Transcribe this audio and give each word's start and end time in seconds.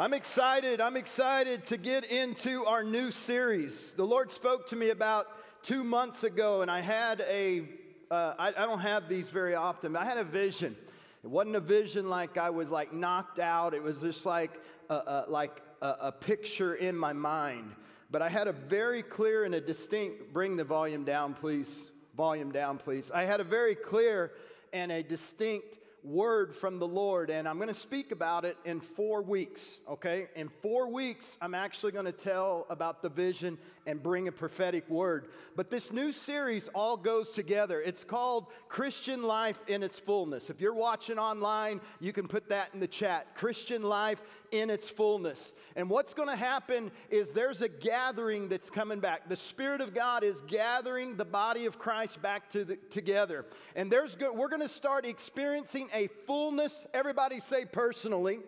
I'm 0.00 0.14
excited. 0.14 0.80
I'm 0.80 0.96
excited 0.96 1.66
to 1.66 1.76
get 1.76 2.04
into 2.04 2.64
our 2.66 2.84
new 2.84 3.10
series. 3.10 3.94
The 3.94 4.04
Lord 4.04 4.30
spoke 4.30 4.68
to 4.68 4.76
me 4.76 4.90
about 4.90 5.26
two 5.64 5.82
months 5.82 6.22
ago, 6.22 6.62
and 6.62 6.70
I 6.70 6.80
had 6.80 7.20
a. 7.22 7.64
Uh, 8.08 8.52
don't 8.52 8.78
have 8.78 9.08
these 9.08 9.28
very 9.28 9.56
often. 9.56 9.96
I 9.96 10.04
had 10.04 10.16
a 10.16 10.22
vision. 10.22 10.76
It 11.24 11.26
wasn't 11.26 11.56
a 11.56 11.60
vision 11.60 12.08
like 12.08 12.38
I 12.38 12.48
was 12.48 12.70
like 12.70 12.92
knocked 12.92 13.40
out. 13.40 13.74
It 13.74 13.82
was 13.82 14.00
just 14.00 14.24
like 14.24 14.62
a, 14.88 14.94
a 14.94 15.24
like 15.26 15.60
a, 15.82 15.96
a 16.02 16.12
picture 16.12 16.76
in 16.76 16.96
my 16.96 17.12
mind. 17.12 17.72
But 18.08 18.22
I 18.22 18.28
had 18.28 18.46
a 18.46 18.52
very 18.52 19.02
clear 19.02 19.46
and 19.46 19.56
a 19.56 19.60
distinct. 19.60 20.32
Bring 20.32 20.56
the 20.56 20.62
volume 20.62 21.02
down, 21.02 21.34
please. 21.34 21.90
Volume 22.16 22.52
down, 22.52 22.78
please. 22.78 23.10
I 23.12 23.24
had 23.24 23.40
a 23.40 23.44
very 23.44 23.74
clear 23.74 24.30
and 24.72 24.92
a 24.92 25.02
distinct 25.02 25.77
word 26.02 26.54
from 26.54 26.78
the 26.78 26.86
Lord, 26.86 27.30
and 27.30 27.48
I'm 27.48 27.56
going 27.56 27.68
to 27.68 27.74
speak 27.74 28.12
about 28.12 28.44
it 28.44 28.56
in 28.64 28.80
four 28.80 29.22
weeks, 29.22 29.80
okay? 29.88 30.28
In 30.36 30.48
four 30.48 30.88
weeks, 30.90 31.36
I'm 31.40 31.54
actually 31.54 31.92
going 31.92 32.04
to 32.04 32.12
tell 32.12 32.66
about 32.70 33.02
the 33.02 33.08
vision 33.08 33.58
and 33.86 34.02
bring 34.02 34.28
a 34.28 34.32
prophetic 34.32 34.88
word. 34.88 35.28
But 35.56 35.70
this 35.70 35.92
new 35.92 36.12
series 36.12 36.68
all 36.68 36.96
goes 36.96 37.32
together. 37.32 37.80
It's 37.80 38.04
called 38.04 38.46
Christian 38.68 39.22
Life 39.22 39.58
in 39.66 39.82
its 39.82 39.98
Fullness. 39.98 40.50
If 40.50 40.60
you're 40.60 40.74
watching 40.74 41.18
online, 41.18 41.80
you 42.00 42.12
can 42.12 42.28
put 42.28 42.48
that 42.50 42.74
in 42.74 42.80
the 42.80 42.88
chat 42.88 43.34
Christian 43.34 43.82
Life 43.82 44.20
in 44.50 44.70
its 44.70 44.88
fullness. 44.88 45.54
And 45.76 45.90
what's 45.90 46.14
going 46.14 46.28
to 46.28 46.36
happen 46.36 46.90
is 47.10 47.32
there's 47.32 47.62
a 47.62 47.68
gathering 47.68 48.48
that's 48.48 48.70
coming 48.70 49.00
back. 49.00 49.28
The 49.28 49.36
Spirit 49.36 49.80
of 49.80 49.94
God 49.94 50.24
is 50.24 50.40
gathering 50.42 51.16
the 51.16 51.24
body 51.24 51.66
of 51.66 51.78
Christ 51.78 52.22
back 52.22 52.50
to 52.50 52.64
the, 52.64 52.76
together. 52.90 53.46
And 53.76 53.90
there's 53.92 54.16
go- 54.16 54.32
we're 54.32 54.48
going 54.48 54.62
to 54.62 54.68
start 54.68 55.06
experiencing 55.06 55.87
a 55.92 56.08
fullness. 56.26 56.86
Everybody 56.94 57.40
say 57.40 57.64
personally. 57.64 58.40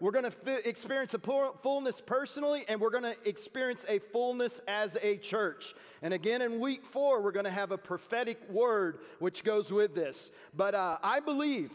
We're 0.00 0.10
going 0.10 0.30
to 0.30 0.68
experience 0.68 1.14
a 1.14 1.52
fullness 1.62 2.00
personally, 2.00 2.64
and 2.68 2.80
we're 2.80 2.90
going 2.90 3.04
to 3.04 3.16
experience 3.24 3.86
a 3.88 4.00
fullness 4.00 4.60
as 4.66 4.98
a 5.00 5.16
church. 5.16 5.74
And 6.02 6.12
again, 6.12 6.42
in 6.42 6.60
week 6.60 6.84
four, 6.84 7.22
we're 7.22 7.32
going 7.32 7.44
to 7.44 7.50
have 7.50 7.70
a 7.70 7.78
prophetic 7.78 8.38
word 8.50 8.98
which 9.20 9.44
goes 9.44 9.72
with 9.72 9.94
this. 9.94 10.30
But 10.54 10.74
uh, 10.74 10.98
I 11.02 11.20
believe 11.20 11.70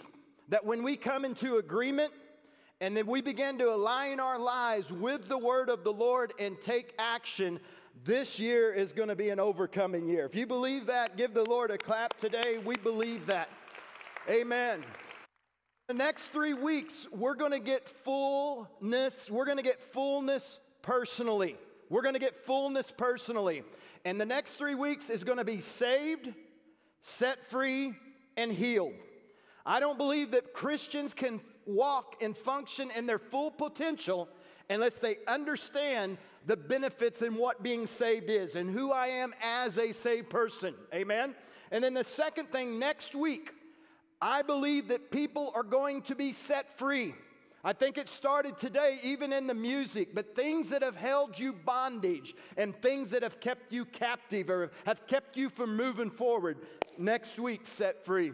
that 0.50 0.66
when 0.66 0.84
we 0.84 0.96
come 0.96 1.26
into 1.26 1.58
agreement, 1.58 2.14
and 2.82 2.96
then 2.96 3.08
we 3.08 3.22
begin 3.22 3.58
to 3.58 3.74
align 3.74 4.20
our 4.20 4.40
lives 4.40 4.92
with 4.92 5.28
the 5.28 5.38
word 5.38 5.70
of 5.70 5.84
the 5.84 5.92
Lord 5.92 6.34
and 6.40 6.60
take 6.62 6.94
action, 6.98 7.60
this 8.04 8.40
year 8.40 8.72
is 8.72 8.94
going 8.94 9.10
to 9.10 9.16
be 9.16 9.30
an 9.30 9.40
overcoming 9.40 10.08
year. 10.08 10.26
If 10.26 10.36
you 10.36 10.46
believe 10.46 10.86
that, 10.86 11.18
give 11.18 11.34
the 11.34 11.44
Lord 11.44 11.72
a 11.72 11.78
clap 11.78 12.18
today. 12.18 12.60
We 12.64 12.76
believe 12.76 13.26
that. 13.26 13.50
Amen. 14.30 14.84
The 15.90 15.96
next 15.96 16.28
three 16.28 16.54
weeks, 16.54 17.08
we're 17.12 17.34
going 17.34 17.52
to 17.52 17.60
get 17.60 17.90
fullness. 17.90 19.28
We're 19.28 19.46
going 19.46 19.58
to 19.58 19.64
get 19.64 19.82
fullness 19.82 20.60
personally. 20.84 21.58
We're 21.90 22.04
going 22.04 22.14
to 22.14 22.20
get 22.20 22.46
fullness 22.46 22.94
personally. 22.96 23.64
And 24.06 24.22
the 24.22 24.26
next 24.26 24.58
three 24.58 24.76
weeks 24.76 25.10
is 25.10 25.24
going 25.24 25.40
to 25.40 25.44
be 25.44 25.62
saved, 25.62 26.32
set 27.02 27.44
free, 27.48 27.96
and 28.38 28.52
healed. 28.52 28.94
I 29.66 29.80
don't 29.80 29.98
believe 29.98 30.30
that 30.30 30.54
Christians 30.54 31.16
can 31.16 31.42
walk 31.66 32.18
and 32.22 32.38
function 32.38 32.92
in 32.96 33.08
their 33.08 33.18
full 33.18 33.50
potential 33.50 34.30
unless 34.70 35.00
they 35.00 35.16
understand 35.28 36.20
the 36.46 36.56
benefits 36.56 37.24
and 37.24 37.36
what 37.36 37.64
being 37.64 37.88
saved 37.88 38.30
is 38.30 38.56
and 38.56 38.70
who 38.70 38.92
I 38.92 39.08
am 39.08 39.34
as 39.42 39.80
a 39.80 39.92
saved 39.94 40.30
person. 40.30 40.76
Amen? 40.94 41.34
And 41.72 41.84
then 41.84 41.96
the 41.96 42.04
second 42.04 42.52
thing, 42.52 42.78
next 42.78 43.16
week, 43.16 43.54
I 44.22 44.42
believe 44.42 44.90
that 44.90 45.12
people 45.12 45.52
are 45.56 45.64
going 45.64 46.02
to 46.04 46.16
be 46.16 46.34
set 46.34 46.78
free. 46.78 47.16
I 47.64 47.74
think 47.74 47.98
it 47.98 48.08
started 48.08 48.58
today, 48.58 49.00
even 49.04 49.34
in 49.34 49.46
the 49.46 49.54
music, 49.54 50.10
but 50.14 50.36
things 50.36 50.70
that 50.70 50.82
have 50.82 50.96
held 50.96 51.38
you 51.38 51.52
bondage 51.52 52.34
and 52.56 52.74
things 52.82 53.12
that 53.12 53.22
have 53.22 53.40
kept 53.42 53.74
you 53.74 53.84
captive 53.86 54.50
or 54.50 54.72
have 54.86 55.06
kept 55.08 55.36
you 55.36 55.50
from 55.50 55.76
moving 55.76 56.10
forward, 56.10 56.58
next 56.98 57.38
week 57.38 57.62
set 57.66 58.06
free. 58.06 58.32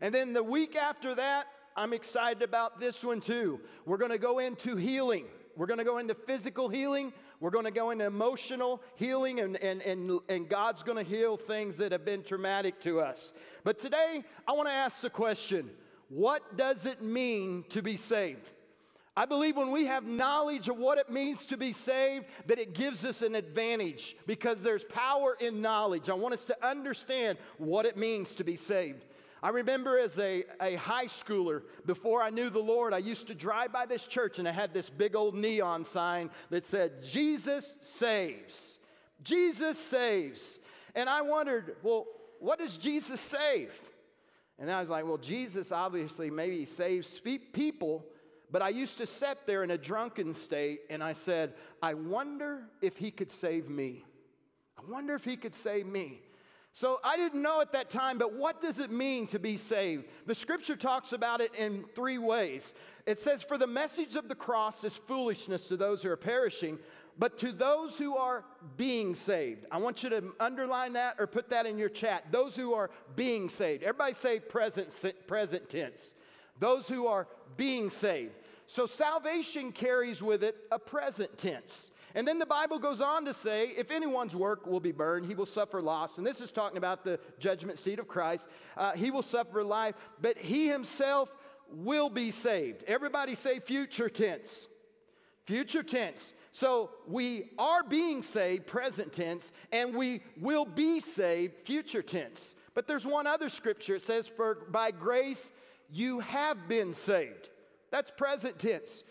And 0.00 0.14
then 0.14 0.32
the 0.32 0.42
week 0.42 0.76
after 0.76 1.14
that, 1.14 1.46
I'm 1.76 1.92
excited 1.92 2.42
about 2.42 2.80
this 2.80 3.04
one 3.04 3.20
too. 3.20 3.60
We're 3.84 3.98
to 4.10 4.18
go 4.18 4.38
into 4.38 4.76
healing. 4.76 5.26
We're 5.56 5.66
to 5.78 5.84
go 5.84 5.98
into 5.98 6.14
physical 6.14 6.68
healing. 6.68 7.12
We're 7.44 7.50
going 7.50 7.66
to 7.66 7.70
go 7.70 7.90
into 7.90 8.06
emotional 8.06 8.80
healing, 8.94 9.40
and, 9.40 9.56
and, 9.56 9.82
and, 9.82 10.18
and 10.30 10.48
God's 10.48 10.82
going 10.82 10.96
to 10.96 11.04
heal 11.04 11.36
things 11.36 11.76
that 11.76 11.92
have 11.92 12.02
been 12.02 12.22
traumatic 12.22 12.80
to 12.80 13.00
us. 13.02 13.34
But 13.64 13.78
today, 13.78 14.24
I 14.48 14.52
want 14.52 14.66
to 14.66 14.72
ask 14.72 15.02
the 15.02 15.10
question 15.10 15.68
what 16.08 16.56
does 16.56 16.86
it 16.86 17.02
mean 17.02 17.66
to 17.68 17.82
be 17.82 17.98
saved? 17.98 18.48
I 19.14 19.26
believe 19.26 19.58
when 19.58 19.72
we 19.72 19.84
have 19.84 20.04
knowledge 20.06 20.70
of 20.70 20.78
what 20.78 20.96
it 20.96 21.10
means 21.10 21.44
to 21.46 21.58
be 21.58 21.74
saved, 21.74 22.24
that 22.46 22.58
it 22.58 22.72
gives 22.72 23.04
us 23.04 23.20
an 23.20 23.34
advantage 23.34 24.16
because 24.26 24.62
there's 24.62 24.84
power 24.84 25.36
in 25.38 25.60
knowledge. 25.60 26.08
I 26.08 26.14
want 26.14 26.32
us 26.32 26.46
to 26.46 26.66
understand 26.66 27.36
what 27.58 27.84
it 27.84 27.98
means 27.98 28.34
to 28.36 28.44
be 28.44 28.56
saved. 28.56 29.04
I 29.44 29.50
remember 29.50 29.98
as 29.98 30.18
a, 30.18 30.44
a 30.58 30.76
high 30.76 31.04
schooler, 31.04 31.64
before 31.84 32.22
I 32.22 32.30
knew 32.30 32.48
the 32.48 32.60
Lord, 32.60 32.94
I 32.94 32.98
used 32.98 33.26
to 33.26 33.34
drive 33.34 33.74
by 33.74 33.84
this 33.84 34.06
church 34.06 34.38
and 34.38 34.48
I 34.48 34.52
had 34.52 34.72
this 34.72 34.88
big 34.88 35.14
old 35.14 35.34
neon 35.34 35.84
sign 35.84 36.30
that 36.48 36.64
said, 36.64 37.04
Jesus 37.04 37.76
saves. 37.82 38.78
Jesus 39.22 39.78
saves. 39.78 40.60
And 40.94 41.10
I 41.10 41.20
wondered, 41.20 41.76
well, 41.82 42.06
what 42.40 42.58
does 42.58 42.78
Jesus 42.78 43.20
save? 43.20 43.74
And 44.58 44.70
I 44.70 44.80
was 44.80 44.88
like, 44.88 45.04
well, 45.04 45.18
Jesus 45.18 45.72
obviously 45.72 46.30
maybe 46.30 46.64
saves 46.64 47.20
people, 47.52 48.02
but 48.50 48.62
I 48.62 48.70
used 48.70 48.96
to 48.96 49.04
sit 49.06 49.40
there 49.46 49.62
in 49.62 49.72
a 49.72 49.78
drunken 49.78 50.32
state 50.32 50.80
and 50.88 51.04
I 51.04 51.12
said, 51.12 51.52
I 51.82 51.92
wonder 51.92 52.62
if 52.80 52.96
he 52.96 53.10
could 53.10 53.30
save 53.30 53.68
me. 53.68 54.06
I 54.78 54.90
wonder 54.90 55.14
if 55.14 55.24
he 55.26 55.36
could 55.36 55.54
save 55.54 55.84
me. 55.84 56.22
So 56.76 56.98
I 57.04 57.16
didn't 57.16 57.40
know 57.40 57.60
at 57.60 57.70
that 57.72 57.88
time, 57.88 58.18
but 58.18 58.34
what 58.34 58.60
does 58.60 58.80
it 58.80 58.90
mean 58.90 59.28
to 59.28 59.38
be 59.38 59.56
saved? 59.56 60.06
The 60.26 60.34
scripture 60.34 60.74
talks 60.74 61.12
about 61.12 61.40
it 61.40 61.54
in 61.54 61.84
three 61.94 62.18
ways. 62.18 62.74
It 63.06 63.20
says, 63.20 63.44
For 63.44 63.56
the 63.56 63.66
message 63.66 64.16
of 64.16 64.26
the 64.26 64.34
cross 64.34 64.82
is 64.82 64.96
foolishness 64.96 65.68
to 65.68 65.76
those 65.76 66.02
who 66.02 66.10
are 66.10 66.16
perishing, 66.16 66.80
but 67.16 67.38
to 67.38 67.52
those 67.52 67.96
who 67.96 68.16
are 68.16 68.44
being 68.76 69.14
saved. 69.14 69.66
I 69.70 69.78
want 69.78 70.02
you 70.02 70.10
to 70.10 70.32
underline 70.40 70.94
that 70.94 71.14
or 71.20 71.28
put 71.28 71.48
that 71.50 71.64
in 71.64 71.78
your 71.78 71.88
chat. 71.88 72.24
Those 72.32 72.56
who 72.56 72.74
are 72.74 72.90
being 73.14 73.48
saved. 73.48 73.84
Everybody 73.84 74.14
say 74.14 74.40
present, 74.40 74.92
present 75.28 75.68
tense. 75.68 76.14
Those 76.58 76.88
who 76.88 77.06
are 77.06 77.28
being 77.56 77.88
saved. 77.88 78.34
So 78.66 78.86
salvation 78.86 79.70
carries 79.70 80.20
with 80.20 80.42
it 80.42 80.56
a 80.72 80.80
present 80.80 81.38
tense. 81.38 81.92
And 82.14 82.26
then 82.28 82.38
the 82.38 82.46
Bible 82.46 82.78
goes 82.78 83.00
on 83.00 83.24
to 83.24 83.34
say, 83.34 83.70
if 83.76 83.90
anyone's 83.90 84.36
work 84.36 84.66
will 84.66 84.80
be 84.80 84.92
burned, 84.92 85.26
he 85.26 85.34
will 85.34 85.46
suffer 85.46 85.82
loss. 85.82 86.16
And 86.16 86.26
this 86.26 86.40
is 86.40 86.52
talking 86.52 86.78
about 86.78 87.04
the 87.04 87.18
judgment 87.40 87.78
seat 87.78 87.98
of 87.98 88.06
Christ. 88.06 88.48
Uh, 88.76 88.92
he 88.92 89.10
will 89.10 89.22
suffer 89.22 89.64
life, 89.64 89.96
but 90.20 90.38
he 90.38 90.68
himself 90.68 91.28
will 91.70 92.08
be 92.08 92.30
saved. 92.30 92.84
Everybody 92.86 93.34
say 93.34 93.58
future 93.58 94.08
tense. 94.08 94.68
Future 95.44 95.82
tense. 95.82 96.34
So 96.52 96.90
we 97.08 97.50
are 97.58 97.82
being 97.82 98.22
saved, 98.22 98.66
present 98.66 99.12
tense, 99.12 99.52
and 99.72 99.94
we 99.94 100.22
will 100.40 100.64
be 100.64 101.00
saved, 101.00 101.54
future 101.64 102.02
tense. 102.02 102.54
But 102.74 102.86
there's 102.86 103.04
one 103.04 103.26
other 103.26 103.48
scripture. 103.48 103.96
It 103.96 104.04
says, 104.04 104.28
For 104.28 104.54
by 104.70 104.92
grace 104.92 105.52
you 105.90 106.20
have 106.20 106.68
been 106.68 106.92
saved. 106.92 107.50
That's 107.90 108.10
present 108.10 108.58
tense. 108.58 109.04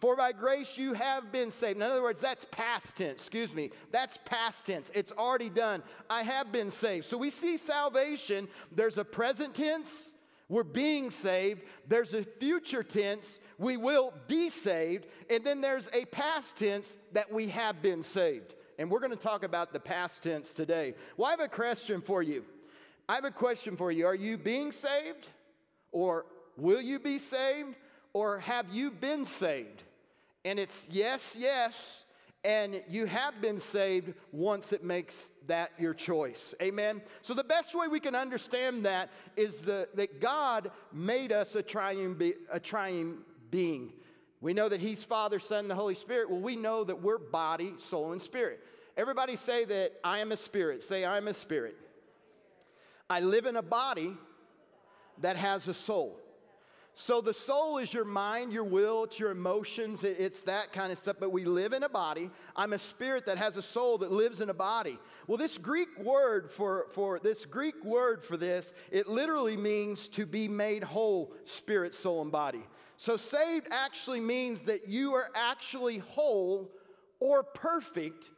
For 0.00 0.14
by 0.16 0.32
grace 0.32 0.76
you 0.76 0.92
have 0.92 1.32
been 1.32 1.50
saved. 1.50 1.76
In 1.76 1.82
other 1.82 2.02
words, 2.02 2.20
that's 2.20 2.46
past 2.50 2.96
tense, 2.96 3.20
excuse 3.20 3.54
me. 3.54 3.70
That's 3.90 4.18
past 4.24 4.66
tense. 4.66 4.90
It's 4.94 5.12
already 5.12 5.48
done. 5.48 5.82
I 6.08 6.22
have 6.22 6.52
been 6.52 6.70
saved. 6.70 7.06
So 7.06 7.16
we 7.16 7.30
see 7.30 7.56
salvation, 7.56 8.48
there's 8.70 8.98
a 8.98 9.04
present 9.04 9.54
tense, 9.54 10.10
we're 10.48 10.62
being 10.62 11.10
saved. 11.10 11.62
There's 11.86 12.14
a 12.14 12.24
future 12.24 12.82
tense, 12.82 13.40
we 13.58 13.76
will 13.76 14.14
be 14.28 14.48
saved. 14.48 15.06
And 15.28 15.44
then 15.44 15.60
there's 15.60 15.88
a 15.92 16.06
past 16.06 16.56
tense 16.56 16.96
that 17.12 17.30
we 17.30 17.48
have 17.48 17.82
been 17.82 18.02
saved. 18.02 18.54
And 18.78 18.90
we're 18.90 19.00
going 19.00 19.10
to 19.10 19.16
talk 19.16 19.42
about 19.42 19.72
the 19.72 19.80
past 19.80 20.22
tense 20.22 20.52
today. 20.52 20.94
Well, 21.16 21.26
I 21.26 21.32
have 21.32 21.40
a 21.40 21.48
question 21.48 22.00
for 22.00 22.22
you. 22.22 22.44
I 23.08 23.16
have 23.16 23.24
a 23.24 23.30
question 23.30 23.76
for 23.76 23.90
you. 23.90 24.06
Are 24.06 24.14
you 24.14 24.38
being 24.38 24.70
saved? 24.72 25.28
Or 25.92 26.26
will 26.56 26.80
you 26.80 26.98
be 26.98 27.18
saved? 27.18 27.74
Or 28.18 28.40
have 28.40 28.68
you 28.72 28.90
been 28.90 29.24
saved? 29.24 29.84
And 30.44 30.58
it's 30.58 30.88
yes, 30.90 31.36
yes, 31.38 32.04
and 32.42 32.82
you 32.88 33.06
have 33.06 33.40
been 33.40 33.60
saved 33.60 34.12
once 34.32 34.72
it 34.72 34.82
makes 34.82 35.30
that 35.46 35.70
your 35.78 35.94
choice. 35.94 36.52
Amen. 36.60 37.00
So 37.22 37.32
the 37.32 37.44
best 37.44 37.76
way 37.76 37.86
we 37.86 38.00
can 38.00 38.16
understand 38.16 38.84
that 38.86 39.10
is 39.36 39.62
the, 39.62 39.88
that 39.94 40.20
God 40.20 40.72
made 40.92 41.30
us 41.30 41.54
a 41.54 41.62
triune, 41.62 42.14
be, 42.14 42.32
a 42.50 42.58
triune 42.58 43.18
being. 43.52 43.92
We 44.40 44.52
know 44.52 44.68
that 44.68 44.80
He's 44.80 45.04
Father, 45.04 45.38
Son, 45.38 45.60
and 45.60 45.70
the 45.70 45.76
Holy 45.76 45.94
Spirit. 45.94 46.28
Well, 46.28 46.40
we 46.40 46.56
know 46.56 46.82
that 46.82 47.00
we're 47.00 47.18
body, 47.18 47.74
soul, 47.80 48.10
and 48.10 48.20
spirit. 48.20 48.58
Everybody 48.96 49.36
say 49.36 49.64
that 49.64 49.92
I 50.02 50.18
am 50.18 50.32
a 50.32 50.36
spirit. 50.36 50.82
Say, 50.82 51.04
I 51.04 51.18
am 51.18 51.28
a 51.28 51.34
spirit. 51.34 51.76
I 53.08 53.20
live 53.20 53.46
in 53.46 53.54
a 53.54 53.62
body 53.62 54.16
that 55.18 55.36
has 55.36 55.68
a 55.68 55.74
soul. 55.74 56.18
So 57.00 57.20
the 57.20 57.32
soul 57.32 57.78
is 57.78 57.94
your 57.94 58.04
mind, 58.04 58.52
your 58.52 58.64
will, 58.64 59.04
it's 59.04 59.20
your 59.20 59.30
emotions, 59.30 60.02
it's 60.02 60.42
that 60.42 60.72
kind 60.72 60.90
of 60.90 60.98
stuff. 60.98 61.14
But 61.20 61.30
we 61.30 61.44
live 61.44 61.72
in 61.72 61.84
a 61.84 61.88
body. 61.88 62.28
I'm 62.56 62.72
a 62.72 62.78
spirit 62.78 63.24
that 63.26 63.38
has 63.38 63.56
a 63.56 63.62
soul 63.62 63.98
that 63.98 64.10
lives 64.10 64.40
in 64.40 64.50
a 64.50 64.54
body. 64.54 64.98
Well, 65.28 65.38
this 65.38 65.58
Greek 65.58 65.96
word 66.00 66.50
for, 66.50 66.86
for 66.90 67.20
this 67.20 67.44
Greek 67.44 67.84
word 67.84 68.24
for 68.24 68.36
this, 68.36 68.74
it 68.90 69.06
literally 69.06 69.56
means 69.56 70.08
to 70.08 70.26
be 70.26 70.48
made 70.48 70.82
whole, 70.82 71.32
spirit, 71.44 71.94
soul, 71.94 72.20
and 72.20 72.32
body. 72.32 72.66
So 72.96 73.16
saved 73.16 73.68
actually 73.70 74.18
means 74.18 74.62
that 74.62 74.88
you 74.88 75.14
are 75.14 75.30
actually 75.36 75.98
whole 75.98 76.68
or 77.20 77.44
perfect 77.44 78.28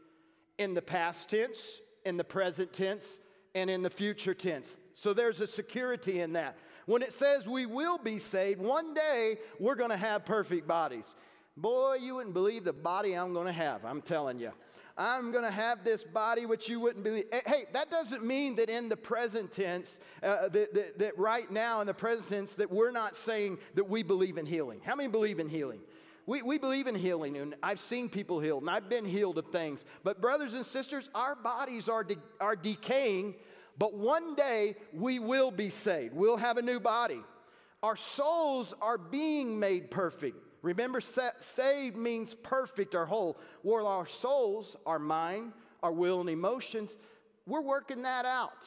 in 0.58 0.74
the 0.74 0.82
past 0.82 1.30
tense, 1.30 1.80
in 2.04 2.18
the 2.18 2.24
present 2.24 2.74
tense, 2.74 3.20
and 3.54 3.70
in 3.70 3.80
the 3.80 3.88
future 3.88 4.34
tense. 4.34 4.76
So 4.92 5.14
there's 5.14 5.40
a 5.40 5.46
security 5.46 6.20
in 6.20 6.34
that. 6.34 6.58
When 6.86 7.02
it 7.02 7.12
says 7.12 7.46
we 7.46 7.66
will 7.66 7.98
be 7.98 8.18
saved, 8.18 8.60
one 8.60 8.94
day 8.94 9.38
we're 9.58 9.74
going 9.74 9.90
to 9.90 9.96
have 9.96 10.24
perfect 10.24 10.66
bodies. 10.66 11.14
Boy, 11.56 11.96
you 12.00 12.16
wouldn't 12.16 12.34
believe 12.34 12.64
the 12.64 12.72
body 12.72 13.14
I'm 13.14 13.32
going 13.32 13.46
to 13.46 13.52
have, 13.52 13.84
I'm 13.84 14.02
telling 14.02 14.38
you. 14.38 14.52
I'm 14.96 15.30
going 15.32 15.44
to 15.44 15.50
have 15.50 15.82
this 15.82 16.04
body 16.04 16.44
which 16.44 16.68
you 16.68 16.78
wouldn't 16.78 17.04
believe. 17.04 17.24
Hey, 17.46 17.64
that 17.72 17.90
doesn't 17.90 18.24
mean 18.24 18.56
that 18.56 18.68
in 18.68 18.88
the 18.88 18.96
present 18.96 19.50
tense, 19.50 19.98
uh, 20.22 20.48
that, 20.48 20.74
that, 20.74 20.98
that 20.98 21.18
right 21.18 21.50
now 21.50 21.80
in 21.80 21.86
the 21.86 21.94
present 21.94 22.28
tense, 22.28 22.54
that 22.56 22.70
we're 22.70 22.90
not 22.90 23.16
saying 23.16 23.58
that 23.74 23.88
we 23.88 24.02
believe 24.02 24.36
in 24.36 24.44
healing. 24.44 24.80
How 24.84 24.94
many 24.94 25.08
believe 25.08 25.38
in 25.38 25.48
healing? 25.48 25.80
We, 26.26 26.42
we 26.42 26.58
believe 26.58 26.86
in 26.86 26.94
healing, 26.94 27.38
and 27.38 27.54
I've 27.62 27.80
seen 27.80 28.08
people 28.08 28.40
healed, 28.40 28.62
and 28.62 28.70
I've 28.70 28.88
been 28.88 29.06
healed 29.06 29.38
of 29.38 29.46
things. 29.46 29.84
But, 30.04 30.20
brothers 30.20 30.54
and 30.54 30.66
sisters, 30.66 31.08
our 31.14 31.34
bodies 31.34 31.88
are, 31.88 32.04
de- 32.04 32.18
are 32.38 32.54
decaying 32.54 33.36
but 33.80 33.94
one 33.94 34.34
day 34.34 34.76
we 34.92 35.18
will 35.18 35.50
be 35.50 35.70
saved. 35.70 36.14
We'll 36.14 36.36
have 36.36 36.58
a 36.58 36.62
new 36.62 36.78
body. 36.78 37.22
Our 37.82 37.96
souls 37.96 38.74
are 38.82 38.98
being 38.98 39.58
made 39.58 39.90
perfect. 39.90 40.36
Remember, 40.60 41.00
saved 41.00 41.96
means 41.96 42.34
perfect 42.34 42.94
or 42.94 43.06
whole. 43.06 43.38
Well, 43.62 43.86
our 43.86 44.06
souls, 44.06 44.76
our 44.84 44.98
mind, 44.98 45.52
our 45.82 45.92
will, 45.92 46.20
and 46.20 46.28
emotions, 46.28 46.98
we're 47.46 47.62
working 47.62 48.02
that 48.02 48.26
out. 48.26 48.66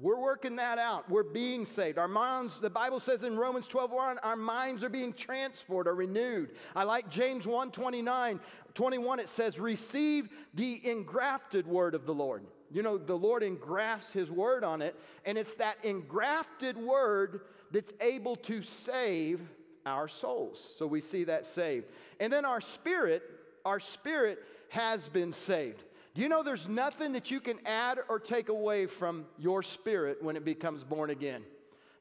We're 0.00 0.18
working 0.18 0.56
that 0.56 0.78
out. 0.78 1.10
We're 1.10 1.24
being 1.24 1.66
saved. 1.66 1.98
Our 1.98 2.08
minds, 2.08 2.58
the 2.58 2.70
Bible 2.70 3.00
says 3.00 3.22
in 3.22 3.36
Romans 3.36 3.66
12, 3.66 3.90
1, 3.92 4.18
our 4.20 4.34
minds 4.34 4.82
are 4.82 4.88
being 4.88 5.12
transformed 5.12 5.86
or 5.86 5.94
renewed. 5.94 6.52
I 6.74 6.84
like 6.84 7.10
James 7.10 7.46
1 7.46 7.70
29, 7.70 8.40
21, 8.72 9.20
it 9.20 9.28
says, 9.28 9.60
receive 9.60 10.30
the 10.54 10.80
engrafted 10.90 11.66
word 11.66 11.94
of 11.94 12.06
the 12.06 12.14
Lord. 12.14 12.44
You 12.74 12.82
know, 12.82 12.98
the 12.98 13.16
Lord 13.16 13.44
engrafts 13.44 14.12
His 14.12 14.28
word 14.28 14.64
on 14.64 14.82
it, 14.82 14.96
and 15.24 15.38
it's 15.38 15.54
that 15.54 15.76
engrafted 15.84 16.76
word 16.76 17.42
that's 17.70 17.92
able 18.00 18.34
to 18.36 18.62
save 18.62 19.40
our 19.86 20.08
souls. 20.08 20.74
So 20.76 20.84
we 20.84 21.00
see 21.00 21.22
that 21.24 21.46
saved. 21.46 21.86
And 22.18 22.32
then 22.32 22.44
our 22.44 22.60
spirit, 22.60 23.22
our 23.64 23.78
spirit 23.78 24.40
has 24.70 25.08
been 25.08 25.32
saved. 25.32 25.84
Do 26.16 26.22
you 26.22 26.28
know 26.28 26.42
there's 26.42 26.68
nothing 26.68 27.12
that 27.12 27.30
you 27.30 27.38
can 27.38 27.58
add 27.64 28.00
or 28.08 28.18
take 28.18 28.48
away 28.48 28.86
from 28.86 29.26
your 29.38 29.62
spirit 29.62 30.20
when 30.20 30.36
it 30.36 30.44
becomes 30.44 30.82
born 30.82 31.10
again? 31.10 31.44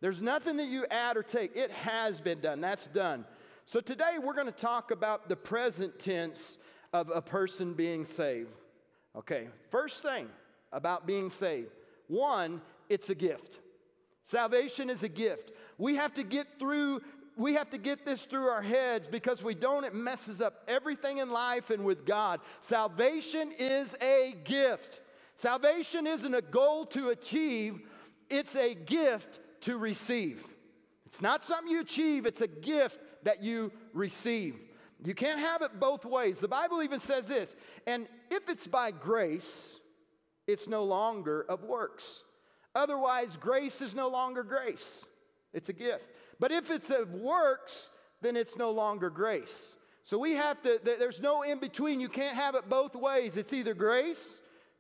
There's 0.02 0.22
nothing 0.22 0.58
that 0.58 0.68
you 0.68 0.88
add 0.90 1.18
or 1.18 1.24
take. 1.24 1.56
It 1.56 1.70
has 1.70 2.20
been 2.20 2.40
done. 2.40 2.62
That's 2.62 2.88
done. 2.88 3.26
So 3.66 3.80
today 3.80 4.18
we're 4.22 4.34
going 4.34 4.48
to 4.48 4.52
talk 4.52 4.90
about 4.90 5.30
the 5.30 5.36
present 5.36 6.00
tense 6.00 6.58
of 6.92 7.12
a 7.14 7.22
person 7.22 7.74
being 7.74 8.06
saved. 8.06 8.50
Okay, 9.16 9.50
first 9.70 10.02
thing 10.02 10.28
about 10.74 11.08
being 11.08 11.30
saved. 11.30 11.72
One, 12.08 12.62
it's 12.90 13.10
a 13.10 13.16
gift. 13.16 13.60
Salvation 14.24 14.90
is 14.90 15.04
a 15.04 15.10
gift. 15.10 15.52
We 15.78 15.96
have 15.96 16.14
to 16.16 16.24
get 16.24 16.48
through 16.60 17.02
we 17.36 17.56
have 17.56 17.72
to 17.72 17.80
get 17.80 18.06
this 18.06 18.24
through 18.24 18.46
our 18.46 18.62
heads 18.62 19.08
because 19.08 19.42
we 19.42 19.56
don't 19.56 19.86
it 19.86 19.96
messes 19.96 20.40
up 20.40 20.64
everything 20.68 21.18
in 21.18 21.32
life 21.32 21.72
and 21.72 21.84
with 21.84 22.06
God. 22.06 22.40
Salvation 22.62 23.52
is 23.58 23.96
a 24.02 24.36
gift. 24.44 25.02
Salvation 25.36 26.06
isn't 26.06 26.34
a 26.36 26.42
goal 26.42 26.86
to 26.88 27.10
achieve, 27.10 27.82
it's 28.30 28.56
a 28.56 28.76
gift 28.76 29.40
to 29.62 29.78
receive. 29.78 30.46
It's 31.08 31.22
not 31.22 31.44
something 31.44 31.72
you 31.72 31.82
achieve, 31.82 32.26
it's 32.26 32.42
a 32.42 32.48
gift 32.48 33.00
that 33.24 33.42
you 33.42 33.72
receive. 33.94 34.60
You 35.04 35.16
can't 35.16 35.40
have 35.40 35.62
it 35.62 35.80
both 35.80 36.06
ways. 36.06 36.40
The 36.40 36.48
Bible 36.48 36.82
even 36.82 37.00
says 37.00 37.28
this, 37.28 37.56
and 37.88 38.08
if 38.30 38.48
it's 38.48 38.68
by 38.68 38.92
grace, 38.92 39.80
it's 40.48 40.68
no 40.68 40.84
longer 40.84 41.46
of 41.48 41.64
works. 41.64 42.24
Otherwise, 42.76 43.38
grace 43.38 43.82
is 43.82 43.94
no 43.94 44.10
longer 44.10 44.44
grace, 44.44 45.06
it's 45.54 45.70
a 45.70 45.74
gift. 45.74 46.06
But 46.40 46.52
if 46.52 46.72
it's 46.72 46.90
of 46.90 47.14
works, 47.14 47.90
then 48.22 48.36
it's 48.36 48.58
no 48.58 48.72
longer 48.72 49.10
grace. 49.10 49.76
So 50.04 50.18
we 50.18 50.34
have 50.34 50.62
to, 50.64 50.80
there's 50.84 51.22
no 51.22 51.44
in 51.44 51.60
between. 51.60 52.02
You 52.02 52.10
can't 52.10 52.36
have 52.36 52.56
it 52.56 52.68
both 52.68 52.96
ways. 52.96 53.38
It's 53.38 53.54
either 53.54 53.74
grace 53.74 54.40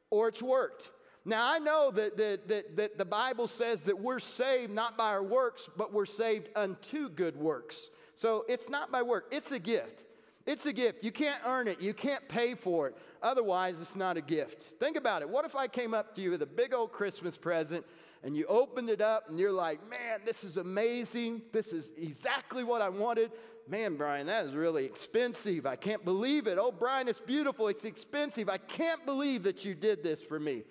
or 0.09 0.27
it's 0.27 0.41
worked. 0.41 0.89
Now, 1.25 1.49
I 1.49 1.59
know 1.59 1.91
that, 1.91 2.17
that, 2.17 2.47
that, 2.49 2.75
that 2.75 2.97
the 2.97 3.05
Bible 3.05 3.47
says 3.47 3.83
that 3.83 3.97
we're 3.97 4.19
saved 4.19 4.73
not 4.73 4.97
by 4.97 5.11
our 5.11 5.23
works, 5.23 5.69
but 5.77 5.93
we're 5.93 6.05
saved 6.05 6.49
unto 6.55 7.07
good 7.07 7.37
works. 7.37 7.89
So 8.15 8.43
it's 8.49 8.69
not 8.69 8.91
by 8.91 9.01
work, 9.01 9.27
it's 9.31 9.53
a 9.53 9.59
gift. 9.59 10.03
It's 10.45 10.65
a 10.65 10.73
gift. 10.73 11.03
You 11.03 11.11
can't 11.11 11.41
earn 11.45 11.67
it. 11.67 11.81
You 11.81 11.93
can't 11.93 12.27
pay 12.27 12.53
for 12.53 12.87
it. 12.87 12.97
Otherwise, 13.21 13.79
it's 13.79 13.95
not 13.95 14.17
a 14.17 14.21
gift. 14.21 14.75
Think 14.79 14.97
about 14.97 15.21
it. 15.21 15.29
What 15.29 15.45
if 15.45 15.55
I 15.55 15.67
came 15.67 15.93
up 15.93 16.13
to 16.15 16.21
you 16.21 16.31
with 16.31 16.41
a 16.41 16.47
big 16.47 16.73
old 16.73 16.91
Christmas 16.91 17.37
present 17.37 17.85
and 18.23 18.35
you 18.35 18.45
opened 18.47 18.89
it 18.89 18.99
up 18.99 19.29
and 19.29 19.39
you're 19.39 19.53
like, 19.53 19.79
man, 19.89 20.19
this 20.25 20.43
is 20.43 20.57
amazing. 20.57 21.41
This 21.53 21.71
is 21.71 21.93
exactly 21.97 22.65
what 22.65 22.81
I 22.81 22.89
wanted. 22.89 23.31
Man, 23.69 23.95
Brian, 23.95 24.27
that 24.27 24.45
is 24.45 24.53
really 24.53 24.83
expensive. 24.83 25.65
I 25.65 25.77
can't 25.77 26.03
believe 26.03 26.47
it. 26.47 26.57
Oh, 26.59 26.73
Brian, 26.73 27.07
it's 27.07 27.21
beautiful. 27.21 27.69
It's 27.69 27.85
expensive. 27.85 28.49
I 28.49 28.57
can't 28.57 29.05
believe 29.05 29.43
that 29.43 29.63
you 29.63 29.73
did 29.73 30.03
this 30.03 30.21
for 30.21 30.39
me. 30.39 30.63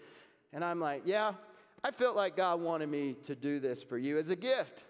And 0.53 0.63
I'm 0.63 0.81
like, 0.81 1.03
yeah, 1.07 1.33
I 1.83 1.91
felt 1.91 2.15
like 2.15 2.37
God 2.37 2.61
wanted 2.61 2.91
me 2.91 3.17
to 3.25 3.35
do 3.35 3.59
this 3.59 3.83
for 3.83 3.97
you 3.97 4.19
as 4.19 4.29
a 4.29 4.37
gift. 4.37 4.85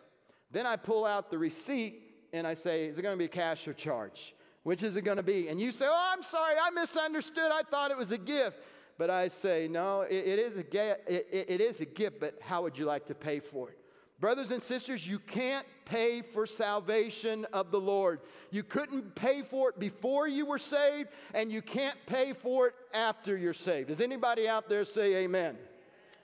Then 0.51 0.67
I 0.67 0.75
pull 0.75 1.05
out 1.05 1.31
the 1.31 1.39
receipt 1.39 2.03
and 2.33 2.47
I 2.47 2.55
say, 2.55 2.87
is 2.87 2.99
it 2.99 3.03
going 3.03 3.17
to 3.17 3.25
be 3.25 3.29
cash 3.29 3.69
or 3.69 3.73
charge? 3.73 4.35
Which 4.63 4.83
is 4.83 4.97
it 4.97 5.03
going 5.03 5.17
to 5.17 5.23
be? 5.23 5.49
And 5.49 5.61
you 5.61 5.73
say, 5.73 5.87
Oh, 5.89 6.11
I'm 6.13 6.23
sorry, 6.23 6.55
I 6.63 6.71
misunderstood. 6.71 7.51
I 7.53 7.63
thought 7.63 7.91
it 7.91 7.97
was 7.97 8.13
a 8.13 8.19
gift. 8.19 8.59
But 8.99 9.11
I 9.11 9.29
say, 9.29 9.69
No, 9.69 10.03
it, 10.03 10.15
it 10.15 10.39
is, 10.39 10.57
a 10.57 10.63
gift. 10.63 11.01
It, 11.09 11.27
it, 11.33 11.51
it 11.51 11.61
is 11.61 11.81
a 11.81 11.85
gift, 11.85 12.21
but 12.21 12.39
how 12.41 12.63
would 12.63 12.79
you 12.79 12.85
like 12.85 13.07
to 13.07 13.15
pay 13.15 13.41
for 13.41 13.71
it? 13.71 13.79
Brothers 14.21 14.53
and 14.53 14.63
sisters, 14.63 15.05
you 15.05 15.19
can't 15.19 15.67
pay 15.85 16.23
for 16.23 16.47
salvation 16.47 17.45
of 17.53 17.73
the 17.73 17.81
Lord. 17.81 18.21
You 18.53 18.63
couldn't 18.63 19.17
pay 19.17 19.43
for 19.43 19.71
it 19.71 19.81
before 19.81 20.29
you 20.29 20.47
were 20.47 20.61
saved, 20.61 21.09
and 21.35 21.51
you 21.51 21.61
can't 21.61 21.99
pay 22.07 22.33
for 22.33 22.69
it 22.69 22.75
after 22.95 23.37
you're 23.37 23.53
saved. 23.53 23.89
Does 23.89 24.01
anybody 24.01 24.49
out 24.49 24.69
there 24.69 24.85
say 24.85 25.17
amen? 25.17 25.57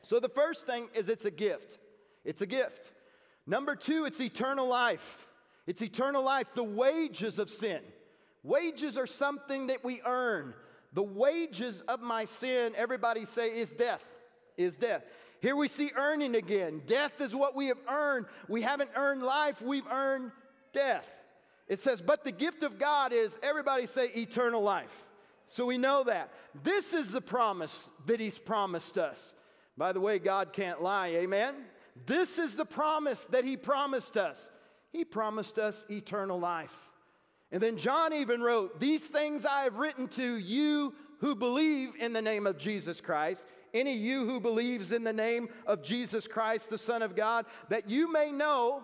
So 0.02 0.20
the 0.20 0.28
first 0.28 0.64
thing 0.64 0.88
is 0.94 1.08
it's 1.08 1.24
a 1.24 1.30
gift. 1.32 1.78
It's 2.24 2.40
a 2.40 2.46
gift. 2.46 2.92
Number 3.48 3.74
two, 3.74 4.04
it's 4.04 4.20
eternal 4.20 4.68
life. 4.68 5.26
It's 5.66 5.82
eternal 5.82 6.22
life, 6.22 6.46
the 6.54 6.62
wages 6.62 7.40
of 7.40 7.50
sin. 7.50 7.80
Wages 8.42 8.96
are 8.96 9.06
something 9.06 9.68
that 9.68 9.84
we 9.84 10.00
earn. 10.06 10.54
The 10.92 11.02
wages 11.02 11.82
of 11.82 12.00
my 12.00 12.24
sin, 12.24 12.72
everybody 12.76 13.26
say, 13.26 13.58
is 13.58 13.70
death. 13.70 14.02
Is 14.56 14.76
death. 14.76 15.02
Here 15.40 15.54
we 15.54 15.68
see 15.68 15.90
earning 15.96 16.34
again. 16.34 16.82
Death 16.86 17.20
is 17.20 17.34
what 17.34 17.54
we 17.54 17.66
have 17.68 17.78
earned. 17.88 18.26
We 18.48 18.62
haven't 18.62 18.90
earned 18.96 19.22
life, 19.22 19.62
we've 19.62 19.86
earned 19.86 20.32
death. 20.72 21.06
It 21.68 21.78
says, 21.80 22.00
but 22.00 22.24
the 22.24 22.32
gift 22.32 22.62
of 22.62 22.78
God 22.78 23.12
is, 23.12 23.38
everybody 23.42 23.86
say, 23.86 24.08
eternal 24.16 24.62
life. 24.62 25.04
So 25.46 25.66
we 25.66 25.78
know 25.78 26.04
that. 26.04 26.30
This 26.62 26.94
is 26.94 27.12
the 27.12 27.20
promise 27.20 27.90
that 28.06 28.20
He's 28.20 28.38
promised 28.38 28.98
us. 28.98 29.34
By 29.76 29.92
the 29.92 30.00
way, 30.00 30.18
God 30.18 30.52
can't 30.52 30.82
lie, 30.82 31.08
amen? 31.08 31.54
This 32.06 32.38
is 32.38 32.56
the 32.56 32.64
promise 32.64 33.26
that 33.26 33.44
He 33.44 33.56
promised 33.56 34.16
us. 34.16 34.50
He 34.90 35.04
promised 35.04 35.58
us 35.58 35.84
eternal 35.90 36.40
life. 36.40 36.74
And 37.50 37.62
then 37.62 37.76
John 37.76 38.12
even 38.12 38.42
wrote, 38.42 38.78
These 38.80 39.06
things 39.06 39.46
I 39.46 39.62
have 39.62 39.76
written 39.76 40.08
to 40.08 40.36
you 40.36 40.94
who 41.20 41.34
believe 41.34 41.94
in 41.98 42.12
the 42.12 42.22
name 42.22 42.46
of 42.46 42.58
Jesus 42.58 43.00
Christ, 43.00 43.46
any 43.74 43.94
you 43.94 44.26
who 44.26 44.40
believes 44.40 44.92
in 44.92 45.04
the 45.04 45.12
name 45.12 45.48
of 45.66 45.82
Jesus 45.82 46.26
Christ, 46.26 46.70
the 46.70 46.78
Son 46.78 47.02
of 47.02 47.16
God, 47.16 47.46
that 47.68 47.88
you 47.88 48.10
may 48.12 48.30
know, 48.30 48.82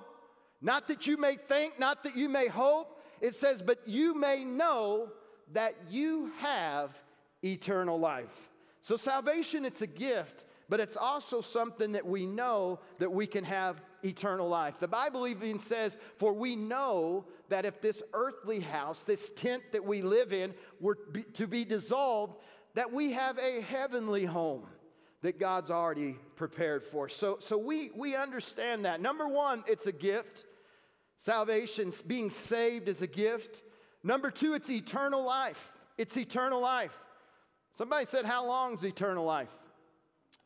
not 0.61 0.89
that 0.89 1.07
you 1.07 1.17
may 1.17 1.37
think, 1.37 1.79
not 1.79 2.03
that 2.05 2.17
you 2.17 2.29
may 2.29 2.49
hope. 2.49 3.01
It 3.21 3.35
says, 3.35 3.63
but 3.63 3.87
you 3.87 4.15
may 4.15 4.45
know 4.45 5.11
that 5.53 5.75
you 5.89 6.33
have 6.39 6.91
eternal 7.43 7.99
life. 7.99 8.51
So 8.83 8.97
salvation, 8.97 9.65
it's 9.65 9.83
a 9.83 9.87
gift, 9.87 10.45
but 10.69 10.81
it's 10.81 10.97
also 10.97 11.41
something 11.41 11.93
that 11.93 12.05
we 12.05 12.27
know 12.27 12.81
that 12.99 13.11
we 13.11 13.27
can 13.27 13.45
have 13.45 13.81
eternal 14.03 14.49
life. 14.49 14.79
The 14.79 14.89
Bible 14.89 15.27
even 15.27 15.59
says, 15.59 15.99
For 16.19 16.33
we 16.33 16.57
know 16.57 17.27
that 17.55 17.65
if 17.65 17.81
this 17.81 18.03
earthly 18.15 18.59
house, 18.59 19.03
this 19.03 19.31
tent 19.31 19.63
that 19.71 19.85
we 19.85 20.03
live 20.03 20.33
in, 20.33 20.53
were 20.81 20.99
to 21.35 21.47
be 21.47 21.65
dissolved, 21.65 22.35
that 22.75 22.93
we 22.93 23.13
have 23.13 23.39
a 23.39 23.61
heavenly 23.61 24.25
home 24.25 24.67
that 25.23 25.39
God's 25.39 25.71
already 25.71 26.17
prepared 26.35 26.83
for. 26.83 27.09
So, 27.09 27.37
so 27.39 27.57
we, 27.57 27.93
we 27.95 28.17
understand 28.17 28.87
that. 28.87 29.01
Number 29.01 29.29
one, 29.29 29.63
it's 29.69 29.87
a 29.87 29.93
gift. 29.93 30.47
Salvation, 31.17 31.93
being 32.09 32.29
saved, 32.29 32.89
is 32.89 33.03
a 33.03 33.07
gift. 33.07 33.63
Number 34.03 34.33
two, 34.33 34.55
it's 34.55 34.69
eternal 34.69 35.23
life. 35.23 35.71
It's 35.97 36.17
eternal 36.17 36.61
life. 36.61 36.99
Somebody 37.75 38.07
said, 38.07 38.25
How 38.25 38.45
long 38.45 38.75
is 38.75 38.83
eternal 38.83 39.25
life? 39.25 39.55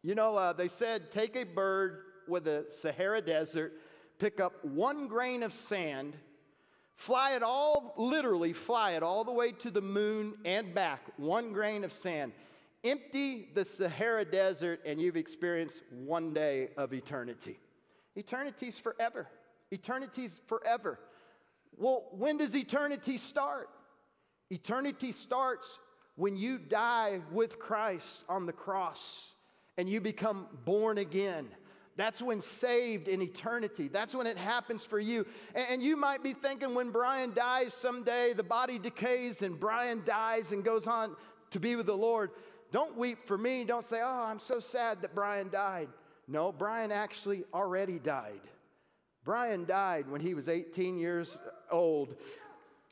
You 0.02 0.14
know, 0.14 0.36
uh, 0.36 0.52
they 0.52 0.68
said, 0.68 1.10
Take 1.10 1.36
a 1.36 1.44
bird 1.44 2.02
with 2.28 2.46
a 2.48 2.66
Sahara 2.68 3.22
desert, 3.22 3.72
pick 4.18 4.40
up 4.40 4.62
one 4.62 5.08
grain 5.08 5.42
of 5.42 5.54
sand, 5.54 6.14
fly 6.98 7.32
it 7.32 7.42
all, 7.42 7.94
literally 7.96 8.52
fly 8.52 8.92
it 8.92 9.02
all 9.02 9.24
the 9.24 9.32
way 9.32 9.52
to 9.52 9.70
the 9.70 9.80
moon 9.80 10.34
and 10.44 10.74
back, 10.74 11.00
one 11.16 11.52
grain 11.52 11.84
of 11.84 11.92
sand. 11.92 12.32
Empty 12.84 13.48
the 13.54 13.64
Sahara 13.64 14.24
desert, 14.24 14.80
and 14.84 15.00
you've 15.00 15.16
experienced 15.16 15.82
one 15.90 16.34
day 16.34 16.68
of 16.76 16.92
eternity. 16.92 17.58
Eternity's 18.16 18.78
forever. 18.78 19.28
Eternity's 19.72 20.40
forever. 20.46 20.98
Well, 21.76 22.08
when 22.12 22.36
does 22.36 22.54
eternity 22.54 23.16
start? 23.16 23.68
Eternity 24.50 25.12
starts 25.12 25.78
when 26.16 26.36
you 26.36 26.58
die 26.58 27.20
with 27.30 27.60
Christ 27.60 28.24
on 28.28 28.46
the 28.46 28.52
cross 28.52 29.32
and 29.76 29.88
you 29.88 30.00
become 30.00 30.48
born 30.64 30.98
again. 30.98 31.48
That's 31.98 32.22
when 32.22 32.40
saved 32.40 33.08
in 33.08 33.20
eternity. 33.20 33.88
That's 33.88 34.14
when 34.14 34.28
it 34.28 34.38
happens 34.38 34.84
for 34.84 35.00
you. 35.00 35.26
And 35.56 35.82
you 35.82 35.96
might 35.96 36.22
be 36.22 36.32
thinking 36.32 36.72
when 36.72 36.90
Brian 36.92 37.34
dies 37.34 37.74
someday, 37.74 38.34
the 38.34 38.44
body 38.44 38.78
decays 38.78 39.42
and 39.42 39.58
Brian 39.58 40.04
dies 40.06 40.52
and 40.52 40.64
goes 40.64 40.86
on 40.86 41.16
to 41.50 41.58
be 41.58 41.74
with 41.74 41.86
the 41.86 41.96
Lord. 41.96 42.30
Don't 42.70 42.96
weep 42.96 43.26
for 43.26 43.36
me. 43.36 43.64
Don't 43.64 43.84
say, 43.84 43.98
oh, 44.00 44.24
I'm 44.24 44.38
so 44.38 44.60
sad 44.60 45.02
that 45.02 45.12
Brian 45.12 45.50
died. 45.50 45.88
No, 46.28 46.52
Brian 46.52 46.92
actually 46.92 47.42
already 47.52 47.98
died. 47.98 48.42
Brian 49.24 49.64
died 49.64 50.08
when 50.08 50.20
he 50.20 50.34
was 50.34 50.48
18 50.48 50.98
years 50.98 51.36
old. 51.68 52.14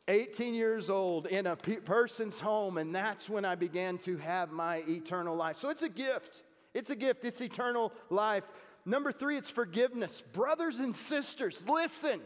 18 0.08 0.52
years 0.52 0.90
old 0.90 1.26
in 1.26 1.46
a 1.46 1.54
pe- 1.54 1.76
person's 1.76 2.40
home, 2.40 2.76
and 2.76 2.92
that's 2.92 3.28
when 3.28 3.44
I 3.44 3.54
began 3.54 3.98
to 3.98 4.16
have 4.16 4.50
my 4.50 4.82
eternal 4.88 5.36
life. 5.36 5.58
So 5.58 5.68
it's 5.68 5.84
a 5.84 5.88
gift. 5.88 6.42
It's 6.74 6.90
a 6.90 6.96
gift. 6.96 7.24
It's 7.24 7.40
eternal 7.40 7.92
life. 8.10 8.44
Number 8.86 9.10
three, 9.10 9.36
it's 9.36 9.50
forgiveness. 9.50 10.22
Brothers 10.32 10.78
and 10.78 10.94
sisters, 10.94 11.68
listen. 11.68 12.20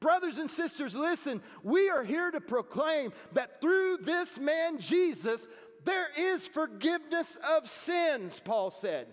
Brothers 0.00 0.38
and 0.38 0.50
sisters, 0.50 0.96
listen. 0.96 1.40
We 1.62 1.88
are 1.88 2.02
here 2.02 2.30
to 2.30 2.40
proclaim 2.40 3.12
that 3.34 3.60
through 3.60 3.98
this 4.02 4.38
man, 4.38 4.80
Jesus, 4.80 5.46
there 5.84 6.08
is 6.18 6.44
forgiveness 6.46 7.38
of 7.56 7.68
sins, 7.68 8.40
Paul 8.44 8.72
said. 8.72 9.06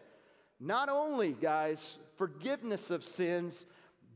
Not 0.59 0.89
only, 0.89 1.33
guys, 1.33 1.99
forgiveness 2.15 2.89
of 2.89 3.03
sins, 3.03 3.67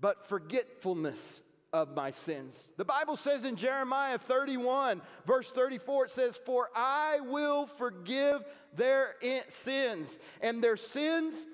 but 0.01 0.27
forgetfulness 0.27 1.41
of 1.71 1.95
my 1.95 2.09
sins. 2.09 2.73
The 2.75 2.83
Bible 2.83 3.17
says 3.17 3.45
in 3.45 3.55
Jeremiah 3.55 4.17
31, 4.17 5.01
verse 5.27 5.51
34, 5.51 6.05
it 6.05 6.11
says, 6.11 6.37
For 6.43 6.69
I 6.75 7.19
will 7.21 7.67
forgive 7.67 8.43
their 8.75 9.13
sins, 9.49 10.17
and 10.41 10.63
their 10.63 10.75
sins 10.75 11.45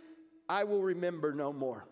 I 0.49 0.63
will 0.63 0.81
remember 0.81 1.33
no 1.33 1.51
more. 1.51 1.85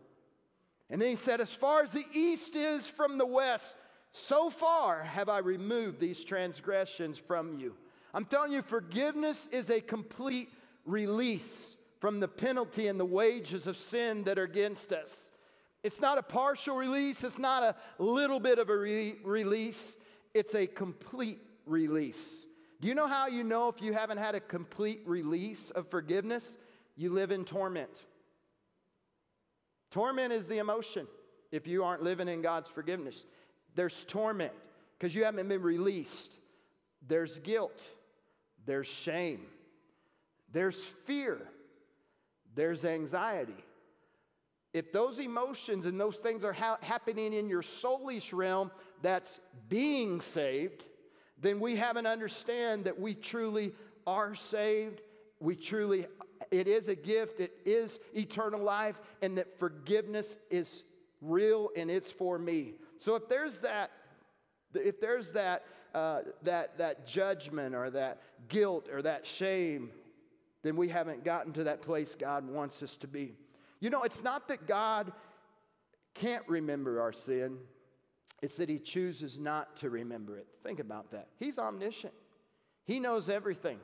And 0.90 1.02
then 1.02 1.10
he 1.10 1.16
said, 1.16 1.42
As 1.42 1.52
far 1.52 1.82
as 1.82 1.92
the 1.92 2.06
east 2.14 2.56
is 2.56 2.88
from 2.88 3.18
the 3.18 3.26
west, 3.26 3.76
so 4.12 4.50
far 4.50 5.04
have 5.04 5.30
I 5.30 5.40
removed 5.40 6.00
these 6.00 6.24
transgressions 6.24 7.18
from 7.18 7.60
you. 7.60 7.76
I'm 8.14 8.26
telling 8.26 8.54
you, 8.54 8.62
forgiveness 8.62 9.50
is 9.52 9.70
a 9.70 9.82
complete 9.82 10.50
release 10.86 11.76
from 12.00 12.20
the 12.20 12.28
penalty 12.28 12.88
and 12.88 13.00
the 13.00 13.06
wages 13.06 13.68
of 13.68 13.78
sin 13.78 14.24
that 14.24 14.38
are 14.40 14.44
against 14.44 14.94
us. 14.94 15.32
It's 15.84 16.00
not 16.00 16.18
a 16.18 16.24
partial 16.24 16.76
release, 16.76 17.24
it's 17.24 17.38
not 17.38 17.64
a 17.64 17.76
little 18.02 18.40
bit 18.40 18.58
of 18.58 18.70
a 18.70 18.78
re- 18.78 19.18
release, 19.24 19.98
it's 20.34 20.56
a 20.56 20.66
complete 20.66 21.42
release. 21.66 22.46
Do 22.82 22.88
you 22.88 22.96
know 22.96 23.08
how 23.08 23.28
you 23.28 23.44
know 23.44 23.70
if 23.70 23.82
you 23.82 23.94
haven't 23.94 24.18
had 24.18 24.36
a 24.36 24.40
complete 24.40 25.02
release 25.06 25.72
of 25.72 25.90
forgiveness? 25.90 26.58
You 26.96 27.12
live 27.12 27.32
in 27.32 27.46
torment. 27.46 28.04
Torment 29.92 30.34
is 30.34 30.48
the 30.48 30.58
emotion 30.58 31.08
if 31.52 31.68
you 31.68 31.84
aren't 31.84 32.04
living 32.04 32.28
in 32.28 32.42
God's 32.42 32.70
forgiveness. 32.70 33.26
There's 33.76 34.04
torment 34.06 34.54
because 34.98 35.16
you 35.16 35.24
haven't 35.24 35.48
been 35.48 35.62
released. 35.62 36.34
There's 37.08 37.40
guilt. 37.40 37.82
There's 38.66 38.88
shame, 38.88 39.42
there's 40.52 40.84
fear, 40.84 41.38
there's 42.56 42.84
anxiety. 42.84 43.64
If 44.74 44.92
those 44.92 45.20
emotions 45.20 45.86
and 45.86 46.00
those 46.00 46.18
things 46.18 46.44
are 46.44 46.52
ha- 46.52 46.80
happening 46.82 47.32
in 47.32 47.48
your 47.48 47.62
soulish 47.62 48.34
realm 48.34 48.72
that's 49.02 49.40
being 49.70 50.20
saved, 50.20 50.86
then 51.40 51.62
we 51.62 51.78
haven't 51.78 52.08
understand 52.08 52.86
that 52.86 53.00
we 53.00 53.14
truly 53.14 53.74
are 54.06 54.36
saved. 54.36 55.02
We 55.40 55.56
truly, 55.56 56.08
it 56.52 56.68
is 56.68 56.88
a 56.88 56.96
gift, 56.96 57.40
it 57.40 57.54
is 57.66 58.00
eternal 58.16 58.62
life, 58.62 59.00
and 59.22 59.38
that 59.38 59.58
forgiveness 59.58 60.38
is 60.50 60.84
real 61.22 61.70
and 61.76 61.90
it's 61.90 62.12
for 62.12 62.38
me. 62.38 62.74
So 62.98 63.16
if 63.16 63.28
there's 63.28 63.60
that, 63.62 63.92
if 64.74 65.00
there's 65.00 65.32
that 65.32 65.64
uh, 65.96 66.24
that, 66.44 66.78
that 66.78 67.08
judgment 67.08 67.74
or 67.74 67.90
that 67.90 68.22
guilt 68.50 68.90
or 68.92 69.02
that 69.02 69.26
shame, 69.26 69.90
then 70.62 70.76
we 70.76 70.90
haven't 70.90 71.24
gotten 71.24 71.54
to 71.54 71.64
that 71.64 71.82
place 71.82 72.16
God 72.20 72.46
wants 72.46 72.84
us 72.84 72.98
to 72.98 73.08
be. 73.08 73.38
You 73.80 73.90
know, 73.90 74.04
it's 74.04 74.22
not 74.22 74.50
that 74.50 74.68
God 74.68 75.14
can't 76.14 76.44
remember 76.50 77.02
our 77.02 77.14
sin, 77.14 77.58
it's 78.42 78.58
that 78.58 78.68
He 78.68 78.78
chooses 78.78 79.40
not 79.40 79.78
to 79.78 79.90
remember 79.90 80.38
it. 80.38 80.48
Think 80.64 80.82
about 80.82 81.12
that. 81.12 81.30
He's 81.40 81.58
omniscient, 81.58 82.14
He 82.84 83.00
knows 83.00 83.30
everything. 83.30 83.80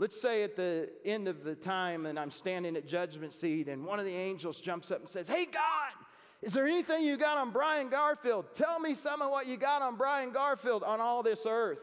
Let's 0.00 0.20
say 0.20 0.44
at 0.44 0.54
the 0.54 0.90
end 1.04 1.26
of 1.26 1.42
the 1.42 1.56
time 1.56 2.06
and 2.06 2.18
I'm 2.18 2.30
standing 2.30 2.76
at 2.76 2.86
judgment 2.86 3.32
seat 3.32 3.68
and 3.68 3.84
one 3.84 3.98
of 3.98 4.04
the 4.04 4.14
angels 4.14 4.60
jumps 4.60 4.92
up 4.92 5.00
and 5.00 5.08
says, 5.08 5.26
Hey, 5.26 5.44
God, 5.44 5.92
is 6.40 6.52
there 6.52 6.68
anything 6.68 7.04
you 7.04 7.16
got 7.16 7.36
on 7.36 7.50
Brian 7.50 7.88
Garfield? 7.88 8.54
Tell 8.54 8.78
me 8.78 8.94
some 8.94 9.20
of 9.20 9.30
what 9.32 9.48
you 9.48 9.56
got 9.56 9.82
on 9.82 9.96
Brian 9.96 10.32
Garfield 10.32 10.84
on 10.84 11.00
all 11.00 11.24
this 11.24 11.46
earth. 11.48 11.80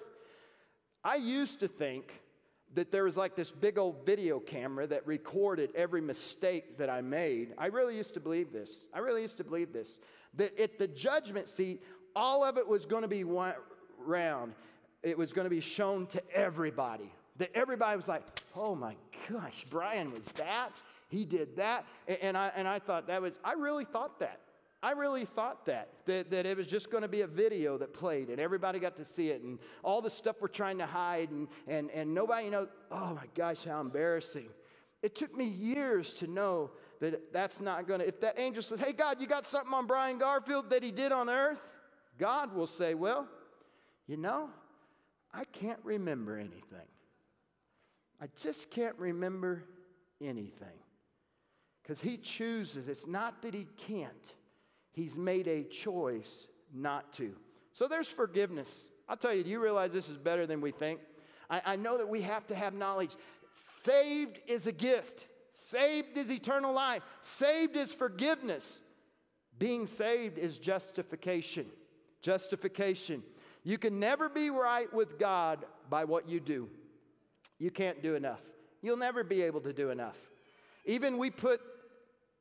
I 1.03 1.15
used 1.15 1.59
to 1.59 1.67
think 1.67 2.21
that 2.73 2.89
there 2.89 3.03
was 3.03 3.17
like 3.17 3.35
this 3.35 3.51
big 3.51 3.77
old 3.77 4.05
video 4.05 4.39
camera 4.39 4.87
that 4.87 5.05
recorded 5.05 5.71
every 5.75 6.01
mistake 6.01 6.77
that 6.77 6.89
I 6.89 7.01
made. 7.01 7.53
I 7.57 7.67
really 7.67 7.97
used 7.97 8.13
to 8.13 8.21
believe 8.21 8.53
this. 8.53 8.87
I 8.93 8.99
really 8.99 9.23
used 9.23 9.37
to 9.37 9.43
believe 9.43 9.73
this. 9.73 9.99
That 10.35 10.57
at 10.57 10.79
the 10.79 10.87
judgment 10.87 11.49
seat, 11.49 11.83
all 12.15 12.45
of 12.45 12.57
it 12.57 12.65
was 12.65 12.85
going 12.85 13.01
to 13.01 13.09
be 13.09 13.25
round. 13.25 14.53
It 15.03 15.17
was 15.17 15.33
going 15.33 15.45
to 15.45 15.49
be 15.49 15.59
shown 15.59 16.07
to 16.07 16.21
everybody. 16.33 17.11
That 17.37 17.51
everybody 17.53 17.97
was 17.97 18.07
like, 18.07 18.23
oh 18.55 18.75
my 18.75 18.95
gosh, 19.29 19.65
Brian 19.69 20.11
was 20.11 20.25
that? 20.37 20.69
He 21.09 21.25
did 21.25 21.57
that? 21.57 21.85
And 22.21 22.37
I, 22.37 22.51
and 22.55 22.67
I 22.67 22.79
thought 22.79 23.07
that 23.07 23.21
was, 23.21 23.39
I 23.43 23.53
really 23.53 23.85
thought 23.85 24.19
that. 24.19 24.39
I 24.81 24.91
really 24.91 25.25
thought 25.25 25.65
that, 25.65 25.89
that, 26.05 26.29
that 26.29 26.45
it 26.45 26.57
was 26.57 26.67
just 26.67 26.91
going 26.91 27.01
to 27.01 27.07
be 27.07 27.21
a 27.21 27.27
video 27.27 27.77
that 27.79 27.93
played 27.93 28.29
and 28.29 28.39
everybody 28.39 28.77
got 28.77 28.95
to 28.97 29.05
see 29.05 29.29
it 29.29 29.41
and 29.41 29.57
all 29.83 29.99
the 29.99 30.11
stuff 30.11 30.35
we're 30.39 30.47
trying 30.47 30.77
to 30.77 30.85
hide 30.85 31.31
and, 31.31 31.47
and, 31.67 31.89
and 31.89 32.13
nobody 32.13 32.49
knows, 32.49 32.67
oh 32.91 33.15
my 33.15 33.25
gosh, 33.33 33.63
how 33.63 33.81
embarrassing. 33.81 34.47
It 35.01 35.15
took 35.15 35.35
me 35.35 35.45
years 35.45 36.13
to 36.13 36.27
know 36.27 36.71
that 36.99 37.33
that's 37.33 37.61
not 37.61 37.87
going 37.87 37.99
to, 37.99 38.07
if 38.07 38.21
that 38.21 38.35
angel 38.37 38.61
says, 38.61 38.79
hey, 38.79 38.93
God, 38.93 39.19
you 39.19 39.27
got 39.27 39.47
something 39.47 39.73
on 39.73 39.87
Brian 39.87 40.19
Garfield 40.19 40.69
that 40.69 40.83
he 40.83 40.91
did 40.91 41.11
on 41.11 41.29
earth? 41.29 41.61
God 42.19 42.53
will 42.53 42.67
say, 42.67 42.93
well, 42.93 43.27
you 44.07 44.17
know, 44.17 44.49
I 45.33 45.45
can't 45.45 45.79
remember 45.83 46.37
anything. 46.37 46.87
I 48.21 48.27
just 48.41 48.69
can't 48.69 48.95
remember 48.97 49.63
anything. 50.21 50.79
Because 51.81 52.01
he 52.01 52.17
chooses, 52.17 52.87
it's 52.87 53.05
not 53.05 53.41
that 53.43 53.53
he 53.53 53.67
can't, 53.77 54.33
He's 54.95 55.17
made 55.17 55.49
a 55.49 55.63
choice 55.63 56.47
not 56.73 57.11
to. 57.15 57.33
So 57.73 57.89
there's 57.89 58.07
forgiveness. 58.07 58.91
I'll 59.09 59.17
tell 59.17 59.33
you, 59.33 59.43
do 59.43 59.49
you 59.49 59.61
realize 59.61 59.91
this 59.91 60.07
is 60.07 60.17
better 60.17 60.47
than 60.47 60.61
we 60.61 60.71
think? 60.71 61.01
I, 61.49 61.61
I 61.65 61.75
know 61.75 61.97
that 61.97 62.07
we 62.07 62.21
have 62.21 62.47
to 62.47 62.55
have 62.55 62.73
knowledge. 62.73 63.11
Saved 63.83 64.39
is 64.47 64.67
a 64.67 64.71
gift, 64.71 65.27
saved 65.51 66.17
is 66.17 66.31
eternal 66.31 66.73
life, 66.73 67.03
saved 67.21 67.75
is 67.75 67.93
forgiveness. 67.93 68.81
Being 69.59 69.85
saved 69.85 70.37
is 70.37 70.57
justification. 70.57 71.65
Justification. 72.21 73.21
You 73.65 73.77
can 73.77 73.99
never 73.99 74.29
be 74.29 74.49
right 74.49 74.91
with 74.93 75.19
God 75.19 75.65
by 75.89 76.05
what 76.05 76.29
you 76.29 76.39
do. 76.39 76.69
You 77.59 77.71
can't 77.71 78.01
do 78.01 78.15
enough. 78.15 78.41
You'll 78.81 78.97
never 78.97 79.23
be 79.23 79.41
able 79.41 79.61
to 79.61 79.73
do 79.73 79.89
enough. 79.89 80.17
Even 80.85 81.17
we 81.17 81.29
put 81.29 81.61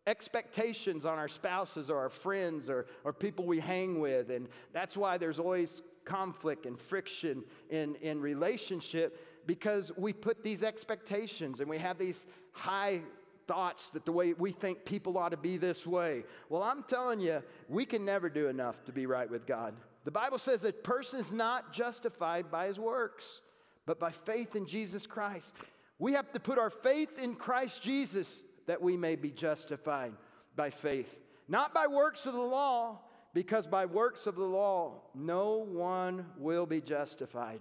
expectations 0.06 1.06
on 1.06 1.18
our 1.18 1.28
spouses 1.28 1.88
or 1.88 1.98
our 1.98 2.10
friends 2.10 2.68
or, 2.68 2.86
or 3.04 3.12
people 3.12 3.46
we 3.46 3.60
hang 3.60 4.00
with. 4.00 4.30
And 4.30 4.48
that's 4.72 4.96
why 4.96 5.16
there's 5.16 5.38
always 5.38 5.82
conflict 6.04 6.66
and 6.66 6.78
friction 6.78 7.42
in, 7.70 7.94
in 7.96 8.20
relationship 8.20 9.46
because 9.46 9.92
we 9.96 10.12
put 10.12 10.42
these 10.42 10.62
expectations 10.62 11.60
and 11.60 11.68
we 11.68 11.78
have 11.78 11.98
these 11.98 12.26
high 12.52 13.00
thoughts 13.46 13.90
that 13.90 14.04
the 14.04 14.12
way 14.12 14.32
we 14.34 14.52
think 14.52 14.84
people 14.84 15.18
ought 15.18 15.30
to 15.30 15.36
be 15.36 15.56
this 15.56 15.86
way. 15.86 16.24
Well, 16.48 16.62
I'm 16.62 16.82
telling 16.84 17.20
you, 17.20 17.42
we 17.68 17.84
can 17.84 18.04
never 18.04 18.28
do 18.28 18.48
enough 18.48 18.84
to 18.86 18.92
be 18.92 19.06
right 19.06 19.30
with 19.30 19.46
God. 19.46 19.74
The 20.04 20.10
Bible 20.10 20.38
says 20.38 20.64
a 20.64 20.72
person 20.72 21.20
is 21.20 21.32
not 21.32 21.72
justified 21.72 22.50
by 22.50 22.66
his 22.66 22.78
works, 22.78 23.40
but 23.86 24.00
by 24.00 24.10
faith 24.10 24.56
in 24.56 24.66
Jesus 24.66 25.06
Christ. 25.06 25.52
We 25.98 26.12
have 26.14 26.32
to 26.32 26.40
put 26.40 26.58
our 26.58 26.70
faith 26.70 27.18
in 27.18 27.34
Christ 27.34 27.82
Jesus 27.82 28.42
that 28.66 28.80
we 28.80 28.96
may 28.96 29.16
be 29.16 29.30
justified 29.30 30.12
by 30.56 30.70
faith, 30.70 31.16
not 31.48 31.74
by 31.74 31.86
works 31.86 32.26
of 32.26 32.34
the 32.34 32.40
law, 32.40 33.00
because 33.34 33.66
by 33.66 33.84
works 33.84 34.26
of 34.26 34.36
the 34.36 34.44
law 34.44 35.02
no 35.14 35.58
one 35.58 36.26
will 36.38 36.66
be 36.66 36.80
justified. 36.80 37.60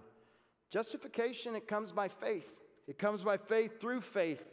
Justification, 0.69 1.55
it 1.55 1.67
comes 1.67 1.91
by 1.91 2.07
faith. 2.07 2.49
It 2.87 2.97
comes 2.97 3.21
by 3.21 3.37
faith 3.37 3.79
through 3.79 4.01
faith 4.01 4.43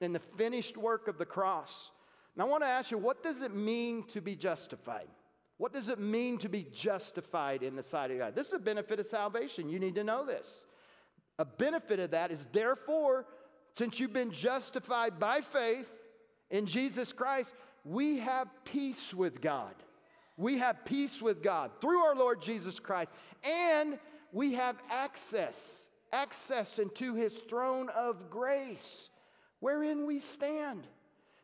in 0.00 0.12
the 0.12 0.18
finished 0.18 0.76
work 0.76 1.08
of 1.08 1.18
the 1.18 1.24
cross. 1.24 1.90
Now, 2.36 2.46
I 2.46 2.48
want 2.48 2.62
to 2.62 2.68
ask 2.68 2.90
you, 2.90 2.98
what 2.98 3.22
does 3.22 3.42
it 3.42 3.54
mean 3.54 4.04
to 4.08 4.20
be 4.20 4.36
justified? 4.36 5.08
What 5.58 5.72
does 5.72 5.88
it 5.88 5.98
mean 5.98 6.38
to 6.38 6.48
be 6.48 6.66
justified 6.72 7.62
in 7.62 7.76
the 7.76 7.82
sight 7.82 8.10
of 8.10 8.18
God? 8.18 8.34
This 8.34 8.48
is 8.48 8.54
a 8.54 8.58
benefit 8.58 9.00
of 9.00 9.06
salvation. 9.06 9.68
You 9.68 9.78
need 9.78 9.94
to 9.96 10.04
know 10.04 10.24
this. 10.24 10.64
A 11.40 11.44
benefit 11.46 11.98
of 12.00 12.10
that 12.10 12.30
is, 12.30 12.46
therefore, 12.52 13.24
since 13.74 13.98
you've 13.98 14.12
been 14.12 14.30
justified 14.30 15.18
by 15.18 15.40
faith 15.40 15.88
in 16.50 16.66
Jesus 16.66 17.14
Christ, 17.14 17.54
we 17.82 18.18
have 18.18 18.46
peace 18.66 19.14
with 19.14 19.40
God. 19.40 19.74
We 20.36 20.58
have 20.58 20.84
peace 20.84 21.22
with 21.22 21.42
God 21.42 21.70
through 21.80 22.00
our 22.00 22.14
Lord 22.14 22.42
Jesus 22.42 22.78
Christ. 22.78 23.14
And 23.42 23.98
we 24.32 24.52
have 24.52 24.76
access, 24.90 25.88
access 26.12 26.78
into 26.78 27.14
his 27.14 27.32
throne 27.48 27.88
of 27.88 28.28
grace 28.28 29.08
wherein 29.60 30.04
we 30.04 30.20
stand. 30.20 30.86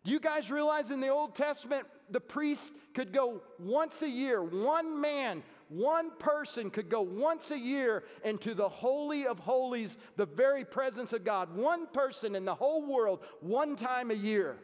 Do 0.05 0.11
you 0.13 0.21
guys 0.21 0.51
realize 0.51 0.91
in 0.91 1.01
the 1.01 1.09
Old 1.09 1.35
Testament, 1.35 1.87
the 2.11 2.21
priest 2.21 2.71
could 2.95 3.15
go 3.15 3.41
once 3.59 4.03
a 4.03 4.09
year, 4.11 4.43
one 4.43 5.01
man, 5.01 5.43
one 5.69 6.11
person 6.19 6.71
could 6.71 6.89
go 6.89 7.03
once 7.03 7.51
a 7.51 7.59
year 7.59 8.05
into 8.25 8.55
the 8.55 8.69
Holy 8.69 9.27
of 9.27 9.39
Holies, 9.39 9.99
the 10.17 10.27
very 10.27 10.65
presence 10.65 11.13
of 11.13 11.25
God. 11.25 11.55
One 11.57 11.87
person 11.89 12.35
in 12.35 12.45
the 12.45 12.55
whole 12.55 12.87
world, 12.87 13.21
one 13.41 13.75
time 13.77 14.11
a 14.11 14.15
year. 14.15 14.59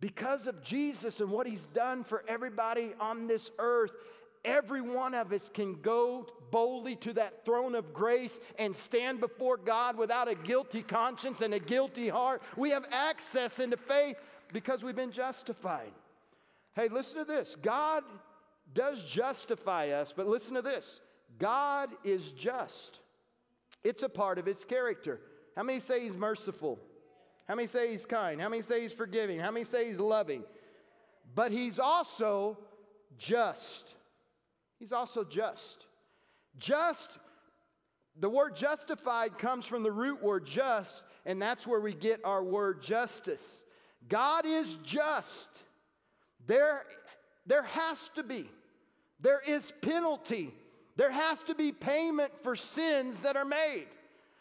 Because 0.00 0.46
of 0.46 0.62
Jesus 0.62 1.20
and 1.20 1.30
what 1.30 1.46
he's 1.46 1.66
done 1.66 2.04
for 2.04 2.24
everybody 2.28 2.92
on 3.00 3.26
this 3.26 3.50
earth, 3.58 3.92
every 4.44 4.80
one 4.80 5.14
of 5.14 5.32
us 5.32 5.50
can 5.52 5.74
go 5.82 6.26
boldly 6.50 6.96
to 6.96 7.12
that 7.14 7.44
throne 7.44 7.74
of 7.74 7.92
grace 7.92 8.40
and 8.58 8.74
stand 8.74 9.20
before 9.20 9.56
God 9.56 9.96
without 9.96 10.28
a 10.28 10.34
guilty 10.34 10.82
conscience 10.82 11.42
and 11.42 11.52
a 11.52 11.58
guilty 11.58 12.08
heart. 12.08 12.42
We 12.56 12.70
have 12.70 12.84
access 12.90 13.58
into 13.58 13.76
faith 13.76 14.16
because 14.52 14.82
we've 14.82 14.96
been 14.96 15.12
justified. 15.12 15.92
Hey, 16.74 16.88
listen 16.88 17.18
to 17.18 17.24
this 17.24 17.56
God 17.60 18.04
does 18.74 19.04
justify 19.04 19.90
us, 19.90 20.12
but 20.14 20.26
listen 20.26 20.54
to 20.54 20.62
this 20.62 21.00
God 21.38 21.90
is 22.04 22.32
just, 22.32 23.00
it's 23.84 24.02
a 24.02 24.08
part 24.08 24.38
of 24.38 24.46
his 24.46 24.64
character. 24.64 25.20
How 25.56 25.62
many 25.62 25.80
say 25.80 26.04
he's 26.04 26.16
merciful? 26.16 26.78
How 27.46 27.54
many 27.54 27.66
say 27.66 27.90
he's 27.90 28.06
kind? 28.06 28.40
How 28.40 28.48
many 28.48 28.62
say 28.62 28.82
he's 28.82 28.92
forgiving? 28.92 29.40
How 29.40 29.50
many 29.50 29.64
say 29.64 29.88
he's 29.88 29.98
loving? 29.98 30.44
But 31.34 31.50
he's 31.50 31.78
also 31.78 32.58
just. 33.16 33.94
He's 34.78 34.92
also 34.92 35.24
just. 35.24 35.86
Just, 36.58 37.18
the 38.18 38.28
word 38.28 38.56
justified 38.56 39.38
comes 39.38 39.64
from 39.64 39.82
the 39.82 39.92
root 39.92 40.22
word 40.22 40.44
just, 40.44 41.04
and 41.24 41.40
that's 41.40 41.66
where 41.66 41.80
we 41.80 41.94
get 41.94 42.20
our 42.24 42.42
word 42.42 42.82
justice. 42.82 43.64
God 44.08 44.44
is 44.44 44.76
just. 44.82 45.48
There, 46.46 46.84
there 47.46 47.62
has 47.62 47.98
to 48.14 48.22
be. 48.22 48.50
There 49.20 49.40
is 49.46 49.72
penalty. 49.82 50.54
There 50.96 51.10
has 51.10 51.42
to 51.44 51.54
be 51.54 51.72
payment 51.72 52.32
for 52.42 52.56
sins 52.56 53.20
that 53.20 53.36
are 53.36 53.44
made. 53.44 53.86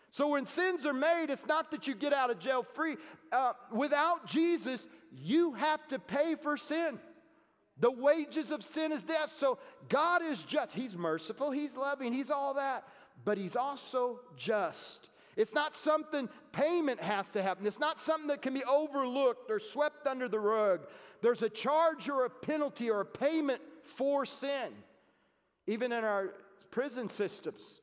So 0.09 0.29
when 0.29 0.47
sins 0.47 0.85
are 0.85 0.93
made, 0.93 1.29
it's 1.29 1.45
not 1.45 1.71
that 1.71 1.87
you 1.87 1.93
get 1.93 2.13
out 2.13 2.31
of 2.31 2.39
jail 2.39 2.65
free. 2.73 2.97
Uh, 3.31 3.53
without 3.71 4.25
Jesus, 4.25 4.85
you 5.11 5.53
have 5.53 5.85
to 5.89 5.99
pay 5.99 6.35
for 6.35 6.57
sin. 6.57 6.99
The 7.79 7.91
wages 7.91 8.51
of 8.51 8.63
sin 8.63 8.91
is 8.91 9.03
death. 9.03 9.33
So 9.37 9.59
God 9.89 10.23
is 10.23 10.41
just. 10.43 10.73
He's 10.73 10.95
merciful, 10.95 11.51
He's 11.51 11.75
loving, 11.75 12.13
He's 12.13 12.31
all 12.31 12.55
that. 12.55 12.85
But 13.25 13.37
He's 13.37 13.55
also 13.55 14.19
just. 14.35 15.09
It's 15.35 15.53
not 15.53 15.75
something 15.75 16.29
payment 16.51 16.99
has 16.99 17.29
to 17.29 17.43
happen. 17.43 17.67
It's 17.67 17.79
not 17.79 17.99
something 17.99 18.27
that 18.29 18.41
can 18.41 18.55
be 18.55 18.63
overlooked 18.63 19.51
or 19.51 19.59
swept 19.59 20.07
under 20.07 20.27
the 20.27 20.39
rug. 20.39 20.87
There's 21.21 21.43
a 21.43 21.49
charge 21.49 22.09
or 22.09 22.25
a 22.25 22.29
penalty 22.29 22.89
or 22.89 23.01
a 23.01 23.05
payment 23.05 23.61
for 23.87 24.25
sin. 24.25 24.69
Even 25.65 25.91
in 25.91 26.03
our 26.03 26.33
prison 26.71 27.09
systems, 27.09 27.81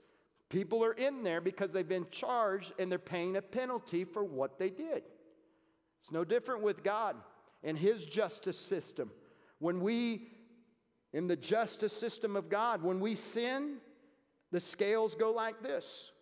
people 0.49 0.85
are 0.85 0.93
in 0.93 1.23
there 1.23 1.41
because 1.41 1.73
they've 1.73 1.89
been 1.89 2.07
charged 2.11 2.73
and 2.79 2.91
they're 2.91 2.99
paying 2.99 3.37
a 3.37 3.43
penalty 3.43 4.05
for 4.05 4.25
what 4.25 4.59
they 4.59 4.71
did. 4.71 5.03
It's 6.01 6.13
no 6.13 6.25
different 6.25 6.63
with 6.63 6.83
God 6.83 7.17
and 7.63 7.79
His 7.79 8.05
justice 8.07 8.59
system. 8.59 9.11
When 9.59 9.81
we, 9.81 10.29
in 11.13 11.27
the 11.27 11.37
justice 11.37 11.93
system 11.93 12.37
of 12.37 12.49
God, 12.49 12.83
when 12.83 13.01
we 13.01 13.15
sin, 13.15 13.77
the 14.53 14.61
scales 14.61 15.15
go 15.15 15.33
like 15.33 15.63
this. 15.63 16.13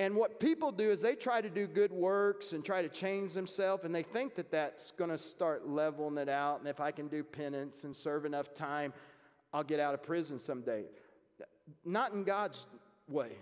And 0.00 0.16
what 0.16 0.40
people 0.40 0.72
do 0.72 0.90
is 0.90 1.02
they 1.02 1.14
try 1.14 1.42
to 1.42 1.50
do 1.50 1.66
good 1.66 1.92
works 1.92 2.54
and 2.54 2.64
try 2.64 2.80
to 2.80 2.88
change 2.88 3.34
themselves, 3.34 3.84
and 3.84 3.94
they 3.94 4.02
think 4.02 4.34
that 4.36 4.50
that's 4.50 4.92
going 4.92 5.10
to 5.10 5.18
start 5.18 5.68
leveling 5.68 6.16
it 6.16 6.30
out. 6.30 6.58
And 6.58 6.66
if 6.66 6.80
I 6.80 6.90
can 6.90 7.06
do 7.06 7.22
penance 7.22 7.84
and 7.84 7.94
serve 7.94 8.24
enough 8.24 8.54
time, 8.54 8.94
I'll 9.52 9.62
get 9.62 9.78
out 9.78 9.92
of 9.92 10.02
prison 10.02 10.38
someday. 10.38 10.84
Not 11.84 12.14
in 12.14 12.24
God's 12.24 12.64
way. 13.08 13.32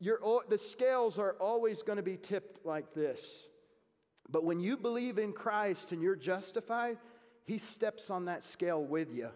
The 0.00 0.56
scales 0.58 1.18
are 1.18 1.36
always 1.38 1.82
going 1.82 1.96
to 1.98 2.02
be 2.02 2.16
tipped 2.16 2.64
like 2.64 2.94
this. 2.94 3.42
But 4.30 4.44
when 4.44 4.60
you 4.60 4.78
believe 4.78 5.18
in 5.18 5.34
Christ 5.34 5.92
and 5.92 6.00
you're 6.00 6.16
justified, 6.16 6.96
he 7.44 7.58
steps 7.58 8.08
on 8.08 8.24
that 8.24 8.44
scale 8.44 8.82
with 8.82 9.12
you. 9.12 9.28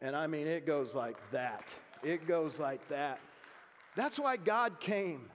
And 0.00 0.16
I 0.16 0.28
mean, 0.28 0.46
it 0.46 0.66
goes 0.66 0.94
like 0.94 1.18
that. 1.32 1.74
It 2.02 2.26
goes 2.26 2.58
like 2.58 2.88
that. 2.88 3.20
That's 3.96 4.18
why 4.18 4.38
God 4.38 4.80
came. 4.80 5.28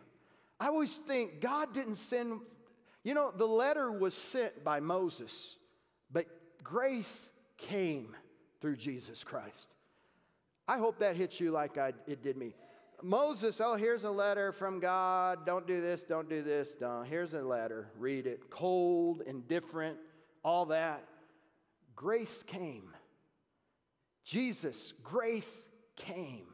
I 0.60 0.68
always 0.68 0.96
think 0.96 1.42
God 1.42 1.74
didn't 1.74 1.96
send, 1.96 2.42
you 3.04 3.14
know, 3.14 3.32
the 3.36 3.48
letter 3.48 3.92
was 3.92 4.14
sent 4.14 4.64
by 4.64 4.80
Moses, 4.80 5.56
but 6.12 6.26
grace 6.64 7.30
came 7.58 8.16
through 8.62 8.76
Jesus 8.76 9.24
Christ. 9.24 9.68
I 10.68 10.78
hope 10.78 11.00
that 11.00 11.16
hits 11.16 11.40
you 11.40 11.52
like 11.52 11.78
I, 11.78 11.94
it 12.08 12.22
did 12.22 12.38
me. 12.38 12.54
Moses, 13.02 13.62
oh, 13.64 13.76
here's 13.76 14.04
a 14.04 14.12
letter 14.12 14.52
from 14.52 14.80
God. 14.80 15.46
Don't 15.46 15.66
do 15.66 15.82
this, 15.82 16.04
don't 16.04 16.30
do 16.30 16.44
this. 16.44 16.70
Don't. 16.80 17.06
Here's 17.06 17.34
a 17.34 17.42
letter. 17.42 17.88
Read 17.98 18.28
it. 18.28 18.50
Cold, 18.50 19.22
indifferent, 19.26 19.98
all 20.44 20.66
that 20.66 21.06
grace 21.96 22.44
came. 22.48 22.94
Jesus, 24.24 24.94
grace 25.04 25.68
came. 25.96 26.49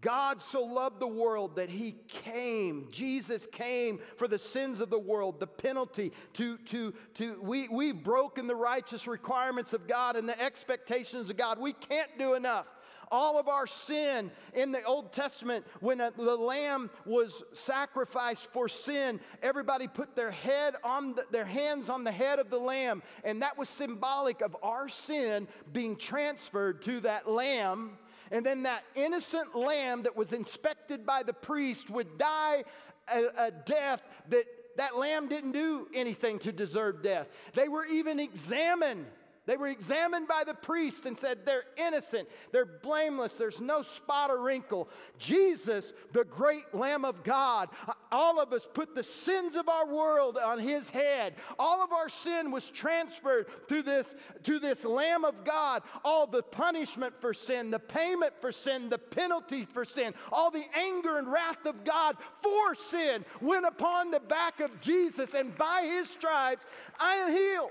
God 0.00 0.42
so 0.42 0.62
loved 0.62 1.00
the 1.00 1.06
world 1.06 1.56
that 1.56 1.68
he 1.68 1.96
came. 2.08 2.88
Jesus 2.90 3.46
came 3.46 3.98
for 4.16 4.28
the 4.28 4.38
sins 4.38 4.80
of 4.80 4.90
the 4.90 4.98
world, 4.98 5.40
the 5.40 5.46
penalty 5.46 6.12
to, 6.34 6.58
to, 6.58 6.94
to 7.14 7.40
we, 7.40 7.68
we've 7.68 8.02
broken 8.02 8.46
the 8.46 8.56
righteous 8.56 9.06
requirements 9.06 9.72
of 9.72 9.88
God 9.88 10.16
and 10.16 10.28
the 10.28 10.40
expectations 10.40 11.30
of 11.30 11.36
God. 11.36 11.58
We 11.58 11.72
can't 11.72 12.10
do 12.18 12.34
enough 12.34 12.66
all 13.10 13.38
of 13.38 13.48
our 13.48 13.66
sin 13.66 14.30
in 14.54 14.72
the 14.72 14.82
Old 14.84 15.12
Testament, 15.12 15.64
when 15.80 16.00
a, 16.00 16.10
the 16.10 16.36
lamb 16.36 16.90
was 17.04 17.42
sacrificed 17.52 18.48
for 18.52 18.68
sin, 18.68 19.20
everybody 19.42 19.88
put 19.88 20.16
their 20.16 20.30
head 20.30 20.74
on 20.82 21.14
the, 21.14 21.24
their 21.30 21.44
hands 21.44 21.88
on 21.88 22.04
the 22.04 22.12
head 22.12 22.38
of 22.38 22.50
the 22.50 22.58
lamb, 22.58 23.02
and 23.24 23.42
that 23.42 23.56
was 23.56 23.68
symbolic 23.68 24.40
of 24.40 24.56
our 24.62 24.88
sin 24.88 25.46
being 25.72 25.96
transferred 25.96 26.82
to 26.82 27.00
that 27.00 27.30
lamb. 27.30 27.98
And 28.30 28.44
then 28.44 28.64
that 28.64 28.82
innocent 28.94 29.54
lamb 29.54 30.02
that 30.02 30.16
was 30.16 30.32
inspected 30.32 31.06
by 31.06 31.22
the 31.22 31.32
priest 31.32 31.90
would 31.90 32.18
die 32.18 32.64
a, 33.08 33.24
a 33.36 33.50
death 33.50 34.02
that 34.28 34.46
that 34.76 34.96
lamb 34.96 35.28
didn't 35.28 35.52
do 35.52 35.88
anything 35.94 36.38
to 36.40 36.52
deserve 36.52 37.02
death. 37.02 37.28
They 37.54 37.68
were 37.68 37.84
even 37.84 38.20
examined 38.20 39.06
They 39.46 39.56
were 39.56 39.68
examined 39.68 40.26
by 40.26 40.42
the 40.44 40.54
priest 40.54 41.06
and 41.06 41.16
said 41.16 41.46
they're 41.46 41.62
innocent, 41.76 42.28
they're 42.50 42.66
blameless, 42.66 43.36
there's 43.36 43.60
no 43.60 43.82
spot 43.82 44.30
or 44.30 44.42
wrinkle. 44.42 44.88
Jesus, 45.18 45.92
the 46.12 46.24
great 46.24 46.74
Lamb 46.74 47.04
of 47.04 47.22
God, 47.22 47.68
all 48.10 48.40
of 48.40 48.52
us 48.52 48.66
put 48.74 48.94
the 48.94 49.04
sins 49.04 49.54
of 49.54 49.68
our 49.68 49.86
world 49.86 50.36
on 50.36 50.58
his 50.58 50.90
head. 50.90 51.34
All 51.60 51.82
of 51.82 51.92
our 51.92 52.08
sin 52.08 52.50
was 52.50 52.70
transferred 52.72 53.46
to 53.68 53.82
this, 53.82 54.16
to 54.42 54.58
this 54.58 54.84
Lamb 54.84 55.24
of 55.24 55.44
God. 55.44 55.82
All 56.04 56.26
the 56.26 56.42
punishment 56.42 57.14
for 57.20 57.32
sin, 57.32 57.70
the 57.70 57.78
payment 57.78 58.32
for 58.40 58.50
sin, 58.50 58.88
the 58.88 58.98
penalty 58.98 59.64
for 59.64 59.84
sin, 59.84 60.12
all 60.32 60.50
the 60.50 60.64
anger 60.74 61.18
and 61.18 61.30
wrath 61.30 61.64
of 61.66 61.84
God 61.84 62.16
for 62.42 62.74
sin 62.74 63.24
went 63.40 63.64
upon 63.64 64.10
the 64.10 64.20
back 64.20 64.58
of 64.58 64.80
Jesus, 64.80 65.34
and 65.34 65.56
by 65.56 65.82
his 65.82 66.10
stripes 66.10 66.66
I 66.98 67.14
am 67.16 67.32
healed. 67.32 67.70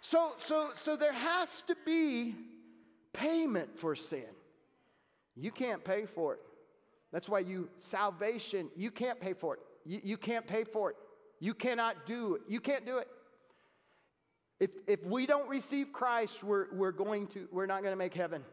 So, 0.00 0.32
so, 0.38 0.70
so 0.80 0.96
there 0.96 1.12
has 1.12 1.62
to 1.66 1.76
be 1.84 2.34
payment 3.12 3.78
for 3.78 3.94
sin. 3.94 4.24
You 5.36 5.50
can't 5.50 5.84
pay 5.84 6.06
for 6.06 6.34
it. 6.34 6.40
That's 7.12 7.28
why 7.28 7.40
you, 7.40 7.68
salvation, 7.78 8.68
you 8.76 8.90
can't 8.90 9.20
pay 9.20 9.32
for 9.32 9.54
it. 9.54 9.60
You, 9.84 10.00
you 10.02 10.16
can't 10.16 10.46
pay 10.46 10.64
for 10.64 10.90
it. 10.90 10.96
You 11.40 11.54
cannot 11.54 12.06
do 12.06 12.36
it. 12.36 12.42
You 12.48 12.60
can't 12.60 12.86
do 12.86 12.98
it. 12.98 13.08
If, 14.60 14.70
if 14.86 15.04
we 15.04 15.26
don't 15.26 15.48
receive 15.48 15.92
Christ, 15.92 16.44
we're, 16.44 16.66
we're, 16.72 16.92
going 16.92 17.26
to, 17.28 17.48
we're 17.50 17.66
not 17.66 17.82
going 17.82 17.92
to 17.92 17.96
make 17.98 18.14
heaven. 18.14 18.44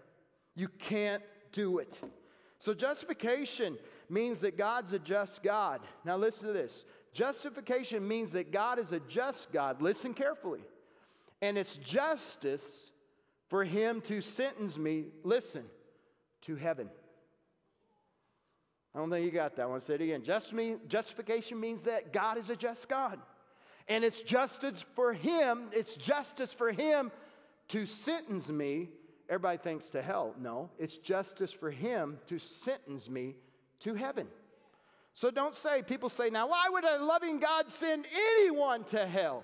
You 0.55 0.69
can't 0.79 1.21
do 1.51 1.79
it. 1.79 1.99
So 2.60 2.73
justification 2.73 3.77
means 4.10 4.39
that 4.41 4.57
God's 4.57 4.93
a 4.93 4.99
just 4.99 5.43
God. 5.43 5.81
Now 6.05 6.17
listen 6.17 6.47
to 6.47 6.53
this. 6.53 6.86
Justification 7.13 8.07
means 8.07 8.31
that 8.31 8.51
God 8.51 8.79
is 8.79 8.91
a 8.93 8.99
just 9.01 9.51
God. 9.51 9.81
Listen 9.81 10.13
carefully. 10.13 10.62
And 11.41 11.58
it's 11.58 11.78
justice 11.78 12.91
for 13.50 13.63
him 13.63 14.02
to 14.02 14.21
sentence 14.21 14.78
me, 14.78 15.06
listen, 15.23 15.63
to 16.41 16.56
heaven. 16.56 16.89
I 18.95 19.00
don't 19.00 19.12
think 19.12 19.26
you 19.26 19.32
got 19.32 19.56
that 19.58 19.69
one. 19.69 19.80
Say 19.80 19.95
it 19.95 20.02
again. 20.02 20.23
Just 20.23 20.54
mean, 20.54 20.80
justification 20.88 21.60
means 21.60 21.84
that 21.84 22.12
God 22.12 22.38
is 22.38 22.50
a 22.50 22.56
just 22.56 22.89
God. 22.89 23.19
And 23.88 24.04
it's 24.04 24.21
justice 24.21 24.84
for 24.95 25.13
him, 25.13 25.69
it's 25.71 25.95
justice 25.95 26.52
for 26.52 26.71
him 26.71 27.12
to 27.69 27.86
sentence 27.86 28.50
me. 28.50 28.89
Everybody 29.30 29.58
thinks 29.58 29.89
to 29.89 30.02
hell. 30.02 30.34
No, 30.39 30.69
it's 30.80 30.97
justice 30.97 31.52
for 31.52 31.69
him 31.69 32.17
to 32.28 32.39
sentence 32.39 33.10
me 33.10 33.36
to 33.82 33.93
heaven. 33.93 34.28
So 35.13 35.32
don't 35.32 35.56
say, 35.56 35.82
people 35.82 36.10
say, 36.10 36.30
now, 36.30 36.47
why 36.47 36.65
would 36.69 36.84
a 36.84 37.04
loving 37.04 37.39
God 37.39 37.71
send 37.71 38.06
anyone 38.15 38.84
to 38.86 39.06
hell? 39.06 39.43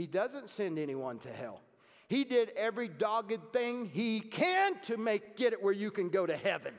He 0.00 0.06
doesn't 0.06 0.48
send 0.48 0.78
anyone 0.78 1.18
to 1.18 1.28
hell. 1.30 1.60
He 2.08 2.24
did 2.24 2.52
every 2.56 2.88
dogged 2.88 3.52
thing 3.52 3.84
he 3.84 4.20
can 4.20 4.80
to 4.84 4.96
make 4.96 5.36
get 5.36 5.52
it 5.52 5.62
where 5.62 5.74
you 5.74 5.90
can 5.90 6.08
go 6.08 6.24
to 6.24 6.38
heaven. 6.38 6.72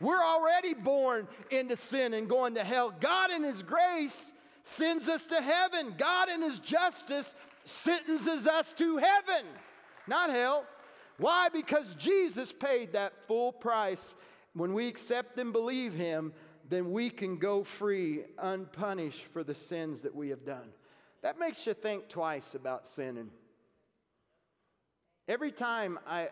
We're 0.00 0.24
already 0.24 0.74
born 0.74 1.28
into 1.52 1.76
sin 1.76 2.14
and 2.14 2.28
going 2.28 2.56
to 2.56 2.64
hell. 2.64 2.92
God 2.98 3.30
in 3.30 3.44
his 3.44 3.62
grace 3.62 4.32
sends 4.64 5.08
us 5.08 5.24
to 5.26 5.40
heaven. 5.40 5.94
God 5.96 6.28
in 6.28 6.42
his 6.42 6.58
justice 6.58 7.36
sentences 7.64 8.48
us 8.48 8.72
to 8.72 8.96
heaven, 8.96 9.46
not 10.08 10.30
hell. 10.30 10.64
Why? 11.18 11.50
Because 11.50 11.86
Jesus 11.96 12.52
paid 12.52 12.94
that 12.94 13.12
full 13.28 13.52
price. 13.52 14.16
When 14.54 14.74
we 14.74 14.88
accept 14.88 15.38
and 15.38 15.52
believe 15.52 15.94
him, 15.94 16.32
then 16.68 16.90
we 16.90 17.08
can 17.08 17.36
go 17.36 17.62
free, 17.62 18.24
unpunished 18.36 19.26
for 19.32 19.44
the 19.44 19.54
sins 19.54 20.02
that 20.02 20.12
we 20.12 20.30
have 20.30 20.44
done. 20.44 20.72
That 21.24 21.38
makes 21.38 21.66
you 21.66 21.72
think 21.72 22.10
twice 22.10 22.54
about 22.54 22.86
sinning. 22.86 23.30
Every 25.26 25.50
time 25.50 25.98
I, 26.06 26.28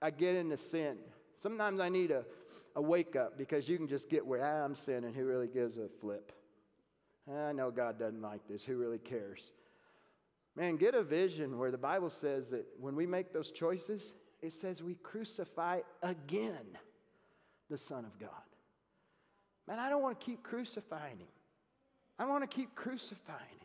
I 0.00 0.10
get 0.10 0.36
into 0.36 0.56
sin, 0.56 0.96
sometimes 1.34 1.80
I 1.80 1.88
need 1.88 2.12
a, 2.12 2.24
a 2.76 2.80
wake 2.80 3.16
up 3.16 3.36
because 3.36 3.68
you 3.68 3.76
can 3.76 3.88
just 3.88 4.08
get 4.08 4.24
where 4.24 4.46
ah, 4.46 4.64
I'm 4.64 4.76
sinning. 4.76 5.12
Who 5.12 5.24
really 5.24 5.48
gives 5.48 5.76
a 5.76 5.88
flip? 6.00 6.30
I 7.28 7.50
know 7.50 7.72
God 7.72 7.98
doesn't 7.98 8.22
like 8.22 8.46
this. 8.48 8.62
Who 8.62 8.76
really 8.76 9.00
cares? 9.00 9.50
Man, 10.54 10.76
get 10.76 10.94
a 10.94 11.02
vision 11.02 11.58
where 11.58 11.72
the 11.72 11.76
Bible 11.76 12.08
says 12.08 12.50
that 12.50 12.64
when 12.78 12.94
we 12.94 13.06
make 13.06 13.32
those 13.32 13.50
choices, 13.50 14.12
it 14.40 14.52
says 14.52 14.84
we 14.84 14.94
crucify 15.02 15.80
again 16.04 16.78
the 17.68 17.76
Son 17.76 18.04
of 18.04 18.16
God. 18.20 18.30
Man, 19.66 19.80
I 19.80 19.90
don't 19.90 20.00
want 20.00 20.20
to 20.20 20.24
keep 20.24 20.44
crucifying 20.44 21.18
him. 21.18 21.26
I 22.20 22.26
want 22.26 22.48
to 22.48 22.56
keep 22.56 22.76
crucifying. 22.76 23.57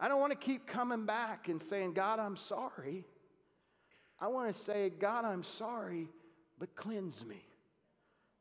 I 0.00 0.08
don't 0.08 0.20
want 0.20 0.32
to 0.32 0.38
keep 0.38 0.66
coming 0.66 1.06
back 1.06 1.48
and 1.48 1.60
saying, 1.60 1.94
God, 1.94 2.18
I'm 2.18 2.36
sorry. 2.36 3.04
I 4.20 4.28
want 4.28 4.54
to 4.54 4.60
say, 4.60 4.90
God, 4.90 5.24
I'm 5.24 5.42
sorry, 5.42 6.08
but 6.58 6.74
cleanse 6.76 7.24
me. 7.24 7.44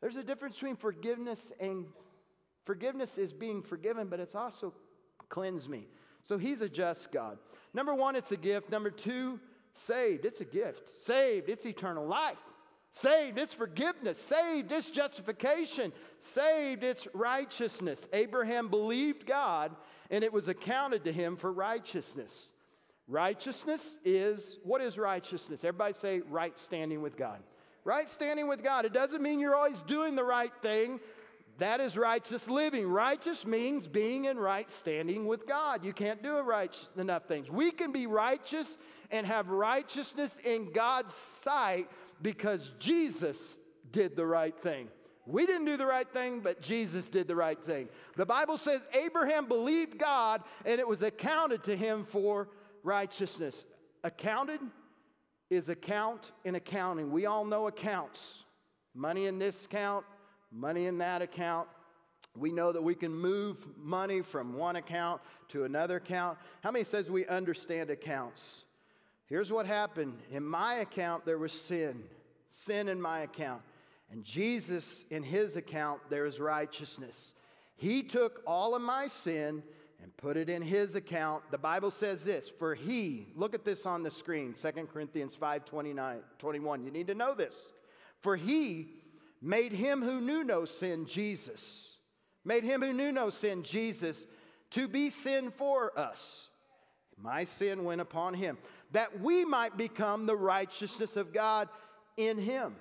There's 0.02 0.18
a 0.18 0.24
difference 0.24 0.56
between 0.56 0.76
forgiveness 0.76 1.52
and 1.60 1.86
forgiveness 2.66 3.18
is 3.18 3.34
being 3.34 3.64
forgiven, 3.64 4.08
but 4.08 4.20
it's 4.20 4.36
also 4.36 4.74
cleanse 5.30 5.68
me. 5.68 5.88
So 6.22 6.38
he's 6.38 6.62
a 6.62 6.70
just 6.70 7.12
God. 7.12 7.38
Number 7.74 7.96
one, 7.96 8.16
it's 8.16 8.32
a 8.32 8.38
gift. 8.38 8.70
Number 8.70 8.92
two, 8.92 9.40
saved. 9.74 10.26
It's 10.26 10.42
a 10.42 10.46
gift. 10.46 11.04
Saved, 11.04 11.50
it's 11.50 11.66
eternal 11.66 12.06
life. 12.06 12.38
Saved, 13.00 13.38
it's 13.38 13.54
forgiveness. 13.54 14.20
Saved, 14.20 14.72
it's 14.72 14.90
justification. 14.90 15.94
Saved, 16.20 16.84
it's 16.84 17.08
righteousness. 17.14 18.10
Abraham 18.12 18.70
believed 18.70 19.28
God 19.28 19.76
and 20.10 20.24
it 20.24 20.34
was 20.34 20.48
accounted 20.48 21.04
to 21.04 21.12
him 21.12 21.38
for 21.38 21.52
righteousness. 21.52 22.54
Righteousness 23.08 24.00
is 24.04 24.58
what 24.64 24.82
is 24.82 24.98
righteousness? 24.98 25.64
Everybody 25.64 25.94
say 25.94 26.22
right 26.22 26.58
standing 26.58 27.04
with 27.04 27.18
God. 27.18 27.40
Right 27.84 28.10
standing 28.10 28.48
with 28.48 28.64
God. 28.64 28.86
It 28.86 28.94
doesn't 28.94 29.22
mean 29.22 29.40
you're 29.40 29.56
always 29.56 29.82
doing 29.84 30.16
the 30.16 30.24
right 30.24 30.52
thing. 30.64 31.00
That 31.60 31.80
is 31.80 31.98
righteous 31.98 32.48
living. 32.48 32.88
Righteous 32.88 33.46
means 33.46 33.88
being 33.88 34.26
in 34.26 34.38
right 34.38 34.70
standing 34.70 35.26
with 35.28 35.48
God. 35.48 35.86
You 35.86 35.94
can't 35.94 36.22
do 36.22 36.38
right 36.40 36.76
enough 36.98 37.28
things. 37.28 37.50
We 37.50 37.72
can 37.72 37.92
be 37.92 38.08
righteous 38.08 38.78
and 39.12 39.26
have 39.26 39.50
righteousness 39.50 40.38
in 40.38 40.72
God's 40.72 41.14
sight 41.14 41.88
because 42.22 42.72
Jesus 42.80 43.58
did 43.92 44.16
the 44.16 44.26
right 44.26 44.58
thing. 44.58 44.88
We 45.26 45.46
didn't 45.46 45.66
do 45.66 45.76
the 45.76 45.86
right 45.86 46.08
thing, 46.12 46.40
but 46.40 46.62
Jesus 46.62 47.10
did 47.10 47.28
the 47.28 47.36
right 47.36 47.62
thing. 47.62 47.90
The 48.16 48.26
Bible 48.26 48.58
says 48.58 48.88
Abraham 48.94 49.48
believed 49.48 50.00
God 50.00 50.42
and 50.66 50.80
it 50.80 50.88
was 50.88 51.04
accounted 51.04 51.64
to 51.66 51.76
him 51.76 52.06
for 52.06 52.48
righteousness. 52.84 53.66
Accounted 54.04 54.62
is 55.50 55.68
account 55.68 56.32
in 56.46 56.56
accounting. 56.56 57.12
We 57.12 57.26
all 57.26 57.44
know 57.44 57.68
accounts 57.68 58.46
money 58.98 59.28
in 59.28 59.38
this 59.38 59.66
account, 59.66 60.06
money 60.52 60.88
in 60.88 60.98
that 60.98 61.22
account. 61.22 61.68
We 62.36 62.52
know 62.52 62.72
that 62.72 62.82
we 62.82 62.96
can 62.96 63.14
move 63.14 63.58
money 63.78 64.22
from 64.22 64.54
one 64.54 64.76
account 64.76 65.22
to 65.50 65.64
another 65.66 65.98
account. 65.98 66.38
How 66.62 66.72
many 66.72 66.84
says 66.84 67.10
we 67.10 67.26
understand 67.28 67.90
accounts? 67.90 68.64
Here's 69.28 69.52
what 69.52 69.66
happened. 69.66 70.18
In 70.32 70.46
my 70.46 70.76
account, 70.76 71.26
there 71.26 71.38
was 71.38 71.52
sin. 71.52 72.04
Sin 72.50 72.88
in 72.88 73.02
my 73.02 73.20
account. 73.20 73.62
And 74.10 74.24
Jesus, 74.24 75.04
in 75.10 75.22
his 75.22 75.56
account, 75.58 76.02
there 76.10 76.26
is 76.26 76.40
righteousness. 76.40 77.34
He 77.76 78.04
took 78.04 78.42
all 78.48 78.74
of 78.74 78.82
my 78.82 79.08
sin 79.08 79.62
and 80.02 80.16
put 80.18 80.38
it 80.38 80.50
in 80.50 80.62
his 80.62 80.96
account. 80.96 81.44
The 81.52 81.58
Bible 81.58 81.92
says 81.92 82.24
this 82.24 82.50
For 82.50 82.74
he, 82.74 83.28
look 83.36 83.54
at 83.54 83.66
this 83.66 83.86
on 83.86 84.02
the 84.04 84.12
screen, 84.12 84.54
2 84.54 84.72
Corinthians 84.92 85.36
5 85.36 85.66
29, 85.66 86.20
21. 86.40 86.84
You 86.84 86.92
need 86.92 87.08
to 87.08 87.16
know 87.16 87.36
this. 87.36 87.56
For 88.22 88.36
he 88.36 88.88
made 89.42 89.74
him 89.74 90.02
who 90.02 90.22
knew 90.22 90.44
no 90.44 90.66
sin, 90.66 91.06
Jesus, 91.06 91.98
made 92.46 92.64
him 92.64 92.82
who 92.82 92.94
knew 92.94 93.12
no 93.12 93.30
sin, 93.30 93.64
Jesus, 93.64 94.26
to 94.72 94.88
be 94.88 95.10
sin 95.10 95.52
for 95.52 95.98
us. 95.98 96.47
My 97.22 97.46
sin 97.46 97.84
went 97.84 98.02
upon 98.02 98.34
him, 98.34 98.58
that 98.92 99.20
we 99.22 99.44
might 99.44 99.76
become 99.76 100.26
the 100.26 100.36
righteousness 100.36 101.18
of 101.18 101.34
God 101.34 101.68
in 102.16 102.38
him. 102.38 102.76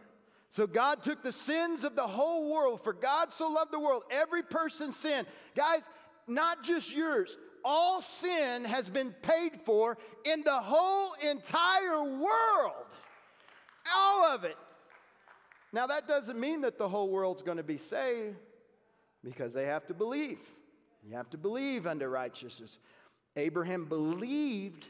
So 0.51 0.67
God 0.67 1.03
took 1.03 1.23
the 1.23 1.33
sins 1.33 1.85
of 1.85 1.97
the 1.97 2.07
whole 2.07 2.53
world, 2.53 2.83
for 2.85 2.93
God 2.93 3.33
so 3.33 3.49
loved 3.49 3.73
the 3.73 3.81
world, 3.81 4.03
every 4.11 4.43
person's 4.43 4.97
sin. 4.97 5.27
Guys, 5.55 5.83
not 6.27 6.63
just 6.63 6.95
yours, 6.95 7.37
all 7.65 8.03
sin 8.03 8.65
has 8.65 8.89
been 8.89 9.13
paid 9.23 9.53
for 9.65 9.99
in 10.25 10.43
the 10.45 10.61
whole 10.61 11.13
entire 11.29 12.03
world. 12.03 12.87
All 13.95 14.25
of 14.25 14.45
it. 14.45 14.57
Now, 15.73 15.87
that 15.89 16.07
doesn't 16.07 16.39
mean 16.39 16.61
that 16.63 16.79
the 16.79 16.89
whole 16.89 17.11
world's 17.11 17.43
going 17.43 17.57
to 17.57 17.63
be 17.63 17.79
saved 17.79 18.37
because 19.25 19.53
they 19.53 19.65
have 19.65 19.87
to 19.87 19.95
believe. 19.95 20.39
You 21.09 21.17
have 21.17 21.29
to 21.31 21.39
believe 21.39 21.87
unto 21.87 22.07
righteousness. 22.07 22.79
Abraham 23.37 23.85
believed, 23.85 24.87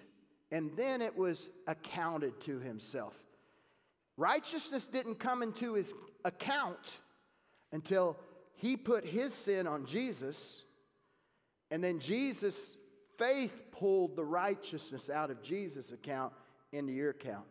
and 0.53 0.71
then 0.77 1.03
it 1.03 1.17
was 1.17 1.51
accounted 1.67 2.41
to 2.43 2.59
himself. 2.61 3.15
Righteousness 4.17 4.87
didn't 4.87 5.17
come 5.17 5.43
into 5.43 5.75
his 5.75 5.95
account 6.25 6.99
until 7.73 8.17
he 8.55 8.77
put 8.77 9.05
his 9.05 9.35
sin 9.35 9.67
on 9.67 9.85
Jesus, 9.85 10.65
and 11.71 11.83
then 11.83 11.99
Jesus' 11.99 12.77
faith 13.19 13.53
pulled 13.73 14.17
the 14.17 14.25
righteousness 14.25 15.11
out 15.11 15.31
of 15.31 15.43
Jesus' 15.43 15.93
account 15.93 16.33
into 16.73 16.93
your 16.93 17.11
account. 17.11 17.45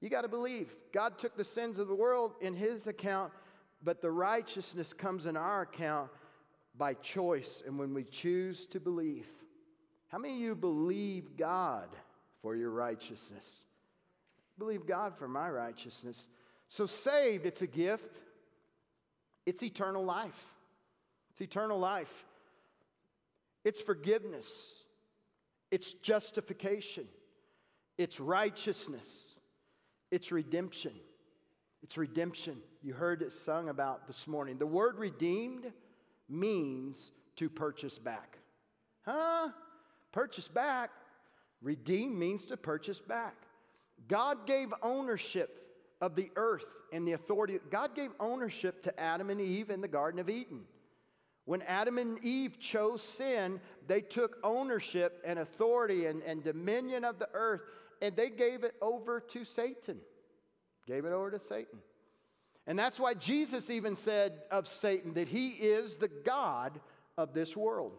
You 0.00 0.08
got 0.08 0.22
to 0.22 0.28
believe. 0.28 0.74
God 0.92 1.18
took 1.18 1.36
the 1.36 1.44
sins 1.44 1.78
of 1.78 1.88
the 1.88 1.94
world 1.94 2.32
in 2.40 2.54
his 2.54 2.86
account, 2.86 3.32
but 3.82 4.00
the 4.00 4.10
righteousness 4.10 4.92
comes 4.92 5.26
in 5.26 5.36
our 5.36 5.62
account 5.62 6.10
by 6.76 6.94
choice 6.94 7.62
and 7.66 7.78
when 7.78 7.94
we 7.94 8.04
choose 8.04 8.66
to 8.66 8.80
believe. 8.80 9.26
How 10.08 10.18
many 10.18 10.34
of 10.34 10.40
you 10.40 10.54
believe 10.54 11.36
God 11.36 11.88
for 12.42 12.56
your 12.56 12.70
righteousness? 12.70 13.64
Believe 14.58 14.86
God 14.86 15.16
for 15.16 15.28
my 15.28 15.48
righteousness. 15.48 16.26
So, 16.68 16.86
saved, 16.86 17.46
it's 17.46 17.62
a 17.62 17.66
gift, 17.66 18.22
it's 19.46 19.62
eternal 19.62 20.04
life. 20.04 20.44
It's 21.30 21.40
eternal 21.40 21.78
life. 21.78 22.12
It's 23.64 23.80
forgiveness. 23.80 24.74
It's 25.70 25.92
justification. 25.92 27.06
It's 27.96 28.18
righteousness. 28.18 29.38
It's 30.10 30.32
redemption. 30.32 30.94
It's 31.82 31.96
redemption. 31.96 32.56
You 32.82 32.92
heard 32.92 33.22
it 33.22 33.32
sung 33.32 33.68
about 33.68 34.06
this 34.06 34.26
morning. 34.26 34.58
The 34.58 34.66
word 34.66 34.98
redeemed 34.98 35.72
means 36.28 37.12
to 37.36 37.48
purchase 37.48 37.98
back. 37.98 38.38
Huh? 39.04 39.50
Purchase 40.18 40.48
back. 40.48 40.90
Redeem 41.62 42.18
means 42.18 42.44
to 42.46 42.56
purchase 42.56 42.98
back. 42.98 43.36
God 44.08 44.48
gave 44.48 44.74
ownership 44.82 45.62
of 46.00 46.16
the 46.16 46.32
earth 46.34 46.64
and 46.92 47.06
the 47.06 47.12
authority. 47.12 47.60
God 47.70 47.94
gave 47.94 48.10
ownership 48.18 48.82
to 48.82 49.00
Adam 49.00 49.30
and 49.30 49.40
Eve 49.40 49.70
in 49.70 49.80
the 49.80 49.86
Garden 49.86 50.18
of 50.18 50.28
Eden. 50.28 50.62
When 51.44 51.62
Adam 51.62 51.98
and 51.98 52.18
Eve 52.24 52.58
chose 52.58 53.00
sin, 53.00 53.60
they 53.86 54.00
took 54.00 54.38
ownership 54.42 55.22
and 55.24 55.38
authority 55.38 56.06
and, 56.06 56.20
and 56.24 56.42
dominion 56.42 57.04
of 57.04 57.20
the 57.20 57.28
earth 57.32 57.62
and 58.02 58.16
they 58.16 58.28
gave 58.28 58.64
it 58.64 58.74
over 58.82 59.20
to 59.20 59.44
Satan. 59.44 59.98
Gave 60.88 61.04
it 61.04 61.12
over 61.12 61.30
to 61.30 61.38
Satan. 61.38 61.78
And 62.66 62.76
that's 62.76 62.98
why 62.98 63.14
Jesus 63.14 63.70
even 63.70 63.94
said 63.94 64.32
of 64.50 64.66
Satan 64.66 65.14
that 65.14 65.28
he 65.28 65.50
is 65.50 65.94
the 65.94 66.10
God 66.24 66.80
of 67.16 67.34
this 67.34 67.56
world. 67.56 67.92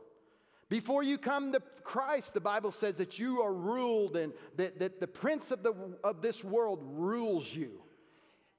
Before 0.70 1.02
you 1.02 1.18
come 1.18 1.52
to 1.54 1.62
Christ, 1.84 2.36
the 2.36 2.40
Bible 2.40 2.72
says 2.72 2.96
that 2.98 3.18
you 3.18 3.42
are 3.42 3.54
ruled 3.54 4.16
and 4.16 4.34
that, 4.56 4.78
that 4.80 5.00
the 5.00 5.08
prince 5.08 5.50
of, 5.50 5.64
the, 5.64 5.74
of 6.04 6.22
this 6.22 6.44
world 6.44 6.80
rules 6.84 7.54
you. 7.54 7.82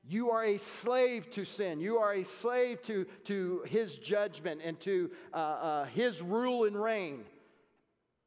You 0.08 0.30
are 0.30 0.44
a 0.44 0.58
slave 0.58 1.30
to 1.32 1.44
sin. 1.44 1.78
You 1.78 1.98
are 1.98 2.14
a 2.14 2.24
slave 2.24 2.82
to, 2.82 3.04
to 3.24 3.62
his 3.66 3.96
judgment 3.96 4.60
and 4.64 4.80
to 4.80 5.10
uh, 5.32 5.36
uh, 5.36 5.84
his 5.84 6.20
rule 6.20 6.64
and 6.64 6.80
reign. 6.80 7.20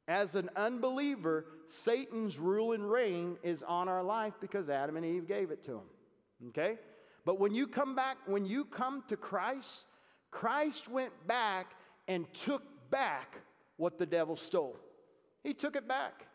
As 0.08 0.36
an 0.36 0.50
unbeliever, 0.56 1.46
Satan's 1.68 2.38
rule 2.40 2.72
and 2.72 2.90
reign 2.90 3.38
is 3.44 3.64
on 3.64 3.90
our 3.90 4.04
life 4.04 4.34
because 4.40 4.70
Adam 4.70 4.96
and 4.96 5.06
Eve 5.06 5.28
gave 5.28 5.52
it 5.52 5.64
to 5.66 5.72
him. 5.74 6.50
Okay? 6.50 6.78
But 7.26 7.38
when 7.40 7.54
you 7.54 7.68
come 7.68 7.96
back, 7.96 8.18
when 8.28 8.46
you 8.46 8.64
come 8.64 9.04
to 9.10 9.18
Christ, 9.18 9.84
Christ 10.32 10.88
went 10.88 11.14
back 11.28 11.72
and 12.08 12.32
took 12.34 12.64
back 12.90 13.38
what 13.78 13.98
the 13.98 14.06
devil 14.06 14.36
stole. 14.36 14.78
He 15.44 15.54
took 15.54 15.76
it 15.76 15.88
back. 15.88 16.26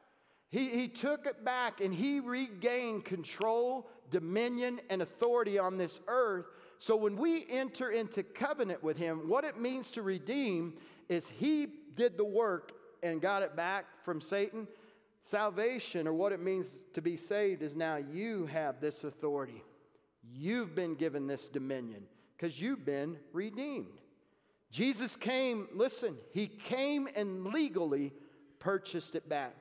He, 0.51 0.68
he 0.70 0.88
took 0.88 1.27
it 1.27 1.44
back 1.44 1.81
and 1.81 1.94
he 1.94 2.20
regained 2.20 3.05
control, 3.05 3.88
dominion, 4.11 4.81
and 4.88 5.03
authority 5.03 5.59
on 5.59 5.77
this 5.77 6.01
earth. 6.09 6.46
So 6.79 6.96
when 6.96 7.16
we 7.16 7.46
enter 7.51 7.90
into 7.90 8.22
covenant 8.22 8.83
with 8.83 8.96
him, 8.96 9.29
what 9.29 9.44
it 9.44 9.61
means 9.61 9.90
to 9.92 10.03
redeem 10.03 10.74
is 11.09 11.29
he 11.29 11.68
did 11.94 12.16
the 12.16 12.24
work 12.24 12.72
and 13.03 13.20
got 13.20 13.42
it 13.42 13.57
back 13.57 13.87
from 14.05 14.20
Satan. 14.20 14.66
Salvation, 15.22 16.09
or 16.09 16.14
what 16.14 16.33
it 16.33 16.40
means 16.40 16.77
to 16.94 17.03
be 17.03 17.16
saved, 17.16 17.62
is 17.62 17.77
now 17.77 17.96
you 17.96 18.46
have 18.46 18.81
this 18.81 19.05
authority. 19.05 19.62
You've 20.22 20.74
been 20.74 20.94
given 20.94 21.27
this 21.27 21.48
dominion 21.48 22.05
because 22.37 22.59
you've 22.61 22.87
been 22.87 23.18
redeemed. 23.33 23.98
Jesus 24.70 25.16
came, 25.16 25.68
listen, 25.72 26.16
he 26.33 26.46
came 26.46 27.09
and 27.14 27.46
legally 27.46 28.12
purchased 28.59 29.14
it 29.14 29.28
back. 29.28 29.54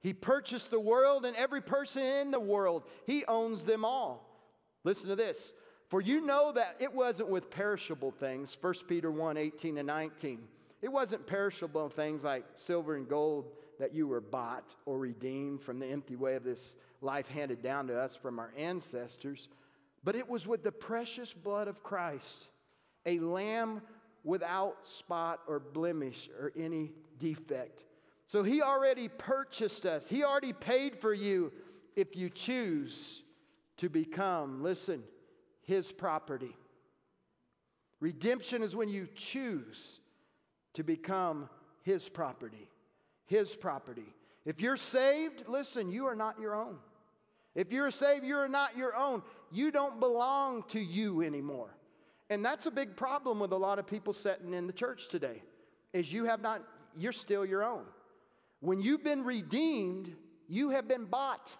He 0.00 0.12
purchased 0.12 0.70
the 0.70 0.80
world 0.80 1.24
and 1.24 1.36
every 1.36 1.60
person 1.60 2.02
in 2.02 2.30
the 2.30 2.40
world. 2.40 2.84
He 3.06 3.24
owns 3.26 3.64
them 3.64 3.84
all. 3.84 4.26
Listen 4.82 5.08
to 5.08 5.16
this. 5.16 5.52
For 5.88 6.00
you 6.00 6.24
know 6.24 6.52
that 6.52 6.76
it 6.78 6.92
wasn't 6.92 7.28
with 7.28 7.50
perishable 7.50 8.12
things, 8.12 8.56
1 8.60 8.74
Peter 8.88 9.10
1 9.10 9.36
18 9.36 9.78
and 9.78 9.86
19. 9.86 10.40
It 10.82 10.88
wasn't 10.88 11.26
perishable 11.26 11.88
things 11.90 12.24
like 12.24 12.44
silver 12.54 12.96
and 12.96 13.08
gold 13.08 13.50
that 13.78 13.94
you 13.94 14.06
were 14.06 14.20
bought 14.20 14.74
or 14.86 14.98
redeemed 14.98 15.62
from 15.62 15.78
the 15.78 15.86
empty 15.86 16.16
way 16.16 16.36
of 16.36 16.44
this 16.44 16.76
life 17.02 17.28
handed 17.28 17.62
down 17.62 17.86
to 17.88 17.98
us 17.98 18.14
from 18.14 18.38
our 18.38 18.52
ancestors, 18.56 19.48
but 20.04 20.14
it 20.14 20.28
was 20.28 20.46
with 20.46 20.62
the 20.62 20.72
precious 20.72 21.32
blood 21.32 21.66
of 21.66 21.82
Christ, 21.82 22.48
a 23.06 23.18
lamb 23.18 23.82
without 24.24 24.86
spot 24.86 25.40
or 25.46 25.58
blemish 25.58 26.28
or 26.38 26.52
any 26.56 26.92
defect. 27.18 27.84
So 28.26 28.42
he 28.42 28.62
already 28.62 29.08
purchased 29.08 29.86
us, 29.86 30.08
he 30.08 30.24
already 30.24 30.52
paid 30.52 30.96
for 30.96 31.12
you 31.12 31.52
if 31.96 32.16
you 32.16 32.30
choose 32.30 33.22
to 33.78 33.88
become, 33.88 34.62
listen, 34.62 35.02
his 35.62 35.90
property. 35.90 36.56
Redemption 37.98 38.62
is 38.62 38.74
when 38.74 38.88
you 38.88 39.08
choose 39.14 40.00
to 40.74 40.82
become 40.82 41.48
his 41.82 42.08
property. 42.08 42.68
His 43.26 43.54
property. 43.54 44.14
If 44.44 44.60
you're 44.60 44.76
saved, 44.76 45.44
listen, 45.48 45.90
you 45.90 46.06
are 46.06 46.16
not 46.16 46.40
your 46.40 46.54
own. 46.54 46.78
If 47.54 47.72
you're 47.72 47.90
saved, 47.90 48.24
you're 48.24 48.48
not 48.48 48.76
your 48.76 48.96
own. 48.96 49.22
You 49.50 49.70
don't 49.70 50.00
belong 50.00 50.64
to 50.68 50.80
you 50.80 51.22
anymore. 51.22 51.70
And 52.30 52.44
that's 52.44 52.66
a 52.66 52.70
big 52.70 52.96
problem 52.96 53.40
with 53.40 53.52
a 53.52 53.56
lot 53.56 53.78
of 53.80 53.86
people 53.86 54.14
sitting 54.14 54.54
in 54.54 54.66
the 54.66 54.72
church 54.72 55.08
today. 55.08 55.42
Is 55.92 56.12
you 56.12 56.24
have 56.24 56.40
not 56.40 56.62
you're 56.96 57.12
still 57.12 57.44
your 57.44 57.64
own. 57.64 57.84
When 58.60 58.80
you've 58.80 59.04
been 59.04 59.24
redeemed, 59.24 60.14
you 60.48 60.70
have 60.70 60.88
been 60.88 61.04
bought. 61.04 61.52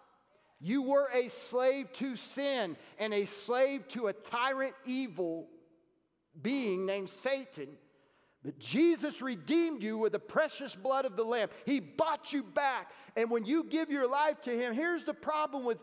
You 0.60 0.82
were 0.82 1.08
a 1.14 1.28
slave 1.28 1.92
to 1.94 2.16
sin 2.16 2.76
and 2.98 3.14
a 3.14 3.24
slave 3.24 3.88
to 3.88 4.08
a 4.08 4.12
tyrant 4.12 4.74
evil 4.84 5.48
being 6.40 6.86
named 6.86 7.10
Satan. 7.10 7.68
But 8.44 8.58
Jesus 8.58 9.20
redeemed 9.20 9.82
you 9.82 9.98
with 9.98 10.12
the 10.12 10.18
precious 10.18 10.74
blood 10.74 11.04
of 11.04 11.16
the 11.16 11.24
Lamb. 11.24 11.50
He 11.66 11.80
bought 11.80 12.32
you 12.32 12.42
back. 12.42 12.90
And 13.16 13.30
when 13.30 13.44
you 13.44 13.64
give 13.64 13.90
your 13.90 14.08
life 14.08 14.40
to 14.42 14.56
Him, 14.56 14.74
here's 14.74 15.04
the 15.04 15.14
problem 15.14 15.64
with 15.64 15.78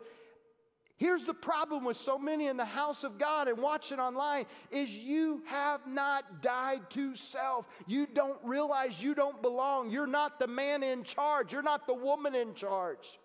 Here's 0.97 1.25
the 1.25 1.33
problem 1.33 1.86
with 1.86 1.97
so 1.97 2.17
many 2.17 2.47
in 2.47 2.57
the 2.57 2.65
house 2.65 3.03
of 3.03 3.19
God 3.19 3.47
and 3.47 3.60
watching 3.60 3.99
online 3.99 4.47
is 4.71 4.89
you 4.89 5.43
have 5.45 5.86
not 5.86 6.41
died 6.41 6.89
to 6.91 7.15
self. 7.15 7.67
You 7.86 8.07
don't 8.07 8.39
realize 8.43 8.99
you 8.99 9.13
don't 9.13 9.39
belong. 9.43 9.91
You're 9.91 10.07
not 10.07 10.39
the 10.39 10.47
man 10.47 10.81
in 10.81 11.03
charge. 11.03 11.53
You're 11.53 11.62
not 11.62 11.86
the 11.86 11.93
woman 11.93 12.33
in 12.33 12.55
charge. 12.55 13.19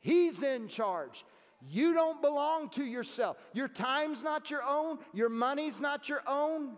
He's 0.00 0.42
in 0.42 0.68
charge. 0.68 1.24
You 1.66 1.94
don't 1.94 2.20
belong 2.20 2.68
to 2.70 2.84
yourself. 2.84 3.38
Your 3.54 3.68
time's 3.68 4.22
not 4.22 4.50
your 4.50 4.62
own. 4.62 4.98
Your 5.14 5.30
money's 5.30 5.80
not 5.80 6.06
your 6.06 6.22
own. 6.26 6.76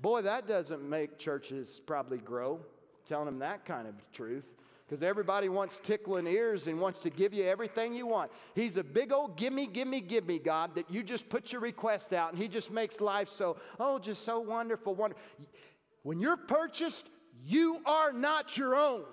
Boy, 0.00 0.22
that 0.22 0.48
doesn't 0.48 0.82
make 0.82 1.16
churches 1.16 1.80
probably 1.86 2.18
grow, 2.18 2.58
telling 3.06 3.26
them 3.26 3.38
that 3.38 3.64
kind 3.64 3.86
of 3.86 3.94
truth 4.12 4.44
because 4.88 5.02
everybody 5.02 5.50
wants 5.50 5.80
tickling 5.82 6.26
ears 6.26 6.66
and 6.66 6.80
wants 6.80 7.02
to 7.02 7.10
give 7.10 7.34
you 7.34 7.44
everything 7.44 7.92
you 7.92 8.06
want. 8.06 8.30
He's 8.54 8.78
a 8.78 8.84
big 8.84 9.12
old 9.12 9.36
gimme, 9.36 9.66
gimme, 9.66 10.00
gimme 10.00 10.38
God 10.38 10.74
that 10.76 10.90
you 10.90 11.02
just 11.02 11.28
put 11.28 11.52
your 11.52 11.60
request 11.60 12.14
out 12.14 12.32
and 12.32 12.40
He 12.40 12.48
just 12.48 12.70
makes 12.70 13.00
life 13.00 13.28
so, 13.30 13.58
oh, 13.78 13.98
just 13.98 14.24
so 14.24 14.40
wonderful. 14.40 14.94
wonderful. 14.94 15.22
When 16.04 16.18
you're 16.20 16.38
purchased, 16.38 17.06
you 17.44 17.80
are 17.84 18.12
not 18.12 18.56
your 18.56 18.76
own. 18.76 19.04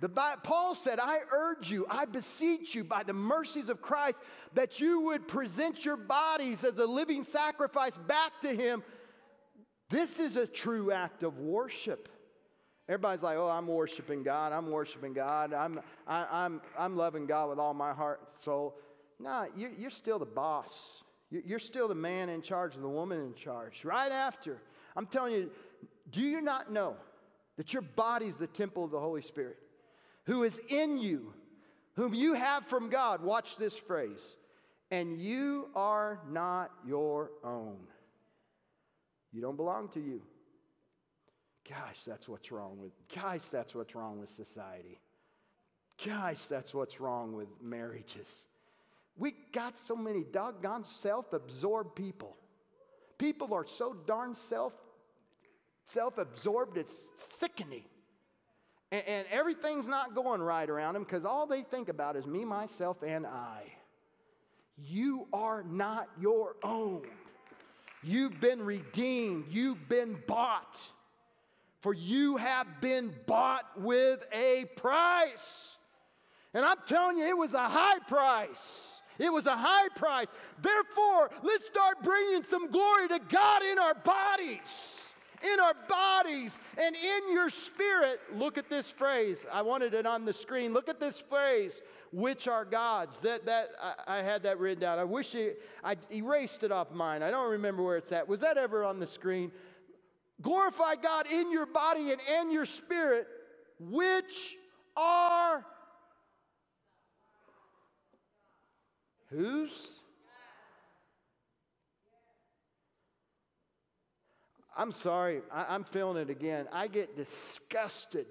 The, 0.00 0.08
Paul 0.08 0.74
said, 0.74 0.98
I 0.98 1.18
urge 1.30 1.70
you, 1.70 1.86
I 1.88 2.06
beseech 2.06 2.74
you 2.74 2.84
by 2.84 3.02
the 3.02 3.12
mercies 3.12 3.68
of 3.68 3.82
Christ 3.82 4.22
that 4.54 4.80
you 4.80 5.00
would 5.02 5.28
present 5.28 5.84
your 5.84 5.96
bodies 5.96 6.64
as 6.64 6.78
a 6.78 6.86
living 6.86 7.22
sacrifice 7.24 7.96
back 8.08 8.40
to 8.40 8.56
Him. 8.56 8.82
This 9.90 10.18
is 10.18 10.36
a 10.36 10.46
true 10.46 10.90
act 10.90 11.22
of 11.22 11.38
worship. 11.38 12.08
Everybody's 12.92 13.22
like, 13.22 13.38
oh, 13.38 13.48
I'm 13.48 13.66
worshiping 13.66 14.22
God. 14.22 14.52
I'm 14.52 14.70
worshiping 14.70 15.14
God. 15.14 15.54
I'm, 15.54 15.80
I, 16.06 16.44
am 16.44 16.60
I'm 16.78 16.94
loving 16.94 17.24
God 17.24 17.48
with 17.48 17.58
all 17.58 17.72
my 17.72 17.94
heart, 17.94 18.20
soul. 18.44 18.76
Nah, 19.18 19.46
you're, 19.56 19.70
you're 19.78 19.90
still 19.90 20.18
the 20.18 20.26
boss. 20.26 21.02
You're 21.30 21.58
still 21.58 21.88
the 21.88 21.94
man 21.94 22.28
in 22.28 22.42
charge 22.42 22.74
and 22.74 22.84
the 22.84 22.90
woman 22.90 23.18
in 23.18 23.32
charge. 23.32 23.82
Right 23.82 24.12
after, 24.12 24.58
I'm 24.94 25.06
telling 25.06 25.32
you, 25.32 25.50
do 26.10 26.20
you 26.20 26.42
not 26.42 26.70
know 26.70 26.96
that 27.56 27.72
your 27.72 27.80
body 27.80 28.26
is 28.26 28.36
the 28.36 28.46
temple 28.46 28.84
of 28.84 28.90
the 28.90 29.00
Holy 29.00 29.22
Spirit 29.22 29.56
who 30.26 30.42
is 30.42 30.60
in 30.68 30.98
you, 30.98 31.32
whom 31.96 32.12
you 32.12 32.34
have 32.34 32.66
from 32.66 32.90
God? 32.90 33.22
Watch 33.22 33.56
this 33.56 33.74
phrase. 33.74 34.36
And 34.90 35.18
you 35.18 35.70
are 35.74 36.20
not 36.28 36.70
your 36.86 37.30
own. 37.42 37.78
You 39.32 39.40
don't 39.40 39.56
belong 39.56 39.88
to 39.94 40.00
you. 40.00 40.20
Gosh, 41.68 41.98
that's 42.06 42.28
what's 42.28 42.50
wrong 42.50 42.78
with, 42.80 42.92
gosh, 43.14 43.48
that's 43.50 43.74
what's 43.74 43.94
wrong 43.94 44.18
with 44.18 44.28
society. 44.28 44.98
Gosh, 46.04 46.46
that's 46.46 46.74
what's 46.74 47.00
wrong 47.00 47.34
with 47.34 47.48
marriages. 47.62 48.46
We 49.16 49.34
got 49.52 49.78
so 49.78 49.94
many 49.94 50.24
doggone 50.24 50.84
self 50.84 51.32
absorbed 51.32 51.94
people. 51.94 52.36
People 53.18 53.54
are 53.54 53.66
so 53.66 53.94
darn 54.06 54.34
self 54.34 54.72
self 55.84 56.18
absorbed, 56.18 56.76
it's 56.76 57.08
sickening. 57.16 57.84
And, 58.90 59.02
and 59.06 59.26
everything's 59.30 59.86
not 59.86 60.14
going 60.14 60.40
right 60.40 60.68
around 60.68 60.94
them 60.94 61.04
because 61.04 61.24
all 61.24 61.46
they 61.46 61.62
think 61.62 61.88
about 61.88 62.16
is 62.16 62.26
me, 62.26 62.44
myself, 62.44 63.02
and 63.02 63.26
I. 63.26 63.62
You 64.78 65.26
are 65.32 65.62
not 65.62 66.08
your 66.20 66.56
own. 66.62 67.02
You've 68.02 68.40
been 68.40 68.62
redeemed, 68.62 69.46
you've 69.48 69.88
been 69.88 70.18
bought. 70.26 70.80
For 71.82 71.92
you 71.92 72.36
have 72.36 72.80
been 72.80 73.12
bought 73.26 73.64
with 73.76 74.24
a 74.32 74.66
price. 74.76 75.76
And 76.54 76.64
I'm 76.64 76.76
telling 76.86 77.18
you, 77.18 77.24
it 77.24 77.36
was 77.36 77.54
a 77.54 77.68
high 77.68 77.98
price. 78.08 79.00
It 79.18 79.32
was 79.32 79.46
a 79.46 79.56
high 79.56 79.88
price. 79.96 80.28
Therefore, 80.60 81.30
let's 81.42 81.66
start 81.66 82.02
bringing 82.02 82.44
some 82.44 82.70
glory 82.70 83.08
to 83.08 83.20
God 83.28 83.62
in 83.64 83.78
our 83.80 83.94
bodies. 83.94 84.58
In 85.52 85.58
our 85.58 85.74
bodies 85.88 86.60
and 86.78 86.94
in 86.94 87.32
your 87.32 87.50
spirit. 87.50 88.20
Look 88.32 88.58
at 88.58 88.70
this 88.70 88.88
phrase. 88.88 89.44
I 89.52 89.62
wanted 89.62 89.92
it 89.92 90.06
on 90.06 90.24
the 90.24 90.32
screen. 90.32 90.72
Look 90.72 90.88
at 90.88 91.00
this 91.00 91.18
phrase, 91.18 91.80
which 92.12 92.46
are 92.46 92.64
God's. 92.64 93.18
That, 93.20 93.44
that, 93.46 93.70
I, 93.82 94.18
I 94.18 94.22
had 94.22 94.44
that 94.44 94.60
written 94.60 94.80
down. 94.80 95.00
I 95.00 95.04
wish 95.04 95.34
it, 95.34 95.62
I 95.82 95.96
erased 96.12 96.62
it 96.62 96.70
off 96.70 96.92
mine. 96.92 97.24
I 97.24 97.32
don't 97.32 97.50
remember 97.50 97.82
where 97.82 97.96
it's 97.96 98.12
at. 98.12 98.28
Was 98.28 98.38
that 98.40 98.56
ever 98.56 98.84
on 98.84 99.00
the 99.00 99.06
screen? 99.06 99.50
Glorify 100.42 100.96
God 100.96 101.30
in 101.30 101.50
your 101.50 101.66
body 101.66 102.10
and 102.12 102.20
in 102.40 102.50
your 102.50 102.66
spirit, 102.66 103.26
which 103.78 104.56
are 104.96 105.64
Whose? 109.32 110.00
I'm 114.76 114.92
sorry, 114.92 115.40
I, 115.50 115.74
am 115.74 115.84
feeling 115.84 116.16
it 116.16 116.30
again. 116.30 116.66
I 116.72 116.86
get 116.86 117.16
disgusted, 117.16 118.26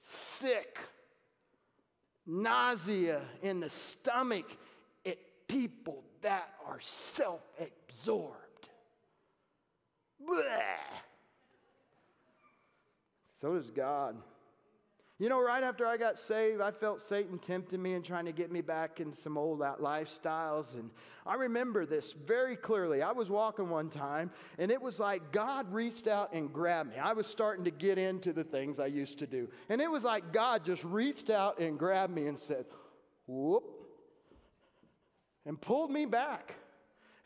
sick, 0.00 0.78
nausea 2.26 3.22
in 3.42 3.60
the 3.60 3.70
stomach 3.70 4.46
at 5.06 5.18
people 5.48 6.02
that 6.22 6.48
are 6.66 6.80
self 6.80 7.40
absorbed. 7.58 8.45
So 13.34 13.54
does 13.54 13.70
God. 13.70 14.16
You 15.18 15.30
know, 15.30 15.40
right 15.40 15.62
after 15.62 15.86
I 15.86 15.96
got 15.96 16.18
saved, 16.18 16.60
I 16.60 16.70
felt 16.70 17.00
Satan 17.00 17.38
tempting 17.38 17.80
me 17.80 17.94
and 17.94 18.04
trying 18.04 18.26
to 18.26 18.32
get 18.32 18.52
me 18.52 18.60
back 18.60 19.00
in 19.00 19.14
some 19.14 19.38
old 19.38 19.60
lifestyles. 19.60 20.74
And 20.74 20.90
I 21.24 21.36
remember 21.36 21.86
this 21.86 22.12
very 22.12 22.54
clearly. 22.54 23.00
I 23.00 23.12
was 23.12 23.30
walking 23.30 23.70
one 23.70 23.88
time, 23.88 24.30
and 24.58 24.70
it 24.70 24.80
was 24.80 25.00
like 25.00 25.32
God 25.32 25.72
reached 25.72 26.06
out 26.06 26.34
and 26.34 26.52
grabbed 26.52 26.90
me. 26.90 26.98
I 26.98 27.14
was 27.14 27.26
starting 27.26 27.64
to 27.64 27.70
get 27.70 27.96
into 27.96 28.34
the 28.34 28.44
things 28.44 28.78
I 28.78 28.86
used 28.86 29.18
to 29.20 29.26
do. 29.26 29.48
And 29.70 29.80
it 29.80 29.90
was 29.90 30.04
like 30.04 30.34
God 30.34 30.66
just 30.66 30.84
reached 30.84 31.30
out 31.30 31.60
and 31.60 31.78
grabbed 31.78 32.14
me 32.14 32.26
and 32.26 32.38
said, 32.38 32.66
whoop, 33.26 33.64
and 35.46 35.58
pulled 35.58 35.90
me 35.90 36.04
back. 36.04 36.56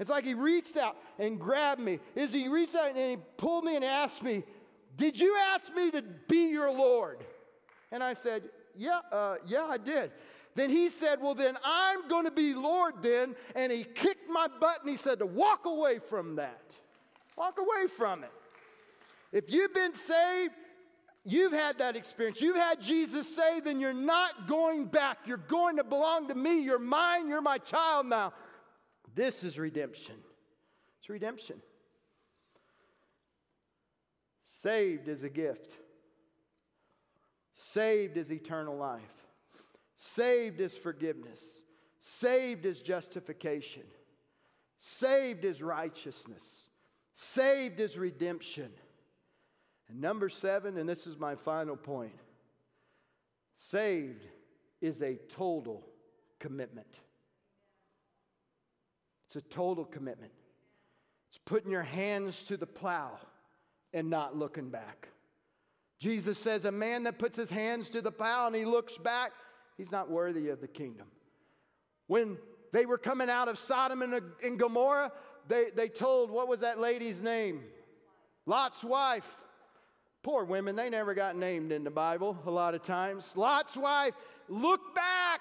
It's 0.01 0.09
like 0.09 0.25
he 0.25 0.33
reached 0.33 0.79
out 0.79 0.97
and 1.19 1.39
grabbed 1.39 1.81
me. 1.81 2.01
Is 2.17 2.33
he 2.33 2.49
reached 2.49 2.75
out 2.75 2.89
and 2.89 2.99
he 2.99 3.19
pulled 3.37 3.65
me 3.65 3.77
and 3.77 3.85
asked 3.85 4.23
me, 4.23 4.43
Did 4.97 5.21
you 5.21 5.37
ask 5.37 5.73
me 5.75 5.91
to 5.91 6.03
be 6.27 6.49
your 6.49 6.71
Lord? 6.71 7.19
And 7.93 8.03
I 8.03 8.15
said, 8.15 8.45
Yeah, 8.75 9.01
uh, 9.13 9.37
yeah, 9.47 9.67
I 9.67 9.77
did. 9.77 10.11
Then 10.55 10.71
he 10.71 10.89
said, 10.89 11.21
Well, 11.21 11.35
then 11.35 11.59
I'm 11.63 12.09
going 12.09 12.25
to 12.25 12.31
be 12.31 12.55
Lord 12.55 12.95
then. 13.03 13.37
And 13.55 13.71
he 13.71 13.85
kicked 13.85 14.29
my 14.31 14.49
butt 14.49 14.81
and 14.81 14.91
he 14.91 14.97
said 14.97 15.19
to 15.19 15.27
walk 15.27 15.67
away 15.67 15.99
from 15.99 16.37
that. 16.37 16.75
Walk 17.37 17.59
away 17.59 17.87
from 17.87 18.25
it. 18.25 18.33
If 19.33 19.53
you've 19.53 19.75
been 19.75 19.95
saved, 19.95 20.55
you've 21.25 21.53
had 21.53 21.79
that 21.79 21.95
experience. 21.95 22.41
You've 22.41 22.57
had 22.57 22.81
Jesus 22.81 23.35
say, 23.35 23.61
then 23.61 23.79
you're 23.79 23.93
not 23.93 24.49
going 24.49 24.87
back. 24.87 25.19
You're 25.27 25.37
going 25.37 25.77
to 25.77 25.85
belong 25.85 26.29
to 26.29 26.35
me. 26.35 26.61
You're 26.61 26.79
mine. 26.79 27.29
You're 27.29 27.43
my 27.43 27.59
child 27.59 28.07
now. 28.07 28.33
This 29.15 29.45
is 29.45 29.59
redemption. 29.59 30.17
It's 30.99 31.09
redemption. 31.09 31.61
Saved 34.45 35.09
is 35.09 35.23
a 35.23 35.29
gift. 35.29 35.73
Saved 37.55 38.17
is 38.17 38.31
eternal 38.31 38.77
life. 38.77 39.01
Saved 39.97 40.61
is 40.61 40.77
forgiveness. 40.77 41.63
Saved 42.01 42.67
is 42.67 42.81
justification. 42.81 43.85
Saved 44.79 45.45
is 45.45 45.63
righteousness. 45.63 46.69
Saved 47.15 47.81
is 47.81 47.99
redemption. 47.99 48.71
And 49.89 50.01
number 50.01 50.29
seven, 50.29 50.79
and 50.79 50.89
this 50.89 51.07
is 51.07 51.19
my 51.19 51.35
final 51.35 51.77
point 51.77 52.13
saved 53.61 54.25
is 54.81 55.03
a 55.03 55.17
total 55.29 55.87
commitment. 56.39 57.01
It's 59.31 59.37
a 59.37 59.49
total 59.49 59.85
commitment. 59.85 60.33
It's 61.31 61.39
putting 61.45 61.71
your 61.71 61.85
hands 61.85 62.43
to 62.45 62.57
the 62.57 62.67
plow 62.67 63.13
and 63.93 64.11
not 64.11 64.37
looking 64.37 64.71
back. 64.71 65.07
Jesus 66.01 66.37
says, 66.37 66.65
A 66.65 66.73
man 66.73 67.05
that 67.05 67.21
puts 67.21 67.39
his 67.39 67.49
hands 67.49 67.91
to 67.91 68.03
the 68.03 68.11
plow 68.11 68.49
and 68.49 68.57
he 68.57 68.65
looks 68.65 68.99
back, 68.99 69.31
he's 69.77 69.93
not 69.93 70.11
worthy 70.11 70.49
of 70.49 70.61
the 70.61 70.67
kingdom. 70.67 71.07
When 72.09 72.39
they 72.73 72.87
were 72.87 72.99
coming 72.99 73.31
out 73.31 73.47
of 73.47 73.57
Sodom 73.57 74.03
and, 74.03 74.21
and 74.43 74.59
Gomorrah, 74.59 75.13
they, 75.47 75.67
they 75.77 75.89
told, 75.89 76.33
what 76.33 76.49
was 76.49 76.59
that 76.61 76.81
lady's 76.81 77.21
name? 77.21 77.63
Lot's 78.47 78.83
wife. 78.83 79.39
Poor 80.25 80.43
women, 80.43 80.75
they 80.75 80.91
never 80.91 81.15
got 81.15 81.37
named 81.37 81.71
in 81.71 81.85
the 81.85 81.91
Bible 81.91 82.37
a 82.47 82.51
lot 82.51 82.75
of 82.75 82.83
times. 82.83 83.37
Lot's 83.37 83.77
wife, 83.77 84.15
look 84.49 84.93
back, 84.93 85.41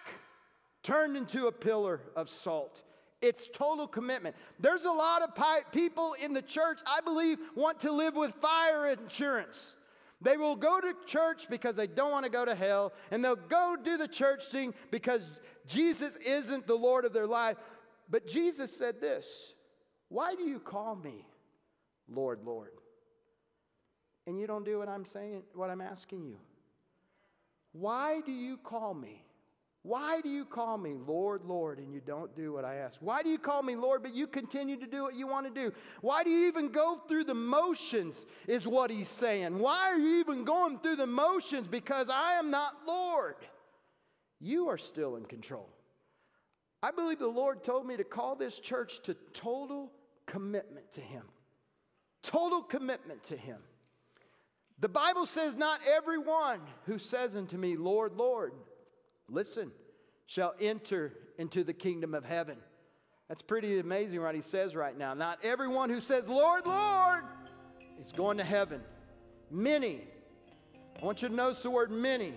turned 0.83 1.17
into 1.17 1.47
a 1.47 1.51
pillar 1.51 2.01
of 2.15 2.29
salt. 2.29 2.83
It's 3.21 3.49
total 3.53 3.87
commitment. 3.87 4.35
There's 4.59 4.85
a 4.85 4.91
lot 4.91 5.21
of 5.21 5.71
people 5.71 6.15
in 6.21 6.33
the 6.33 6.41
church, 6.41 6.79
I 6.85 7.01
believe, 7.01 7.37
want 7.55 7.81
to 7.81 7.91
live 7.91 8.15
with 8.15 8.33
fire 8.35 8.87
insurance. 8.87 9.75
They 10.21 10.37
will 10.37 10.55
go 10.55 10.79
to 10.81 10.93
church 11.05 11.47
because 11.49 11.75
they 11.75 11.87
don't 11.87 12.11
want 12.11 12.25
to 12.25 12.31
go 12.31 12.45
to 12.45 12.55
hell, 12.55 12.93
and 13.11 13.23
they'll 13.23 13.35
go 13.35 13.75
do 13.81 13.97
the 13.97 14.07
church 14.07 14.45
thing 14.45 14.73
because 14.91 15.21
Jesus 15.67 16.15
isn't 16.17 16.67
the 16.67 16.75
Lord 16.75 17.05
of 17.05 17.13
their 17.13 17.27
life. 17.27 17.57
But 18.09 18.27
Jesus 18.27 18.75
said 18.75 18.99
this 19.01 19.53
Why 20.09 20.35
do 20.35 20.43
you 20.43 20.59
call 20.59 20.95
me 20.95 21.25
Lord, 22.09 22.39
Lord? 22.43 22.71
And 24.27 24.39
you 24.39 24.47
don't 24.47 24.65
do 24.65 24.77
what 24.77 24.89
I'm 24.89 25.05
saying, 25.05 25.43
what 25.53 25.69
I'm 25.69 25.81
asking 25.81 26.25
you. 26.25 26.37
Why 27.71 28.21
do 28.21 28.31
you 28.31 28.57
call 28.57 28.93
me? 28.93 29.23
Why 29.83 30.19
do 30.19 30.29
you 30.29 30.43
call 30.43 30.77
me 30.77 30.95
Lord, 31.07 31.45
Lord, 31.45 31.79
and 31.79 31.93
you 31.93 32.01
don't 32.05 32.35
do 32.35 32.51
what 32.51 32.65
I 32.65 32.75
ask? 32.75 32.97
Why 32.99 33.23
do 33.23 33.29
you 33.29 33.37
call 33.37 33.63
me 33.63 33.75
Lord, 33.75 34.03
but 34.03 34.13
you 34.13 34.27
continue 34.27 34.77
to 34.77 34.85
do 34.85 35.03
what 35.03 35.15
you 35.15 35.25
want 35.25 35.47
to 35.47 35.53
do? 35.53 35.73
Why 36.01 36.23
do 36.23 36.29
you 36.29 36.47
even 36.47 36.69
go 36.69 37.01
through 37.07 37.23
the 37.23 37.33
motions, 37.33 38.25
is 38.45 38.67
what 38.67 38.91
he's 38.91 39.07
saying. 39.07 39.57
Why 39.57 39.89
are 39.91 39.97
you 39.97 40.19
even 40.19 40.43
going 40.43 40.79
through 40.79 40.97
the 40.97 41.07
motions? 41.07 41.65
Because 41.65 42.09
I 42.09 42.33
am 42.33 42.51
not 42.51 42.73
Lord. 42.85 43.35
You 44.41 44.67
are 44.67 44.77
still 44.77 45.15
in 45.15 45.25
control. 45.25 45.69
I 46.83 46.91
believe 46.91 47.19
the 47.19 47.27
Lord 47.27 47.63
told 47.63 47.85
me 47.85 47.97
to 47.97 48.03
call 48.03 48.35
this 48.35 48.59
church 48.59 49.01
to 49.03 49.15
total 49.33 49.91
commitment 50.25 50.91
to 50.93 51.01
Him. 51.01 51.23
Total 52.21 52.61
commitment 52.61 53.23
to 53.25 53.37
Him. 53.37 53.57
The 54.79 54.89
Bible 54.89 55.25
says, 55.25 55.55
Not 55.55 55.81
everyone 55.89 56.61
who 56.85 56.99
says 56.99 57.35
unto 57.35 57.57
me, 57.57 57.75
Lord, 57.75 58.13
Lord, 58.15 58.53
listen, 59.31 59.71
shall 60.25 60.53
enter 60.59 61.13
into 61.37 61.63
the 61.63 61.73
kingdom 61.73 62.13
of 62.13 62.23
heaven. 62.23 62.57
That's 63.27 63.41
pretty 63.41 63.79
amazing 63.79 64.21
what 64.21 64.35
he 64.35 64.41
says 64.41 64.75
right 64.75 64.97
now. 64.97 65.13
Not 65.13 65.39
everyone 65.43 65.89
who 65.89 66.01
says, 66.01 66.27
Lord, 66.27 66.65
Lord, 66.65 67.23
is 68.03 68.11
going 68.11 68.37
to 68.37 68.43
heaven. 68.43 68.81
Many, 69.51 70.01
I 71.01 71.05
want 71.05 71.21
you 71.21 71.29
to 71.29 71.33
notice 71.33 71.63
the 71.63 71.69
word 71.69 71.91
many. 71.91 72.33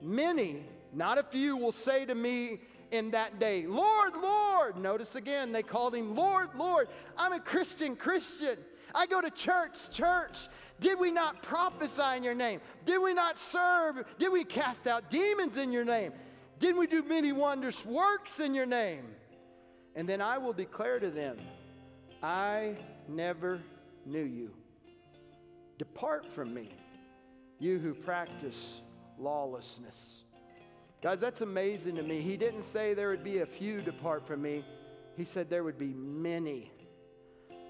Many, 0.00 0.64
not 0.92 1.18
a 1.18 1.22
few, 1.22 1.56
will 1.56 1.72
say 1.72 2.04
to 2.04 2.14
me 2.14 2.60
in 2.90 3.10
that 3.10 3.38
day, 3.38 3.66
Lord, 3.66 4.14
Lord. 4.16 4.76
Notice 4.76 5.16
again, 5.16 5.52
they 5.52 5.62
called 5.62 5.94
him 5.94 6.14
Lord, 6.14 6.50
Lord. 6.56 6.88
I'm 7.16 7.32
a 7.32 7.40
Christian, 7.40 7.96
Christian. 7.96 8.58
I 8.94 9.06
go 9.06 9.20
to 9.20 9.30
church, 9.30 9.90
church. 9.90 10.48
Did 10.80 10.98
we 10.98 11.10
not 11.10 11.42
prophesy 11.42 12.16
in 12.16 12.24
your 12.24 12.34
name? 12.34 12.60
Did 12.84 12.98
we 12.98 13.14
not 13.14 13.38
serve? 13.38 14.04
Did 14.18 14.32
we 14.32 14.44
cast 14.44 14.86
out 14.86 15.10
demons 15.10 15.56
in 15.56 15.72
your 15.72 15.84
name? 15.84 16.12
Didn't 16.58 16.78
we 16.78 16.86
do 16.86 17.02
many 17.02 17.32
wondrous 17.32 17.84
works 17.84 18.40
in 18.40 18.54
your 18.54 18.66
name? 18.66 19.04
And 19.94 20.08
then 20.08 20.20
I 20.20 20.38
will 20.38 20.52
declare 20.52 20.98
to 20.98 21.10
them, 21.10 21.38
I 22.22 22.76
never 23.08 23.60
knew 24.06 24.24
you. 24.24 24.50
Depart 25.78 26.26
from 26.32 26.54
me, 26.54 26.70
you 27.58 27.78
who 27.78 27.94
practice 27.94 28.82
lawlessness. 29.18 30.24
Guys, 31.02 31.20
that's 31.20 31.42
amazing 31.42 31.96
to 31.96 32.02
me. 32.02 32.20
He 32.20 32.36
didn't 32.36 32.62
say 32.62 32.94
there 32.94 33.10
would 33.10 33.24
be 33.24 33.38
a 33.38 33.46
few 33.46 33.82
depart 33.82 34.26
from 34.26 34.42
me, 34.42 34.64
he 35.16 35.24
said 35.24 35.50
there 35.50 35.64
would 35.64 35.78
be 35.78 35.92
many. 35.94 36.72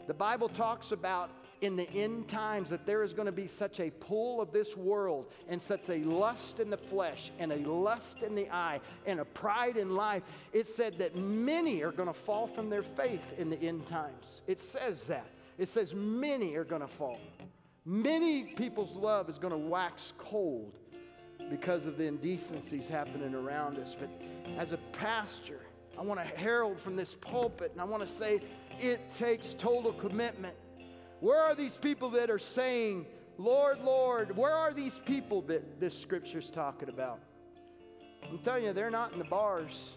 The 0.07 0.15
Bible 0.15 0.49
talks 0.49 0.93
about 0.93 1.31
in 1.61 1.77
the 1.77 1.91
end 1.91 2.29
times 2.29 2.69
that 2.71 2.85
there 2.85 3.03
is 3.03 3.13
going 3.13 3.27
to 3.27 3.33
be 3.33 3.47
such 3.47 3.81
a 3.81 3.91
pull 3.91 4.41
of 4.41 4.53
this 4.53 4.77
world 4.77 5.27
and 5.49 5.61
such 5.61 5.89
a 5.89 5.99
lust 5.99 6.61
in 6.61 6.69
the 6.69 6.77
flesh 6.77 7.33
and 7.39 7.53
a 7.53 7.57
lust 7.69 8.23
in 8.23 8.35
the 8.35 8.51
eye 8.51 8.81
and 9.07 9.21
a 9.21 9.25
pride 9.25 9.77
in 9.77 9.95
life. 9.95 10.23
It 10.53 10.67
said 10.67 10.99
that 10.99 11.17
many 11.17 11.83
are 11.83 11.93
going 11.93 12.09
to 12.09 12.15
fall 12.15 12.47
from 12.47 12.69
their 12.69 12.83
faith 12.83 13.25
in 13.39 13.51
the 13.51 13.61
end 13.61 13.87
times. 13.87 14.43
It 14.47 14.61
says 14.61 15.07
that. 15.07 15.27
It 15.57 15.69
says 15.69 15.95
many 15.95 16.55
are 16.57 16.65
going 16.65 16.83
to 16.83 16.89
fall. 16.89 17.21
Many 17.87 18.45
people's 18.45 18.97
love 18.97 19.29
is 19.29 19.39
going 19.39 19.53
to 19.53 19.69
wax 19.69 20.13
cold 20.19 20.73
because 21.51 21.87
of 21.87 21.97
the 21.97 22.05
indecencies 22.05 22.89
happening 22.89 23.35
around 23.35 23.79
us. 23.79 23.97
But 23.99 24.11
as 24.59 24.73
a 24.73 24.79
pastor, 24.93 25.61
I 25.99 26.03
want 26.03 26.21
to 26.21 26.27
herald 26.39 26.81
from 26.81 26.97
this 26.97 27.15
pulpit 27.15 27.73
and 27.73 27.81
I 27.81 27.85
want 27.85 28.07
to 28.07 28.13
say 28.13 28.41
it 28.81 29.11
takes 29.11 29.55
total 29.55 29.93
commitment. 29.93 30.55
Where 31.21 31.41
are 31.41 31.55
these 31.55 31.77
people 31.77 32.11
that 32.11 32.31
are 32.31 32.39
saying, 32.39 33.07
Lord, 33.39 33.81
Lord? 33.83 34.37
Where 34.37 34.53
are 34.53 34.73
these 34.73 35.01
people 35.05 35.43
that 35.43 35.81
this 35.81 35.99
scripture's 35.99 36.51
talking 36.51 36.89
about? 36.89 37.21
I'm 38.29 38.39
telling 38.39 38.65
you, 38.65 38.73
they're 38.73 38.91
not 38.91 39.13
in 39.13 39.19
the 39.19 39.25
bars 39.25 39.95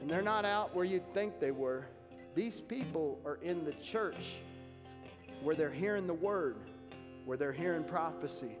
and 0.00 0.08
they're 0.08 0.22
not 0.22 0.44
out 0.44 0.74
where 0.74 0.84
you'd 0.84 1.12
think 1.12 1.40
they 1.40 1.50
were. 1.50 1.86
These 2.34 2.60
people 2.60 3.18
are 3.24 3.38
in 3.42 3.64
the 3.64 3.72
church 3.72 4.36
where 5.42 5.56
they're 5.56 5.70
hearing 5.70 6.06
the 6.06 6.14
word, 6.14 6.56
where 7.24 7.36
they're 7.36 7.52
hearing 7.52 7.84
prophecy 7.84 8.56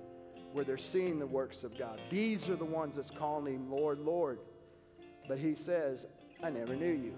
where 0.52 0.64
they're 0.64 0.78
seeing 0.78 1.18
the 1.18 1.26
works 1.26 1.64
of 1.64 1.78
God. 1.78 2.00
These 2.10 2.48
are 2.48 2.56
the 2.56 2.64
ones 2.64 2.96
that's 2.96 3.10
calling 3.10 3.54
him 3.54 3.70
Lord, 3.70 4.00
Lord. 4.00 4.38
But 5.28 5.38
he 5.38 5.54
says, 5.54 6.06
I 6.42 6.50
never 6.50 6.74
knew 6.74 6.92
you. 6.92 7.14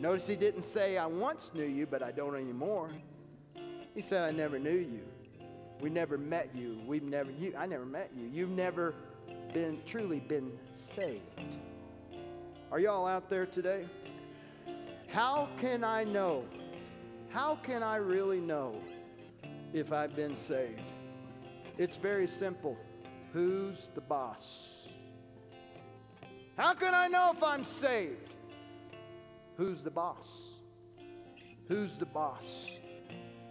Notice 0.00 0.26
he 0.26 0.36
didn't 0.36 0.64
say, 0.64 0.96
I 0.96 1.06
once 1.06 1.52
knew 1.54 1.64
you, 1.64 1.86
but 1.86 2.02
I 2.02 2.10
don't 2.10 2.34
anymore. 2.34 2.90
He 3.94 4.02
said, 4.02 4.22
I 4.22 4.30
never 4.32 4.58
knew 4.58 4.70
you. 4.70 5.02
We 5.80 5.90
never 5.90 6.18
met 6.18 6.50
you. 6.54 6.80
We've 6.86 7.02
never, 7.02 7.30
you, 7.30 7.54
I 7.56 7.66
never 7.66 7.84
met 7.84 8.10
you. 8.16 8.26
You've 8.26 8.50
never 8.50 8.94
been, 9.52 9.80
truly 9.86 10.20
been 10.20 10.52
saved. 10.74 11.22
Are 12.70 12.80
y'all 12.80 13.06
out 13.06 13.28
there 13.28 13.46
today? 13.46 13.86
How 15.08 15.48
can 15.60 15.84
I 15.84 16.04
know? 16.04 16.44
How 17.28 17.56
can 17.62 17.82
I 17.82 17.96
really 17.96 18.40
know 18.40 18.80
if 19.72 19.92
I've 19.92 20.16
been 20.16 20.36
saved? 20.36 20.80
It's 21.78 21.96
very 21.96 22.26
simple. 22.26 22.76
Who's 23.32 23.90
the 23.94 24.00
boss? 24.00 24.88
How 26.56 26.74
can 26.74 26.94
I 26.94 27.08
know 27.08 27.32
if 27.36 27.42
I'm 27.42 27.64
saved? 27.64 28.31
Who's 29.56 29.84
the 29.84 29.90
boss? 29.90 30.28
Who's 31.68 31.96
the 31.96 32.06
boss? 32.06 32.70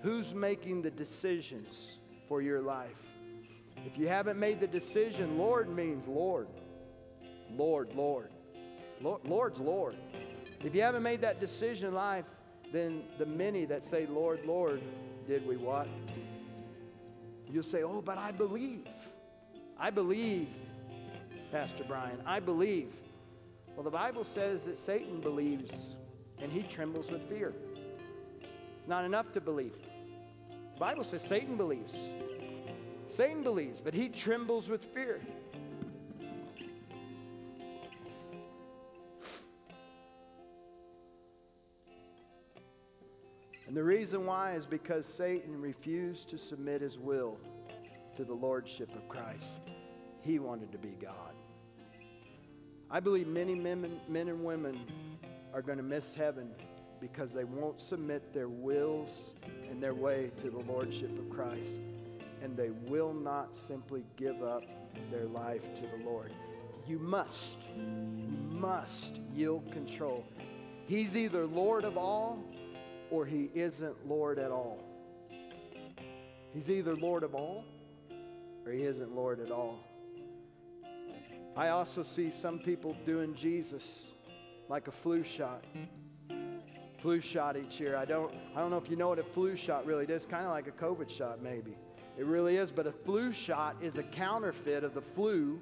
Who's 0.02 0.34
making 0.34 0.82
the 0.82 0.92
decisions 0.92 1.98
for 2.28 2.42
your 2.42 2.62
life? 2.62 2.90
If 3.86 3.98
you 3.98 4.08
haven't 4.08 4.40
made 4.40 4.60
the 4.60 4.68
decision, 4.68 5.38
Lord 5.38 5.70
means 5.70 6.08
Lord. 6.08 6.48
Lord, 7.52 7.94
Lord. 7.96 8.30
Lord 9.02 9.22
Lord's 9.26 9.60
Lord. 9.60 9.96
If 10.64 10.76
you 10.76 10.82
haven't 10.82 11.04
made 11.04 11.22
that 11.22 11.40
decision 11.40 11.88
in 11.88 11.94
life, 11.94 12.26
then 12.72 13.04
the 13.18 13.26
many 13.26 13.66
that 13.66 13.84
say, 13.84 14.06
Lord, 14.06 14.46
Lord, 14.46 14.82
did 15.28 15.46
we 15.46 15.58
what? 15.58 15.88
You'll 17.50 17.64
say, 17.64 17.84
Oh, 17.84 18.02
but 18.02 18.18
I 18.18 18.32
believe. 18.32 18.88
I 19.78 19.90
believe, 19.90 20.48
Pastor 21.52 21.84
Brian. 21.88 22.22
I 22.26 22.40
believe. 22.40 22.94
Well, 23.82 23.90
the 23.90 23.98
Bible 23.98 24.24
says 24.24 24.62
that 24.66 24.78
Satan 24.78 25.22
believes 25.22 25.96
and 26.38 26.52
he 26.52 26.62
trembles 26.62 27.10
with 27.10 27.28
fear. 27.28 27.52
It's 28.78 28.88
not 28.88 29.06
enough 29.06 29.32
to 29.34 29.42
believe. 29.42 29.74
The 30.76 30.80
Bible 30.80 31.04
says 31.04 31.24
Satan 31.24 31.58
believes. 31.58 31.96
Satan 33.08 33.42
believes, 33.42 33.82
but 33.82 33.96
he 33.96 34.08
trembles 34.08 34.70
with 34.70 34.84
fear. 34.94 35.20
And 43.66 43.76
the 43.76 43.84
reason 43.84 44.28
why 44.28 44.54
is 44.54 44.68
because 44.68 45.08
Satan 45.08 45.60
refused 45.60 46.30
to 46.30 46.38
submit 46.38 46.82
his 46.82 47.00
will 47.00 47.40
to 48.16 48.26
the 48.26 48.34
lordship 48.36 48.94
of 48.94 49.10
Christ. 49.10 49.58
He 50.22 50.38
wanted 50.38 50.72
to 50.72 50.78
be 50.78 50.96
God. 51.02 51.34
I 52.94 53.00
believe 53.00 53.28
many 53.28 53.56
men, 53.56 54.02
men 54.10 54.28
and 54.28 54.44
women 54.44 54.82
are 55.54 55.62
going 55.62 55.78
to 55.78 55.84
miss 55.84 56.14
heaven 56.14 56.50
because 57.00 57.32
they 57.32 57.46
won't 57.46 57.80
submit 57.80 58.34
their 58.34 58.50
wills 58.50 59.34
and 59.70 59.82
their 59.82 59.94
way 59.94 60.30
to 60.38 60.50
the 60.50 60.60
lordship 60.60 61.18
of 61.18 61.30
Christ. 61.30 61.80
And 62.44 62.58
they 62.58 62.70
will 62.70 63.14
not 63.14 63.56
simply 63.56 64.04
give 64.18 64.44
up 64.44 64.64
their 65.10 65.26
life 65.26 65.62
to 65.76 65.82
the 65.82 66.04
Lord. 66.04 66.34
You 66.86 67.00
must, 67.00 67.60
must 68.50 69.22
yield 69.34 69.72
control. 69.72 70.26
He's 70.86 71.16
either 71.16 71.46
Lord 71.46 71.86
of 71.86 71.98
all 71.98 72.44
or 73.10 73.26
he 73.26 73.50
isn't 73.54 74.06
Lord 74.06 74.38
at 74.38 74.52
all. 74.52 74.80
He's 76.54 76.70
either 76.70 76.96
Lord 76.98 77.24
of 77.24 77.36
all 77.36 77.64
or 78.66 78.74
he 78.74 78.84
isn't 78.84 79.16
Lord 79.16 79.40
at 79.40 79.52
all. 79.52 79.80
I 81.56 81.70
also 81.70 82.04
see 82.04 82.32
some 82.32 82.60
people 82.60 82.96
doing 83.06 83.36
Jesus 83.36 84.12
like 84.70 84.88
a 84.88 84.92
flu 84.92 85.24
shot. 85.24 85.64
Flu 87.02 87.20
shot 87.20 87.58
each 87.58 87.80
year. 87.80 87.98
I 87.98 88.06
don't, 88.06 88.34
I 88.56 88.60
don't 88.60 88.70
know 88.70 88.78
if 88.78 88.90
you 88.90 88.96
know 88.96 89.10
what 89.10 89.20
a 89.20 89.24
flu 89.24 89.56
shot 89.56 89.86
really 89.86 90.06
does. 90.06 90.26
Kind 90.26 90.46
of 90.46 90.52
like 90.52 90.68
a 90.68 90.72
COVID 90.72 91.10
shot, 91.10 91.42
maybe. 91.42 91.76
It 92.18 92.26
really 92.26 92.58
is, 92.58 92.72
but 92.72 92.88
a 92.88 92.92
flu 92.92 93.34
shot 93.34 93.76
is 93.82 93.98
a 93.98 94.04
counterfeit 94.04 94.84
of 94.84 94.94
the 94.94 95.02
flu 95.02 95.62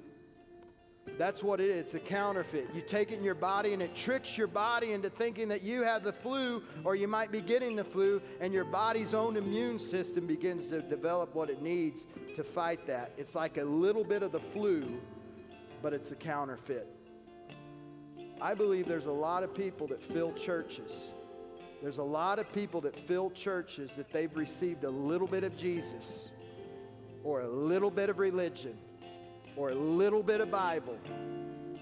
that's 1.18 1.44
what 1.44 1.60
it 1.60 1.70
is. 1.70 1.80
It's 1.80 1.94
a 1.96 2.00
counterfeit. 2.00 2.68
You 2.74 2.82
take 2.82 3.12
it 3.12 3.18
in 3.18 3.24
your 3.24 3.36
body 3.36 3.74
and 3.74 3.82
it 3.82 3.96
tricks 3.96 4.38
your 4.38 4.48
body 4.48 4.94
into 4.94 5.10
thinking 5.10 5.48
that 5.50 5.62
you 5.62 5.84
have 5.84 6.04
the 6.04 6.14
flu 6.14 6.64
or 6.84 6.96
you 6.96 7.08
might 7.08 7.32
be 7.32 7.42
getting 7.42 7.76
the 7.76 7.84
flu, 7.84 8.22
and 8.40 8.54
your 8.54 8.66
body's 8.66 9.14
own 9.14 9.38
immune 9.38 9.80
system 9.80 10.28
begins 10.28 10.68
to 10.70 10.82
develop 10.82 11.34
what 11.36 11.50
it 11.50 11.62
needs 11.62 12.08
to 12.36 12.44
fight 12.44 12.86
that. 12.88 13.12
It's 13.18 13.36
like 13.36 13.58
a 13.58 13.64
little 13.64 14.04
bit 14.04 14.24
of 14.24 14.32
the 14.32 14.40
flu, 14.40 15.00
but 15.82 15.93
it's 15.93 16.11
a 16.11 16.15
counterfeit. 16.15 16.88
I 18.41 18.53
believe 18.53 18.88
there's 18.88 19.05
a 19.05 19.11
lot 19.11 19.43
of 19.43 19.53
people 19.53 19.88
that 19.88 20.01
fill 20.01 20.34
churches. 20.34 21.11
There's 21.82 21.97
a 21.97 22.03
lot 22.03 22.39
of 22.39 22.51
people 22.53 22.82
that 22.82 22.99
fill 22.99 23.32
churches 23.32 23.95
that 23.95 24.11
they've 24.11 24.36
received 24.36 24.84
a 24.84 24.89
little 24.89 25.27
bit 25.27 25.43
of 25.43 25.57
Jesus 25.57 26.32
or 27.23 27.41
a 27.41 27.47
little 27.47 27.91
bit 27.91 28.09
of 28.09 28.19
religion 28.19 28.77
or 29.55 29.69
a 29.71 29.75
little 29.75 30.23
bit 30.23 30.41
of 30.41 30.51
Bible, 30.51 30.97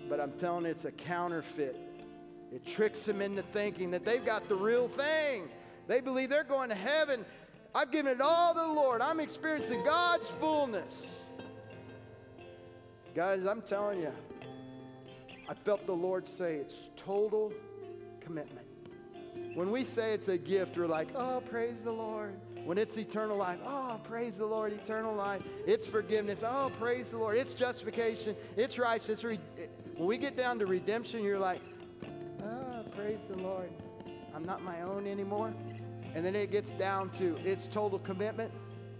but 0.09 0.19
I'm 0.19 0.31
telling 0.33 0.65
you, 0.65 0.71
it's 0.71 0.85
a 0.85 0.91
counterfeit. 0.91 1.75
It 2.51 2.65
tricks 2.65 3.01
them 3.01 3.21
into 3.21 3.43
thinking 3.53 3.91
that 3.91 4.05
they've 4.05 4.25
got 4.25 4.47
the 4.47 4.55
real 4.55 4.87
thing. 4.87 5.49
They 5.87 6.01
believe 6.01 6.29
they're 6.29 6.43
going 6.43 6.69
to 6.69 6.75
heaven. 6.75 7.25
I've 7.75 7.91
given 7.91 8.11
it 8.11 8.21
all 8.21 8.53
to 8.53 8.59
the 8.59 8.67
Lord. 8.67 9.01
I'm 9.01 9.19
experiencing 9.19 9.83
God's 9.83 10.27
fullness. 10.39 11.19
Guys, 13.17 13.47
I'm 13.47 13.63
telling 13.63 14.01
you, 14.01 14.11
I 15.49 15.55
felt 15.55 15.87
the 15.87 15.91
Lord 15.91 16.27
say 16.27 16.57
it's 16.57 16.91
total 16.95 17.51
commitment. 18.19 18.67
When 19.55 19.71
we 19.71 19.85
say 19.85 20.13
it's 20.13 20.27
a 20.27 20.37
gift, 20.37 20.77
we're 20.77 20.85
like, 20.85 21.07
oh, 21.15 21.41
praise 21.49 21.83
the 21.83 21.91
Lord. 21.91 22.35
When 22.63 22.77
it's 22.77 22.95
eternal 22.95 23.35
life, 23.35 23.57
oh, 23.65 23.99
praise 24.03 24.37
the 24.37 24.45
Lord, 24.45 24.71
eternal 24.71 25.15
life. 25.15 25.41
It's 25.65 25.87
forgiveness, 25.87 26.43
oh, 26.43 26.71
praise 26.79 27.09
the 27.09 27.17
Lord. 27.17 27.39
It's 27.39 27.55
justification, 27.55 28.35
it's 28.55 28.77
righteousness. 28.77 29.23
When 29.23 30.07
we 30.07 30.19
get 30.19 30.37
down 30.37 30.59
to 30.59 30.67
redemption, 30.67 31.23
you're 31.23 31.39
like, 31.39 31.63
oh, 32.43 32.83
praise 32.95 33.25
the 33.27 33.39
Lord. 33.39 33.71
I'm 34.35 34.45
not 34.45 34.61
my 34.61 34.83
own 34.83 35.07
anymore. 35.07 35.55
And 36.13 36.23
then 36.23 36.35
it 36.35 36.51
gets 36.51 36.71
down 36.71 37.09
to 37.13 37.35
its 37.37 37.65
total 37.65 37.97
commitment. 37.97 38.51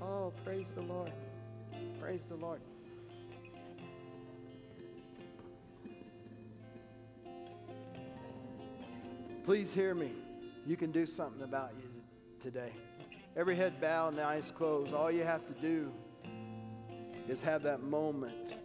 Oh, 0.02 0.34
praise 0.44 0.72
the 0.74 0.82
Lord. 0.82 1.12
Praise 2.02 2.24
the 2.28 2.36
Lord. 2.36 2.62
Please 9.48 9.74
hear 9.74 9.96
me. 9.96 10.12
You 10.66 10.76
can 10.76 10.92
do 10.92 11.06
something 11.06 11.42
about 11.42 11.72
you 11.82 11.88
today. 12.44 12.74
Every 13.38 13.56
head 13.56 13.80
bowed 13.80 14.10
and 14.10 14.20
eyes 14.20 14.52
closed. 14.58 14.94
All 14.94 15.10
you 15.10 15.24
have 15.24 15.48
to 15.48 15.54
do 15.62 15.90
is 17.30 17.42
have 17.44 17.64
that 17.64 17.82
moment 17.82 18.56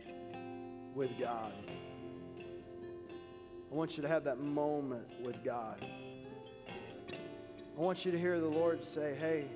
with 0.93 1.13
God. 1.21 1.53
I 2.37 3.73
want 3.73 3.97
you 3.97 4.03
to 4.03 4.09
have 4.09 4.25
that 4.25 4.41
moment 4.41 5.07
with 5.23 5.45
God. 5.45 5.87
I 6.69 7.81
want 7.81 8.05
you 8.05 8.11
to 8.11 8.19
hear 8.19 8.41
the 8.41 8.49
Lord 8.49 8.85
say, 8.85 9.15
Hey, 9.21 9.47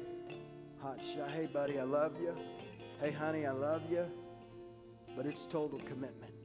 hot 0.78 1.00
shot. 1.12 1.32
Hey, 1.32 1.46
buddy, 1.46 1.80
I 1.80 1.82
love 1.82 2.12
you. 2.20 2.36
Hey, 3.00 3.10
honey, 3.10 3.46
I 3.46 3.50
love 3.50 3.82
you. 3.90 4.06
But 5.16 5.26
it's 5.26 5.44
total 5.50 5.80
commitment. 5.80 6.35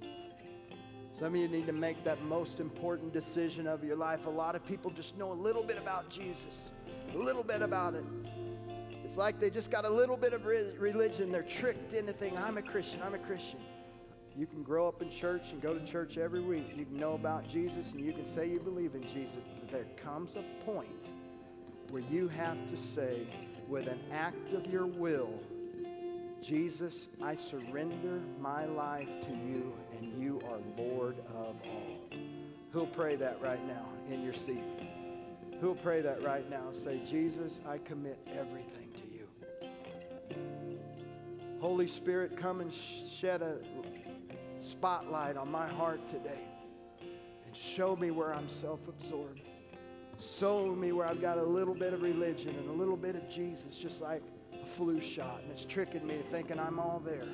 Some 1.22 1.36
of 1.36 1.39
you 1.39 1.47
need 1.47 1.67
to 1.67 1.72
make 1.72 2.03
that 2.03 2.19
most 2.24 2.59
important 2.59 3.13
decision 3.13 3.67
of 3.67 3.84
your 3.84 3.95
life. 3.95 4.26
A 4.26 4.30
lot 4.32 4.55
of 4.55 4.65
people 4.65 4.89
just 4.89 5.15
know 5.19 5.32
a 5.32 5.38
little 5.38 5.61
bit 5.61 5.78
about 5.78 6.09
Jesus, 6.09 6.72
a 7.13 7.17
little 7.19 7.43
bit 7.43 7.61
about 7.61 7.93
it. 7.93 8.03
It's 9.05 9.17
like 9.17 9.39
they 9.39 9.51
just 9.51 9.69
got 9.69 9.86
a 9.86 9.89
little 9.89 10.17
bit 10.17 10.34
of 10.34 10.47
re- 10.47 10.72
religion. 10.80 11.32
They're 11.32 11.43
tricked 11.43 11.93
into 11.93 12.11
thinking, 12.11 12.39
I'm 12.39 12.57
a 12.57 12.63
Christian, 12.63 13.03
I'm 13.03 13.13
a 13.13 13.19
Christian. 13.19 13.59
You 14.36 14.47
can 14.47 14.63
grow 14.63 14.88
up 14.88 15.03
in 15.03 15.11
church 15.11 15.43
and 15.51 15.61
go 15.61 15.78
to 15.78 15.86
church 15.86 16.17
every 16.17 16.41
week. 16.41 16.74
You 16.76 16.86
can 16.86 16.97
know 16.97 17.13
about 17.13 17.47
Jesus 17.47 17.91
and 17.91 18.03
you 18.03 18.13
can 18.13 18.26
say 18.26 18.49
you 18.49 18.59
believe 18.59 18.95
in 18.95 19.03
Jesus. 19.03 19.43
But 19.59 19.72
there 19.72 19.86
comes 20.03 20.32
a 20.34 20.65
point 20.65 21.11
where 21.91 22.01
you 22.01 22.30
have 22.30 22.65
to 22.72 22.78
say, 22.78 23.28
with 23.67 23.88
an 23.88 23.99
act 24.11 24.53
of 24.53 24.65
your 24.65 24.88
will, 24.88 25.39
Jesus, 26.42 27.08
I 27.22 27.36
surrender 27.36 28.20
my 28.39 28.66
life 28.66 29.10
to 29.22 29.30
you, 29.30 29.74
and 29.98 30.20
you 30.20 30.42
are 30.50 30.58
Lord 30.76 31.18
of 31.30 31.56
all. 31.64 32.00
Who'll 32.72 32.88
pray 32.88 33.16
that 33.18 33.39
right 33.42 33.64
now 33.68 33.86
in 34.10 34.24
your 34.24 34.34
seat? 34.34 34.64
Who'll 35.60 35.76
pray 35.76 36.02
that 36.02 36.24
right 36.24 36.50
now? 36.50 36.72
Say, 36.72 37.00
Jesus, 37.08 37.60
I 37.68 37.78
commit 37.78 38.18
everything 38.28 38.89
to 38.96 39.04
you. 39.14 39.28
Holy 41.60 41.88
Spirit, 41.88 42.36
come 42.36 42.60
and 42.60 42.74
shed 42.74 43.44
a 43.44 43.58
spotlight 44.58 45.38
on 45.38 45.52
my 45.52 45.68
heart 45.68 46.08
today 46.08 46.42
and 47.46 47.56
show 47.56 47.96
me 47.96 48.10
where 48.10 48.34
I'm 48.34 48.50
self 48.50 48.80
absorbed. 48.88 49.42
Show 50.20 50.76
me 50.76 50.92
where 50.92 51.06
I've 51.06 51.22
got 51.22 51.38
a 51.38 51.44
little 51.44 51.76
bit 51.76 51.94
of 51.94 52.02
religion 52.02 52.56
and 52.56 52.70
a 52.70 52.74
little 52.74 52.98
bit 52.98 53.16
of 53.16 53.30
Jesus, 53.30 53.76
just 53.76 54.02
like 54.02 54.24
flu 54.76 55.01
shot, 55.01 55.41
and 55.43 55.51
it's 55.51 55.65
tricking 55.65 56.05
me 56.05 56.22
thinking 56.32 56.59
I'm 56.59 56.80
all 56.80 57.01
there. 57.03 57.28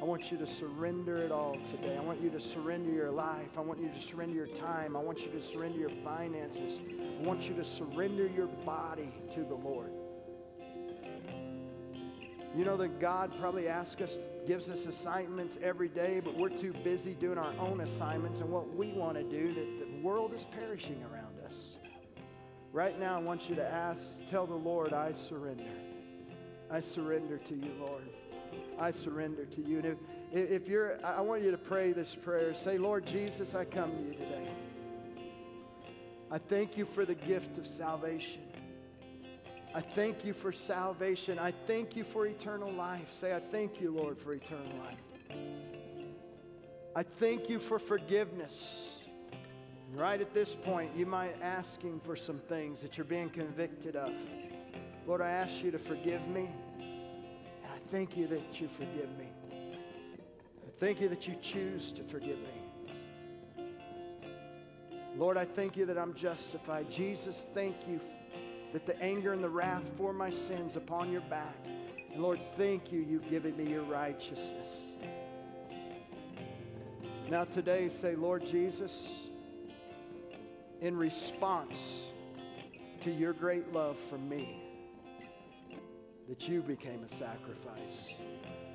I 0.00 0.04
want 0.04 0.30
you 0.30 0.38
to 0.38 0.46
surrender 0.46 1.16
it 1.16 1.32
all 1.32 1.56
today. 1.66 1.96
I 1.96 2.00
want 2.00 2.20
you 2.20 2.30
to 2.30 2.40
surrender 2.40 2.90
your 2.92 3.10
life. 3.10 3.48
I 3.56 3.60
want 3.60 3.80
you 3.80 3.88
to 3.88 4.00
surrender 4.00 4.34
your 4.34 4.46
time. 4.46 4.94
I 4.94 5.00
want 5.00 5.20
you 5.20 5.30
to 5.30 5.42
surrender 5.42 5.78
your 5.78 5.90
finances. 6.04 6.80
I 7.00 7.26
want 7.26 7.48
you 7.48 7.54
to 7.54 7.64
surrender 7.64 8.26
your 8.26 8.46
body 8.46 9.12
to 9.32 9.40
the 9.40 9.54
Lord. 9.54 9.90
You 12.54 12.64
know 12.64 12.76
that 12.76 13.00
God 13.00 13.32
probably 13.38 13.68
asks 13.68 14.00
us, 14.00 14.18
gives 14.46 14.68
us 14.68 14.86
assignments 14.86 15.58
every 15.62 15.88
day, 15.88 16.20
but 16.24 16.36
we're 16.36 16.50
too 16.50 16.72
busy 16.84 17.14
doing 17.14 17.38
our 17.38 17.52
own 17.58 17.80
assignments 17.80 18.40
and 18.40 18.50
what 18.50 18.74
we 18.74 18.92
want 18.92 19.16
to 19.16 19.24
do 19.24 19.54
that 19.54 19.80
the 19.80 20.06
world 20.06 20.32
is 20.34 20.44
perishing 20.44 21.02
around. 21.10 21.15
Right 22.76 23.00
now, 23.00 23.16
I 23.16 23.20
want 23.20 23.48
you 23.48 23.56
to 23.56 23.66
ask, 23.66 24.18
tell 24.26 24.46
the 24.46 24.54
Lord, 24.54 24.92
I 24.92 25.14
surrender. 25.14 25.64
I 26.70 26.82
surrender 26.82 27.38
to 27.38 27.54
you, 27.54 27.72
Lord. 27.80 28.02
I 28.78 28.90
surrender 28.90 29.46
to 29.46 29.62
you. 29.62 29.78
And 29.78 29.86
if, 30.30 30.50
if 30.50 30.68
you're, 30.68 31.02
I 31.02 31.22
want 31.22 31.40
you 31.40 31.50
to 31.50 31.56
pray 31.56 31.92
this 31.92 32.14
prayer. 32.14 32.54
Say, 32.54 32.76
Lord 32.76 33.06
Jesus, 33.06 33.54
I 33.54 33.64
come 33.64 33.92
to 33.92 34.02
you 34.02 34.12
today. 34.12 34.50
I 36.30 36.36
thank 36.36 36.76
you 36.76 36.84
for 36.84 37.06
the 37.06 37.14
gift 37.14 37.56
of 37.56 37.66
salvation. 37.66 38.42
I 39.74 39.80
thank 39.80 40.22
you 40.22 40.34
for 40.34 40.52
salvation. 40.52 41.38
I 41.38 41.54
thank 41.66 41.96
you 41.96 42.04
for 42.04 42.26
eternal 42.26 42.70
life. 42.70 43.10
Say, 43.10 43.34
I 43.34 43.40
thank 43.40 43.80
you, 43.80 43.90
Lord, 43.90 44.18
for 44.18 44.34
eternal 44.34 44.76
life. 44.84 45.38
I 46.94 47.04
thank 47.04 47.48
you 47.48 47.58
for 47.58 47.78
forgiveness. 47.78 48.95
Right 49.94 50.20
at 50.20 50.34
this 50.34 50.54
point, 50.54 50.90
you 50.96 51.06
might 51.06 51.36
asking 51.40 52.00
for 52.04 52.16
some 52.16 52.38
things 52.48 52.82
that 52.82 52.98
you're 52.98 53.04
being 53.04 53.30
convicted 53.30 53.96
of. 53.96 54.12
Lord, 55.06 55.20
I 55.20 55.30
ask 55.30 55.62
you 55.62 55.70
to 55.70 55.78
forgive 55.78 56.26
me, 56.26 56.50
and 56.80 57.72
I 57.72 57.78
thank 57.90 58.16
you 58.16 58.26
that 58.26 58.60
you 58.60 58.68
forgive 58.68 59.16
me. 59.16 59.28
I 59.52 60.70
thank 60.80 61.00
you 61.00 61.08
that 61.08 61.28
you 61.28 61.36
choose 61.40 61.92
to 61.92 62.02
forgive 62.02 62.38
me. 62.38 63.66
Lord, 65.16 65.36
I 65.38 65.44
thank 65.44 65.76
you 65.76 65.86
that 65.86 65.96
I'm 65.96 66.14
justified. 66.14 66.90
Jesus, 66.90 67.46
thank 67.54 67.76
you 67.88 68.00
that 68.72 68.84
the 68.84 69.00
anger 69.00 69.32
and 69.32 69.42
the 69.42 69.48
wrath 69.48 69.84
for 69.96 70.12
my 70.12 70.30
sins 70.30 70.76
upon 70.76 71.10
your 71.10 71.22
back. 71.22 71.56
And 72.12 72.20
Lord, 72.20 72.40
thank 72.56 72.92
you, 72.92 73.00
you've 73.00 73.30
given 73.30 73.56
me 73.56 73.70
your 73.70 73.84
righteousness. 73.84 74.68
Now, 77.30 77.44
today, 77.44 77.88
say, 77.88 78.14
Lord 78.14 78.44
Jesus, 78.46 79.08
in 80.80 80.96
response 80.96 82.04
to 83.02 83.10
your 83.10 83.32
great 83.32 83.72
love 83.72 83.96
for 84.10 84.18
me, 84.18 84.62
that 86.28 86.48
you 86.48 86.62
became 86.62 87.04
a 87.04 87.08
sacrifice. 87.08 88.08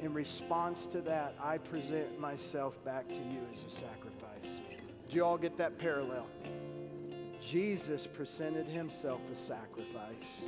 In 0.01 0.13
response 0.13 0.85
to 0.87 1.01
that, 1.01 1.35
I 1.41 1.57
present 1.57 2.19
myself 2.19 2.83
back 2.83 3.07
to 3.09 3.19
you 3.19 3.41
as 3.53 3.63
a 3.63 3.69
sacrifice. 3.69 4.61
Do 5.09 5.15
you 5.15 5.25
all 5.25 5.37
get 5.37 5.57
that 5.57 5.77
parallel? 5.77 6.27
Jesus 7.41 8.07
presented 8.07 8.67
himself 8.67 9.21
a 9.31 9.35
sacrifice. 9.35 10.45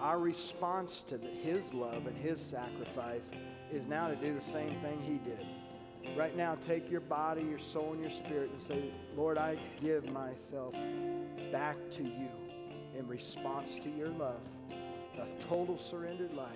Our 0.00 0.18
response 0.18 1.02
to 1.08 1.18
the, 1.18 1.28
his 1.28 1.74
love 1.74 2.06
and 2.06 2.16
his 2.16 2.40
sacrifice 2.40 3.30
is 3.72 3.86
now 3.86 4.08
to 4.08 4.16
do 4.16 4.34
the 4.34 4.44
same 4.44 4.80
thing 4.80 5.00
he 5.02 5.18
did. 5.28 5.46
Right 6.18 6.36
now, 6.36 6.56
take 6.56 6.90
your 6.90 7.00
body, 7.00 7.42
your 7.42 7.60
soul, 7.60 7.92
and 7.92 8.02
your 8.02 8.10
spirit 8.10 8.50
and 8.50 8.60
say, 8.60 8.90
Lord, 9.16 9.38
I 9.38 9.56
give 9.80 10.04
myself 10.10 10.74
back 11.52 11.76
to 11.92 12.02
you 12.02 12.28
in 12.98 13.06
response 13.06 13.76
to 13.76 13.88
your 13.88 14.08
love, 14.08 14.40
a 15.16 15.28
total 15.48 15.78
surrendered 15.78 16.34
life, 16.34 16.48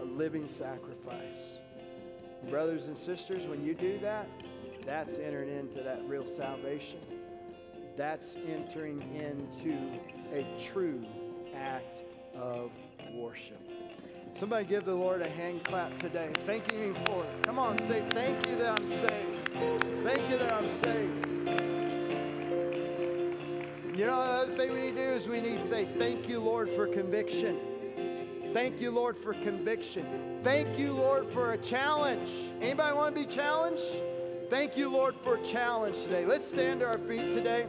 a 0.00 0.04
living 0.04 0.46
sacrifice. 0.46 1.58
Brothers 2.48 2.86
and 2.86 2.96
sisters, 2.96 3.48
when 3.48 3.64
you 3.64 3.74
do 3.74 3.98
that, 3.98 4.28
that's 4.86 5.14
entering 5.14 5.58
into 5.58 5.82
that 5.82 6.04
real 6.06 6.24
salvation. 6.24 7.00
That's 7.96 8.36
entering 8.46 9.02
into 9.16 9.76
a 10.32 10.46
true 10.72 11.04
act 11.52 12.04
of 12.36 12.70
worship. 13.12 13.58
Somebody 14.34 14.64
give 14.64 14.84
the 14.84 14.94
Lord 14.94 15.22
a 15.22 15.28
hand 15.28 15.64
clap 15.64 15.98
today. 15.98 16.30
Thanking 16.46 16.78
Him 16.78 16.96
for 17.06 17.24
it. 17.24 17.42
Come 17.42 17.58
on, 17.58 17.78
say, 17.84 18.04
Thank 18.10 18.46
you 18.46 18.56
that 18.56 18.80
I'm 18.80 18.88
saved. 18.88 19.50
Thank 20.02 20.30
you 20.30 20.38
that 20.38 20.52
I'm 20.52 20.68
saved. 20.68 21.26
You 23.96 24.06
know, 24.06 24.16
the 24.16 24.30
other 24.30 24.56
thing 24.56 24.72
we 24.72 24.80
need 24.80 24.96
to 24.96 25.10
do 25.10 25.12
is 25.12 25.28
we 25.28 25.40
need 25.40 25.60
to 25.60 25.66
say, 25.66 25.88
Thank 25.98 26.28
you, 26.28 26.40
Lord, 26.40 26.70
for 26.70 26.86
conviction. 26.86 27.58
Thank 28.54 28.80
you, 28.80 28.90
Lord, 28.90 29.18
for 29.18 29.34
conviction. 29.34 30.40
Thank 30.42 30.78
you, 30.78 30.92
Lord, 30.92 31.30
for 31.32 31.52
a 31.52 31.58
challenge. 31.58 32.30
Anybody 32.60 32.96
want 32.96 33.14
to 33.14 33.20
be 33.20 33.26
challenged? 33.26 33.84
Thank 34.48 34.76
you, 34.76 34.88
Lord, 34.90 35.14
for 35.22 35.36
a 35.36 35.42
challenge 35.44 36.02
today. 36.02 36.24
Let's 36.24 36.46
stand 36.46 36.80
to 36.80 36.86
our 36.86 36.98
feet 36.98 37.30
today. 37.30 37.68